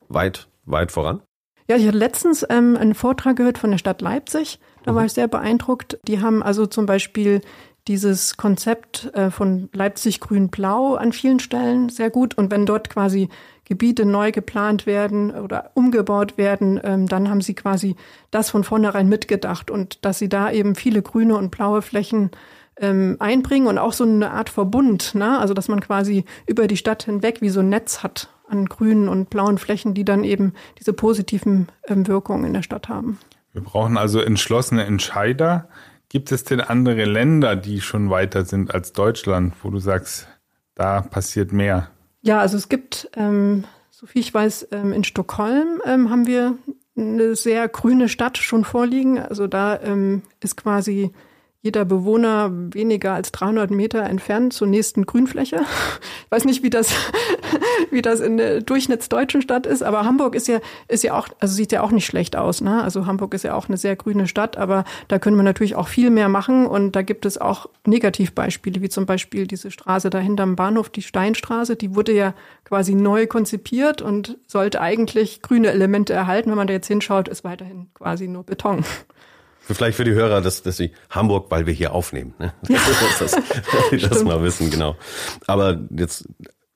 weit, 0.08 0.48
weit 0.64 0.92
voran? 0.92 1.22
Ja, 1.68 1.76
ich 1.76 1.86
hatte 1.86 1.96
letztens 1.96 2.44
ähm, 2.50 2.76
einen 2.76 2.94
Vortrag 2.94 3.36
gehört 3.36 3.58
von 3.58 3.70
der 3.70 3.78
Stadt 3.78 4.02
Leipzig. 4.02 4.58
Da 4.84 4.92
mhm. 4.92 4.96
war 4.96 5.04
ich 5.04 5.12
sehr 5.12 5.28
beeindruckt. 5.28 5.98
Die 6.06 6.20
haben 6.20 6.42
also 6.42 6.66
zum 6.66 6.86
Beispiel 6.86 7.40
dieses 7.88 8.36
Konzept 8.36 9.10
äh, 9.14 9.30
von 9.30 9.68
Leipzig 9.72 10.20
grün-blau 10.20 10.94
an 10.94 11.12
vielen 11.12 11.40
Stellen 11.40 11.88
sehr 11.88 12.10
gut. 12.10 12.36
Und 12.36 12.50
wenn 12.50 12.66
dort 12.66 12.90
quasi 12.90 13.28
Gebiete 13.64 14.04
neu 14.04 14.32
geplant 14.32 14.86
werden 14.86 15.30
oder 15.30 15.70
umgebaut 15.74 16.36
werden, 16.36 16.80
ähm, 16.82 17.08
dann 17.08 17.28
haben 17.28 17.40
sie 17.40 17.54
quasi 17.54 17.96
das 18.30 18.50
von 18.50 18.64
vornherein 18.64 19.08
mitgedacht 19.08 19.70
und 19.70 20.04
dass 20.04 20.18
sie 20.18 20.28
da 20.28 20.50
eben 20.50 20.74
viele 20.74 21.02
grüne 21.02 21.36
und 21.36 21.50
blaue 21.50 21.82
Flächen 21.82 22.30
ähm, 22.82 23.16
einbringen 23.20 23.68
und 23.68 23.78
auch 23.78 23.94
so 23.94 24.04
eine 24.04 24.32
Art 24.32 24.50
Verbund, 24.50 25.14
ne? 25.14 25.38
also 25.38 25.54
dass 25.54 25.68
man 25.68 25.80
quasi 25.80 26.24
über 26.46 26.66
die 26.66 26.76
Stadt 26.76 27.04
hinweg 27.04 27.40
wie 27.40 27.48
so 27.48 27.60
ein 27.60 27.70
Netz 27.70 28.02
hat 28.02 28.28
an 28.48 28.66
grünen 28.66 29.08
und 29.08 29.30
blauen 29.30 29.56
Flächen, 29.56 29.94
die 29.94 30.04
dann 30.04 30.24
eben 30.24 30.52
diese 30.78 30.92
positiven 30.92 31.68
ähm, 31.86 32.06
Wirkungen 32.06 32.44
in 32.44 32.52
der 32.52 32.62
Stadt 32.62 32.88
haben. 32.88 33.18
Wir 33.52 33.62
brauchen 33.62 33.96
also 33.96 34.20
entschlossene 34.20 34.84
Entscheider. 34.84 35.68
Gibt 36.08 36.32
es 36.32 36.44
denn 36.44 36.60
andere 36.60 37.04
Länder, 37.04 37.56
die 37.56 37.80
schon 37.80 38.10
weiter 38.10 38.44
sind 38.44 38.74
als 38.74 38.92
Deutschland, 38.92 39.54
wo 39.62 39.70
du 39.70 39.78
sagst, 39.78 40.28
da 40.74 41.00
passiert 41.00 41.52
mehr? 41.52 41.88
Ja, 42.20 42.40
also 42.40 42.56
es 42.56 42.68
gibt, 42.68 43.08
ähm, 43.16 43.64
so 43.90 44.06
viel 44.06 44.20
ich 44.20 44.34
weiß, 44.34 44.68
ähm, 44.72 44.92
in 44.92 45.04
Stockholm 45.04 45.80
ähm, 45.86 46.10
haben 46.10 46.26
wir 46.26 46.58
eine 46.96 47.36
sehr 47.36 47.68
grüne 47.68 48.08
Stadt 48.08 48.36
schon 48.38 48.64
vorliegen. 48.64 49.18
Also 49.18 49.46
da 49.46 49.80
ähm, 49.80 50.22
ist 50.40 50.56
quasi 50.56 51.12
jeder 51.62 51.84
Bewohner 51.84 52.50
weniger 52.52 53.14
als 53.14 53.30
300 53.30 53.70
Meter 53.70 54.02
entfernt 54.02 54.52
zur 54.52 54.66
nächsten 54.66 55.06
Grünfläche. 55.06 55.60
Ich 56.24 56.30
weiß 56.32 56.44
nicht, 56.44 56.64
wie 56.64 56.70
das, 56.70 56.92
wie 57.90 58.02
das 58.02 58.18
in 58.18 58.36
der 58.36 58.62
durchschnittsdeutschen 58.62 59.42
Stadt 59.42 59.66
ist, 59.66 59.82
aber 59.82 60.04
Hamburg 60.04 60.34
ist 60.34 60.48
ja, 60.48 60.58
ist 60.88 61.04
ja 61.04 61.14
auch, 61.14 61.28
also 61.38 61.54
sieht 61.54 61.70
ja 61.70 61.82
auch 61.82 61.92
nicht 61.92 62.06
schlecht 62.06 62.34
aus, 62.34 62.62
ne? 62.62 62.82
Also 62.82 63.06
Hamburg 63.06 63.34
ist 63.34 63.44
ja 63.44 63.54
auch 63.54 63.68
eine 63.68 63.76
sehr 63.76 63.94
grüne 63.94 64.26
Stadt, 64.26 64.56
aber 64.56 64.84
da 65.06 65.20
können 65.20 65.36
wir 65.36 65.44
natürlich 65.44 65.76
auch 65.76 65.86
viel 65.86 66.10
mehr 66.10 66.28
machen 66.28 66.66
und 66.66 66.96
da 66.96 67.02
gibt 67.02 67.26
es 67.26 67.38
auch 67.38 67.68
Negativbeispiele, 67.86 68.80
wie 68.82 68.88
zum 68.88 69.06
Beispiel 69.06 69.46
diese 69.46 69.70
Straße 69.70 70.10
da 70.10 70.18
hinterm 70.18 70.56
Bahnhof, 70.56 70.88
die 70.88 71.02
Steinstraße, 71.02 71.76
die 71.76 71.94
wurde 71.94 72.12
ja 72.12 72.34
quasi 72.64 72.94
neu 72.94 73.28
konzipiert 73.28 74.02
und 74.02 74.36
sollte 74.48 74.80
eigentlich 74.80 75.42
grüne 75.42 75.68
Elemente 75.68 76.12
erhalten. 76.12 76.50
Wenn 76.50 76.56
man 76.56 76.66
da 76.66 76.72
jetzt 76.72 76.88
hinschaut, 76.88 77.28
ist 77.28 77.44
weiterhin 77.44 77.86
quasi 77.94 78.26
nur 78.26 78.42
Beton. 78.42 78.84
Vielleicht 79.74 79.96
für 79.96 80.04
die 80.04 80.12
Hörer, 80.12 80.40
dass, 80.40 80.62
dass 80.62 80.76
sie 80.76 80.92
Hamburg, 81.10 81.50
weil 81.50 81.66
wir 81.66 81.74
hier 81.74 81.92
aufnehmen. 81.92 82.34
Ne? 82.38 82.52
Ja. 82.68 82.78
das, 83.18 83.36
das, 83.90 84.00
das 84.00 84.24
mal 84.24 84.42
wissen, 84.42 84.70
genau. 84.70 84.96
Aber 85.46 85.78
jetzt 85.90 86.28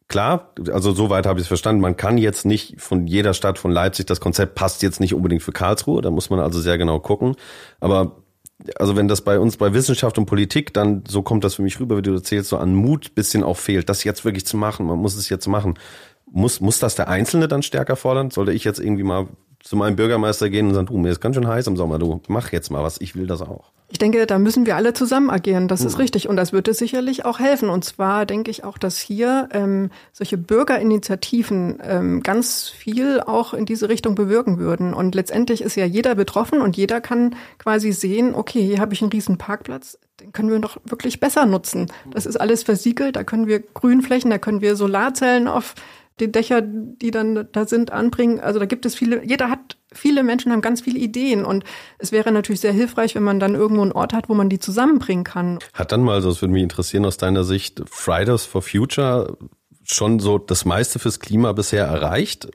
klar, 0.09 0.52
also 0.72 0.92
soweit 0.92 1.26
habe 1.26 1.38
ich 1.38 1.44
es 1.44 1.48
verstanden. 1.48 1.80
Man 1.80 1.96
kann 1.96 2.18
jetzt 2.18 2.44
nicht 2.44 2.80
von 2.80 3.06
jeder 3.06 3.35
Stadt 3.35 3.59
von 3.59 3.70
Leipzig, 3.70 4.06
das 4.06 4.20
Konzept 4.20 4.54
passt 4.54 4.82
jetzt 4.82 5.00
nicht 5.00 5.14
unbedingt 5.14 5.42
für 5.42 5.52
Karlsruhe. 5.52 6.02
Da 6.02 6.11
muss 6.11 6.30
man 6.30 6.40
also 6.40 6.61
sehr 6.61 6.78
genau 6.78 7.00
gucken. 7.00 7.37
Aber 7.80 8.22
also 8.78 8.96
wenn 8.96 9.09
das 9.09 9.20
bei 9.20 9.38
uns 9.38 9.56
bei 9.56 9.74
Wissenschaft 9.74 10.16
und 10.18 10.26
Politik 10.26 10.72
dann 10.72 11.04
so 11.06 11.22
kommt 11.22 11.44
das 11.44 11.54
für 11.56 11.62
mich 11.62 11.78
rüber, 11.78 11.98
wie 11.98 12.02
du 12.02 12.14
erzählst, 12.14 12.48
so 12.50 12.56
an 12.56 12.74
Mut 12.74 13.14
bisschen 13.14 13.42
auch 13.42 13.56
fehlt, 13.56 13.88
das 13.88 14.04
jetzt 14.04 14.24
wirklich 14.24 14.46
zu 14.46 14.56
machen. 14.56 14.87
Man 14.87 14.98
muss 14.98 15.16
es 15.16 15.28
jetzt 15.28 15.46
machen. 15.46 15.78
Muss, 16.30 16.61
muss 16.61 16.78
das 16.78 16.96
der 16.96 17.09
Einzelne 17.09 17.48
dann 17.48 17.62
stärker 17.62 17.96
fordern? 17.96 18.30
Sollte 18.30 18.52
ich 18.52 18.64
jetzt 18.64 18.80
irgendwie 18.80 19.04
mal 19.04 19.28
zu 19.66 19.74
meinem 19.74 19.96
Bürgermeister 19.96 20.48
gehen 20.48 20.68
und 20.68 20.74
sagen, 20.74 20.87
du, 20.87 20.96
mir 20.96 21.11
ist 21.11 21.20
ganz 21.20 21.35
schön 21.35 21.48
heiß 21.48 21.66
im 21.66 21.76
Sommer, 21.76 21.98
du 21.98 22.20
mach 22.29 22.52
jetzt 22.52 22.70
mal 22.70 22.85
was, 22.85 23.00
ich 23.00 23.16
will 23.16 23.26
das 23.26 23.42
auch. 23.42 23.72
Ich 23.88 23.98
denke, 23.98 24.24
da 24.26 24.38
müssen 24.38 24.64
wir 24.64 24.76
alle 24.76 24.94
zusammen 24.94 25.29
agieren, 25.29 25.66
das 25.66 25.81
hm. 25.81 25.87
ist 25.88 25.98
richtig. 25.98 26.29
Und 26.29 26.37
das 26.37 26.52
würde 26.52 26.72
sicherlich 26.72 27.24
auch 27.24 27.40
helfen. 27.40 27.68
Und 27.68 27.85
zwar 27.85 28.26
denke 28.26 28.50
ich 28.50 28.62
auch, 28.62 28.79
dass 28.79 28.98
hier 28.98 29.48
ähm, 29.52 29.90
solche 30.12 30.38
Bürgerinitiativen 30.38 31.79
ähm, 31.83 32.22
ganz 32.22 32.68
viel 32.68 33.20
auch 33.20 33.55
in 33.55 33.64
diese 33.64 33.88
Richtung 33.88 34.14
bewirken 34.14 34.59
würden. 34.59 34.94
Und 34.94 35.14
letztendlich 35.16 35.62
ist 35.62 35.76
ja 35.76 35.84
jeder 35.84 36.14
betroffen 36.14 36.61
und 36.61 36.76
jeder 36.76 37.01
kann 37.01 37.34
quasi 37.59 37.93
sehen, 37.93 38.34
okay, 38.34 38.64
hier 38.64 38.78
habe 38.78 38.95
ich 38.95 39.03
einen 39.03 39.12
riesen 39.12 39.36
Parkplatz, 39.36 39.99
den 40.20 40.32
können 40.32 40.51
wir 40.51 40.59
doch 40.61 40.78
wirklich 40.84 41.18
besser 41.18 41.45
nutzen. 41.45 41.86
Das 42.12 42.26
ist 42.26 42.36
alles 42.36 42.62
versiegelt, 42.62 43.16
da 43.16 43.24
können 43.24 43.47
wir 43.49 43.61
Grünflächen, 43.61 44.30
da 44.30 44.38
können 44.38 44.61
wir 44.61 44.76
Solarzellen 44.76 45.49
auf 45.49 45.74
die 46.20 46.32
Dächer, 46.32 46.62
die 46.62 47.10
dann 47.10 47.48
da 47.52 47.66
sind, 47.66 47.92
anbringen. 47.92 48.40
Also 48.40 48.58
da 48.58 48.66
gibt 48.66 48.86
es 48.86 48.94
viele, 48.94 49.24
jeder 49.24 49.50
hat, 49.50 49.76
viele 49.92 50.22
Menschen 50.22 50.52
haben 50.52 50.62
ganz 50.62 50.80
viele 50.80 50.98
Ideen 50.98 51.44
und 51.44 51.64
es 51.98 52.12
wäre 52.12 52.32
natürlich 52.32 52.60
sehr 52.60 52.72
hilfreich, 52.72 53.14
wenn 53.14 53.22
man 53.22 53.38
dann 53.38 53.54
irgendwo 53.54 53.82
einen 53.82 53.92
Ort 53.92 54.12
hat, 54.12 54.28
wo 54.28 54.34
man 54.34 54.48
die 54.48 54.58
zusammenbringen 54.58 55.24
kann. 55.24 55.58
Hat 55.74 55.92
dann 55.92 56.02
mal, 56.02 56.22
so 56.22 56.30
das 56.30 56.40
würde 56.40 56.52
mich 56.52 56.62
interessieren 56.62 57.04
aus 57.04 57.16
deiner 57.16 57.44
Sicht, 57.44 57.82
Fridays 57.90 58.44
for 58.44 58.62
Future 58.62 59.36
schon 59.84 60.18
so 60.18 60.38
das 60.38 60.64
meiste 60.64 60.98
fürs 60.98 61.20
Klima 61.20 61.52
bisher 61.52 61.84
erreicht? 61.86 62.48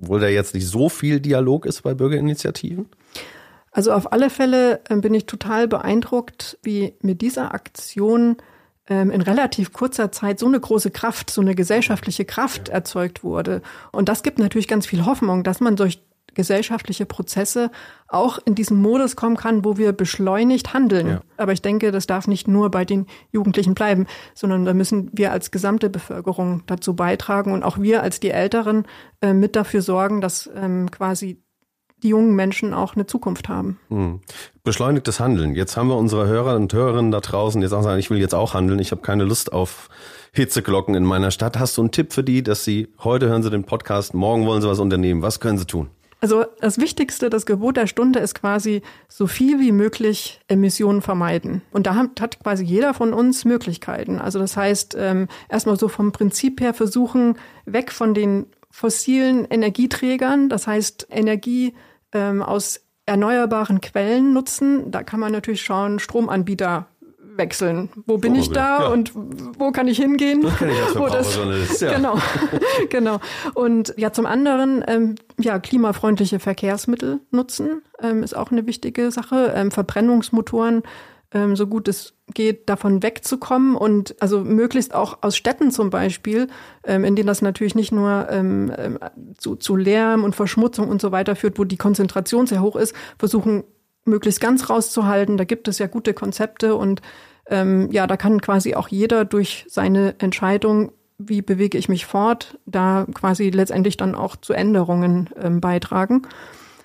obwohl 0.00 0.20
da 0.20 0.28
jetzt 0.28 0.54
nicht 0.54 0.66
so 0.66 0.88
viel 0.88 1.20
Dialog 1.20 1.66
ist 1.66 1.82
bei 1.82 1.94
Bürgerinitiativen? 1.94 2.88
Also 3.70 3.92
auf 3.92 4.12
alle 4.12 4.30
Fälle 4.30 4.80
äh, 4.88 4.96
bin 4.96 5.14
ich 5.14 5.26
total 5.26 5.68
beeindruckt, 5.68 6.58
wie 6.62 6.94
mit 7.00 7.20
dieser 7.20 7.52
Aktion 7.54 8.30
ähm, 8.30 8.36
in 8.88 9.20
relativ 9.20 9.72
kurzer 9.72 10.12
Zeit 10.12 10.38
so 10.38 10.46
eine 10.46 10.60
große 10.60 10.90
Kraft, 10.92 11.30
so 11.30 11.40
eine 11.40 11.54
gesellschaftliche 11.54 12.24
Kraft 12.24 12.68
erzeugt 12.68 13.24
wurde. 13.24 13.62
Und 13.90 14.08
das 14.08 14.22
gibt 14.22 14.38
natürlich 14.38 14.68
ganz 14.68 14.86
viel 14.86 15.04
Hoffnung, 15.04 15.42
dass 15.42 15.60
man 15.60 15.74
durch 15.74 16.00
gesellschaftliche 16.36 17.06
Prozesse 17.06 17.72
auch 18.06 18.38
in 18.44 18.54
diesen 18.54 18.80
Modus 18.80 19.16
kommen 19.16 19.36
kann, 19.36 19.64
wo 19.64 19.76
wir 19.76 19.92
beschleunigt 19.92 20.72
handeln. 20.72 21.08
Ja. 21.08 21.20
Aber 21.36 21.52
ich 21.52 21.62
denke, 21.62 21.90
das 21.90 22.06
darf 22.06 22.28
nicht 22.28 22.46
nur 22.46 22.70
bei 22.70 22.84
den 22.84 23.06
Jugendlichen 23.32 23.74
bleiben, 23.74 24.06
sondern 24.34 24.64
da 24.64 24.74
müssen 24.74 25.10
wir 25.12 25.32
als 25.32 25.50
gesamte 25.50 25.90
Bevölkerung 25.90 26.62
dazu 26.66 26.94
beitragen 26.94 27.52
und 27.52 27.64
auch 27.64 27.80
wir 27.80 28.02
als 28.02 28.20
die 28.20 28.30
Älteren 28.30 28.86
äh, 29.20 29.32
mit 29.32 29.56
dafür 29.56 29.82
sorgen, 29.82 30.20
dass 30.20 30.48
ähm, 30.54 30.90
quasi 30.90 31.42
die 32.02 32.08
jungen 32.08 32.34
Menschen 32.34 32.74
auch 32.74 32.94
eine 32.94 33.06
Zukunft 33.06 33.48
haben. 33.48 33.78
Hm. 33.88 34.20
Beschleunigtes 34.64 35.20
Handeln. 35.20 35.54
Jetzt 35.54 35.76
haben 35.76 35.88
wir 35.88 35.96
unsere 35.96 36.26
Hörer 36.26 36.56
und 36.56 36.72
Hörerinnen 36.72 37.10
da 37.10 37.20
draußen, 37.20 37.62
jetzt 37.62 37.72
auch 37.72 37.82
sagen, 37.82 37.98
ich 37.98 38.10
will 38.10 38.18
jetzt 38.18 38.34
auch 38.34 38.54
handeln, 38.54 38.78
ich 38.78 38.90
habe 38.90 39.02
keine 39.02 39.24
Lust 39.24 39.52
auf 39.52 39.88
Hitzeglocken 40.32 40.94
in 40.94 41.04
meiner 41.04 41.30
Stadt. 41.30 41.58
Hast 41.58 41.76
du 41.78 41.82
einen 41.82 41.92
Tipp 41.92 42.12
für 42.12 42.22
die, 42.22 42.42
dass 42.42 42.64
sie 42.64 42.88
heute 43.02 43.28
hören 43.28 43.42
sie 43.42 43.50
den 43.50 43.64
Podcast, 43.64 44.12
morgen 44.14 44.46
wollen 44.46 44.60
sie 44.60 44.68
was 44.68 44.78
unternehmen? 44.78 45.22
Was 45.22 45.40
können 45.40 45.58
sie 45.58 45.66
tun? 45.66 45.88
Also 46.20 46.44
das 46.60 46.78
Wichtigste, 46.78 47.28
das 47.28 47.44
Gebot 47.44 47.76
der 47.76 47.86
Stunde 47.86 48.20
ist 48.20 48.34
quasi 48.34 48.82
so 49.08 49.26
viel 49.26 49.60
wie 49.60 49.72
möglich 49.72 50.40
Emissionen 50.48 51.02
vermeiden. 51.02 51.62
Und 51.72 51.86
da 51.86 51.94
hat, 51.94 52.20
hat 52.20 52.40
quasi 52.42 52.64
jeder 52.64 52.94
von 52.94 53.12
uns 53.12 53.44
Möglichkeiten. 53.44 54.18
Also 54.18 54.38
das 54.38 54.56
heißt, 54.56 54.96
ähm, 54.98 55.28
erstmal 55.48 55.78
so 55.78 55.88
vom 55.88 56.12
Prinzip 56.12 56.60
her 56.60 56.72
versuchen, 56.72 57.36
weg 57.66 57.92
von 57.92 58.14
den 58.14 58.46
fossilen 58.70 59.44
Energieträgern, 59.46 60.48
das 60.48 60.66
heißt 60.66 61.08
Energie 61.10 61.74
ähm, 62.12 62.42
aus 62.42 62.80
erneuerbaren 63.06 63.80
Quellen 63.80 64.32
nutzen. 64.32 64.90
Da 64.90 65.02
kann 65.02 65.20
man 65.20 65.32
natürlich 65.32 65.62
schauen, 65.62 65.98
Stromanbieter 65.98 66.86
wechseln. 67.36 67.90
Wo 68.06 68.18
bin 68.18 68.34
ich 68.34 68.50
da 68.50 68.80
ja. 68.80 68.88
und 68.88 69.12
wo 69.14 69.70
kann 69.70 69.88
ich 69.88 69.98
hingehen? 69.98 70.42
Das 70.42 70.56
kann 70.56 70.70
ich 70.70 70.82
als 70.82 70.96
wo 70.98 71.06
das, 71.06 71.36
ist, 71.70 71.82
ja. 71.82 71.94
Genau, 71.94 72.18
genau. 72.90 73.20
Und 73.54 73.94
ja, 73.96 74.12
zum 74.12 74.26
anderen, 74.26 74.84
ähm, 74.86 75.14
ja, 75.38 75.58
klimafreundliche 75.58 76.38
Verkehrsmittel 76.38 77.20
nutzen 77.30 77.82
ähm, 78.00 78.22
ist 78.22 78.36
auch 78.36 78.50
eine 78.50 78.66
wichtige 78.66 79.10
Sache. 79.10 79.52
Ähm, 79.54 79.70
Verbrennungsmotoren 79.70 80.82
ähm, 81.32 81.56
so 81.56 81.66
gut 81.66 81.88
es 81.88 82.14
geht, 82.34 82.68
davon 82.68 83.02
wegzukommen 83.02 83.76
und 83.76 84.20
also 84.20 84.40
möglichst 84.40 84.94
auch 84.94 85.18
aus 85.22 85.36
Städten 85.36 85.70
zum 85.70 85.90
Beispiel, 85.90 86.48
ähm, 86.84 87.04
in 87.04 87.16
denen 87.16 87.26
das 87.26 87.42
natürlich 87.42 87.74
nicht 87.74 87.92
nur 87.92 88.28
ähm, 88.30 88.72
ähm, 88.76 88.98
zu, 89.36 89.56
zu 89.56 89.76
Lärm 89.76 90.24
und 90.24 90.34
Verschmutzung 90.34 90.88
und 90.88 91.00
so 91.00 91.12
weiter 91.12 91.36
führt, 91.36 91.58
wo 91.58 91.64
die 91.64 91.76
Konzentration 91.76 92.46
sehr 92.46 92.62
hoch 92.62 92.76
ist, 92.76 92.94
versuchen 93.18 93.64
möglichst 94.04 94.40
ganz 94.40 94.70
rauszuhalten. 94.70 95.36
Da 95.36 95.44
gibt 95.44 95.68
es 95.68 95.78
ja 95.78 95.86
gute 95.86 96.14
Konzepte 96.14 96.74
und 96.74 97.02
ähm, 97.48 97.90
ja, 97.92 98.06
da 98.06 98.16
kann 98.16 98.40
quasi 98.40 98.74
auch 98.74 98.88
jeder 98.88 99.24
durch 99.24 99.66
seine 99.68 100.16
Entscheidung, 100.18 100.92
wie 101.18 101.42
bewege 101.42 101.78
ich 101.78 101.88
mich 101.88 102.06
fort, 102.06 102.58
da 102.66 103.06
quasi 103.14 103.50
letztendlich 103.50 103.96
dann 103.96 104.14
auch 104.14 104.36
zu 104.36 104.52
Änderungen 104.52 105.30
ähm, 105.40 105.60
beitragen. 105.60 106.22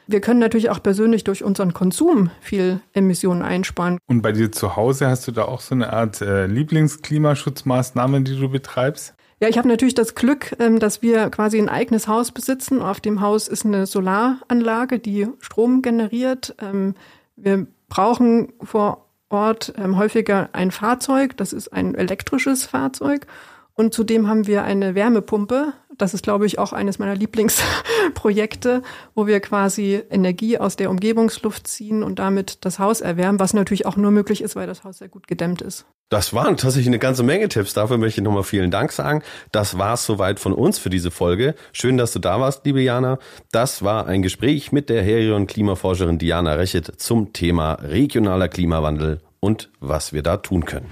Wir 0.08 0.22
können 0.22 0.40
natürlich 0.40 0.70
auch 0.70 0.82
persönlich 0.82 1.24
durch 1.24 1.44
unseren 1.44 1.74
Konsum 1.74 2.32
viel 2.42 2.82
Emissionen 2.94 3.42
einsparen. 3.42 3.98
Und 4.08 4.22
bei 4.22 4.32
dir 4.32 4.52
zu 4.52 4.76
Hause 4.76 5.08
hast 5.08 5.28
du 5.28 5.32
da 5.32 5.46
auch 5.46 5.62
so 5.62 5.76
eine 5.76 5.94
Art 5.94 6.22
äh, 6.22 6.48
Lieblingsklimaschutzmaßnahme, 6.48 8.22
die 8.22 8.40
du 8.40 8.50
betreibst? 8.50 9.14
Ja, 9.42 9.48
ich 9.48 9.58
habe 9.58 9.68
natürlich 9.68 9.96
das 9.96 10.14
Glück, 10.14 10.56
ähm, 10.60 10.80
dass 10.80 11.02
wir 11.02 11.30
quasi 11.32 11.58
ein 11.58 11.70
eigenes 11.70 12.08
Haus 12.08 12.32
besitzen. 12.32 12.82
Auf 12.82 13.00
dem 13.00 13.22
Haus 13.22 13.48
ist 13.48 13.66
eine 13.66 13.88
Solaranlage, 13.88 15.00
die 15.00 15.28
Strom 15.40 15.82
generiert. 15.82 16.56
Ähm, 16.62 16.94
wir 17.36 17.66
brauchen 17.90 18.54
vor 18.62 19.08
Ort 19.30 19.74
ähm, 19.78 19.98
häufiger 19.98 20.50
ein 20.54 20.70
Fahrzeug. 20.70 21.38
Das 21.38 21.54
ist 21.54 21.70
ein 21.70 21.96
elektrisches 21.96 22.66
Fahrzeug. 22.66 23.26
Und 23.74 23.94
zudem 23.94 24.28
haben 24.28 24.46
wir 24.46 24.64
eine 24.64 24.94
Wärmepumpe. 24.94 25.74
Das 26.02 26.16
ist, 26.16 26.24
glaube 26.24 26.48
ich, 26.48 26.58
auch 26.58 26.74
eines 26.74 26.98
meiner 26.98 27.14
Lieblingsprojekte, 27.14 28.82
wo 29.14 29.28
wir 29.28 29.40
quasi 29.40 30.02
Energie 30.10 30.58
aus 30.58 30.76
der 30.76 30.90
Umgebungsluft 30.90 31.68
ziehen 31.68 32.02
und 32.02 32.18
damit 32.18 32.66
das 32.66 32.80
Haus 32.80 33.02
erwärmen, 33.02 33.40
was 33.40 33.54
natürlich 33.54 33.86
auch 33.86 33.98
nur 33.98 34.10
möglich 34.10 34.42
ist, 34.42 34.56
weil 34.56 34.66
das 34.66 34.84
Haus 34.84 34.98
sehr 34.98 35.10
gut 35.10 35.28
gedämmt 35.28 35.62
ist. 35.62 35.86
Das 36.10 36.34
waren 36.34 36.58
tatsächlich 36.58 36.88
eine 36.88 36.98
ganze 36.98 37.22
Menge 37.22 37.50
Tipps. 37.50 37.76
Dafür 37.76 38.00
möchte 38.00 38.20
ich 38.20 38.24
nochmal 38.24 38.42
vielen 38.44 38.72
Dank 38.72 38.92
sagen. 38.92 39.22
Das 39.52 39.78
war 39.78 39.94
es 39.94 40.04
soweit 40.04 40.40
von 40.40 40.54
uns 40.54 40.80
für 40.80 40.90
diese 40.90 41.12
Folge. 41.12 41.54
Schön, 41.72 41.98
dass 41.98 42.14
du 42.14 42.20
da 42.20 42.40
warst, 42.40 42.66
liebe 42.66 42.82
Jana. 42.82 43.20
Das 43.52 43.84
war 43.84 44.08
ein 44.08 44.24
Gespräch 44.24 44.72
mit 44.72 44.90
der 44.90 45.04
Herion 45.04 45.46
Klimaforscherin 45.46 46.18
Diana 46.18 46.56
Rechet 46.56 47.00
zum 47.00 47.32
Thema 47.32 47.74
regionaler 47.76 48.50
Klimawandel 48.50 49.22
und 49.40 49.70
was 49.80 50.14
wir 50.14 50.24
da 50.24 50.38
tun 50.38 50.66
können. 50.66 50.88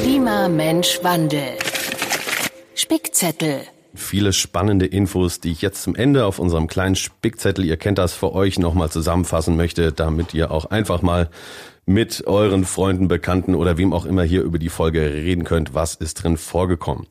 Klima, 0.00 0.48
Mensch, 0.48 0.98
Wandel. 1.02 1.58
Spickzettel. 2.74 3.60
Viele 3.96 4.32
spannende 4.32 4.86
Infos, 4.86 5.40
die 5.40 5.50
ich 5.50 5.62
jetzt 5.62 5.82
zum 5.82 5.94
Ende 5.94 6.26
auf 6.26 6.38
unserem 6.38 6.66
kleinen 6.66 6.96
Spickzettel, 6.96 7.64
ihr 7.64 7.76
kennt 7.76 7.98
das 7.98 8.12
für 8.12 8.32
euch, 8.32 8.58
nochmal 8.58 8.90
zusammenfassen 8.90 9.56
möchte, 9.56 9.92
damit 9.92 10.34
ihr 10.34 10.50
auch 10.50 10.66
einfach 10.66 11.02
mal 11.02 11.30
mit 11.86 12.26
euren 12.26 12.64
Freunden, 12.64 13.08
Bekannten 13.08 13.54
oder 13.54 13.78
wem 13.78 13.92
auch 13.92 14.04
immer 14.06 14.22
hier 14.22 14.42
über 14.42 14.58
die 14.58 14.68
Folge 14.68 15.00
reden 15.00 15.44
könnt, 15.44 15.74
was 15.74 15.94
ist 15.94 16.22
drin 16.22 16.36
vorgekommen. 16.36 17.06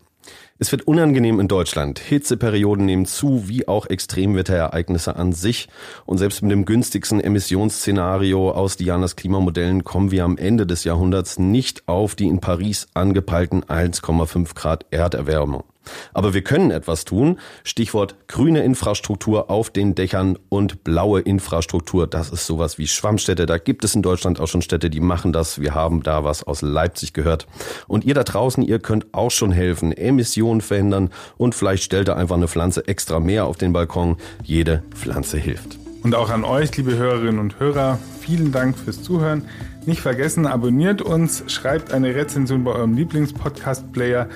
Es 0.57 0.71
wird 0.71 0.87
unangenehm 0.87 1.41
in 1.41 1.49
Deutschland. 1.49 1.99
Hitzeperioden 1.99 2.85
nehmen 2.85 3.05
zu, 3.05 3.49
wie 3.49 3.67
auch 3.67 3.87
Extremwetterereignisse 3.87 5.17
an 5.17 5.33
sich. 5.33 5.67
Und 6.05 6.17
selbst 6.17 6.41
mit 6.43 6.51
dem 6.51 6.63
günstigsten 6.63 7.19
Emissionsszenario 7.19 8.51
aus 8.51 8.77
Dianas 8.77 9.17
Klimamodellen 9.17 9.83
kommen 9.83 10.11
wir 10.11 10.23
am 10.23 10.37
Ende 10.37 10.65
des 10.65 10.85
Jahrhunderts 10.85 11.39
nicht 11.39 11.87
auf 11.89 12.15
die 12.15 12.27
in 12.27 12.39
Paris 12.39 12.87
angepeilten 12.93 13.65
1,5 13.65 14.55
Grad 14.55 14.85
Erderwärmung. 14.91 15.65
Aber 16.13 16.33
wir 16.33 16.43
können 16.43 16.71
etwas 16.71 17.05
tun. 17.05 17.39
Stichwort 17.63 18.15
grüne 18.27 18.63
Infrastruktur 18.63 19.49
auf 19.49 19.69
den 19.69 19.95
Dächern 19.95 20.37
und 20.49 20.83
blaue 20.83 21.21
Infrastruktur. 21.21 22.07
Das 22.07 22.29
ist 22.29 22.45
sowas 22.45 22.77
wie 22.77 22.87
Schwammstädte. 22.87 23.45
Da 23.45 23.57
gibt 23.57 23.83
es 23.83 23.95
in 23.95 24.01
Deutschland 24.01 24.39
auch 24.39 24.47
schon 24.47 24.61
Städte, 24.61 24.89
die 24.89 24.99
machen 24.99 25.33
das. 25.33 25.59
Wir 25.61 25.73
haben 25.73 26.03
da 26.03 26.23
was 26.23 26.43
aus 26.43 26.61
Leipzig 26.61 27.13
gehört. 27.13 27.47
Und 27.87 28.05
ihr 28.05 28.13
da 28.13 28.23
draußen, 28.23 28.63
ihr 28.63 28.79
könnt 28.79 29.13
auch 29.13 29.31
schon 29.31 29.51
helfen. 29.51 29.91
Emissionen 29.91 30.61
verhindern 30.61 31.09
und 31.37 31.55
vielleicht 31.55 31.83
stellt 31.83 32.09
ihr 32.09 32.17
einfach 32.17 32.35
eine 32.35 32.47
Pflanze 32.47 32.87
extra 32.87 33.19
mehr 33.19 33.45
auf 33.45 33.57
den 33.57 33.73
Balkon. 33.73 34.17
Jede 34.43 34.83
Pflanze 34.93 35.37
hilft. 35.37 35.77
Und 36.05 36.13
auch 36.13 36.29
an 36.29 36.43
euch, 36.43 36.77
liebe 36.77 36.95
Hörerinnen 36.95 37.39
und 37.39 37.59
Hörer, 37.59 37.97
vielen 38.19 38.51
Dank 38.51 38.77
fürs 38.77 39.01
Zuhören. 39.01 39.45
Nicht 39.87 40.01
vergessen, 40.01 40.45
abonniert 40.45 41.01
uns, 41.01 41.43
schreibt 41.47 41.91
eine 41.91 42.13
Rezension 42.13 42.63
bei 42.63 42.73
eurem 42.73 42.93
Lieblingspodcast-Player. 42.93 44.29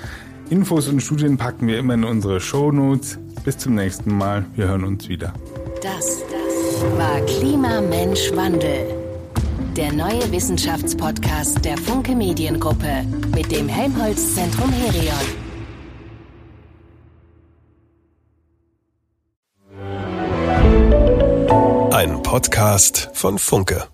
Infos 0.50 0.88
und 0.88 1.00
Studien 1.00 1.38
packen 1.38 1.68
wir 1.68 1.78
immer 1.78 1.94
in 1.94 2.04
unsere 2.04 2.40
Show 2.40 2.72
Notes. 2.72 3.20
Bis 3.44 3.58
zum 3.58 3.76
nächsten 3.76 4.18
Mal. 4.18 4.46
Wir 4.56 4.68
hören 4.68 4.84
uns 4.84 5.08
wieder. 5.08 5.34
Das, 5.84 6.24
das 6.24 6.98
war 6.98 7.22
Klima, 7.22 7.82
Mensch, 7.82 8.32
Wandel. 8.34 8.86
Der 9.76 9.94
neue 9.94 10.32
Wissenschaftspodcast 10.32 11.64
der 11.64 11.78
Funke 11.78 12.16
Mediengruppe 12.16 13.06
mit 13.36 13.52
dem 13.52 13.68
Helmholtz 13.68 14.34
Zentrum 14.34 14.72
Herion. 14.72 15.14
Ein 21.94 22.24
Podcast 22.24 23.10
von 23.14 23.38
Funke. 23.38 23.88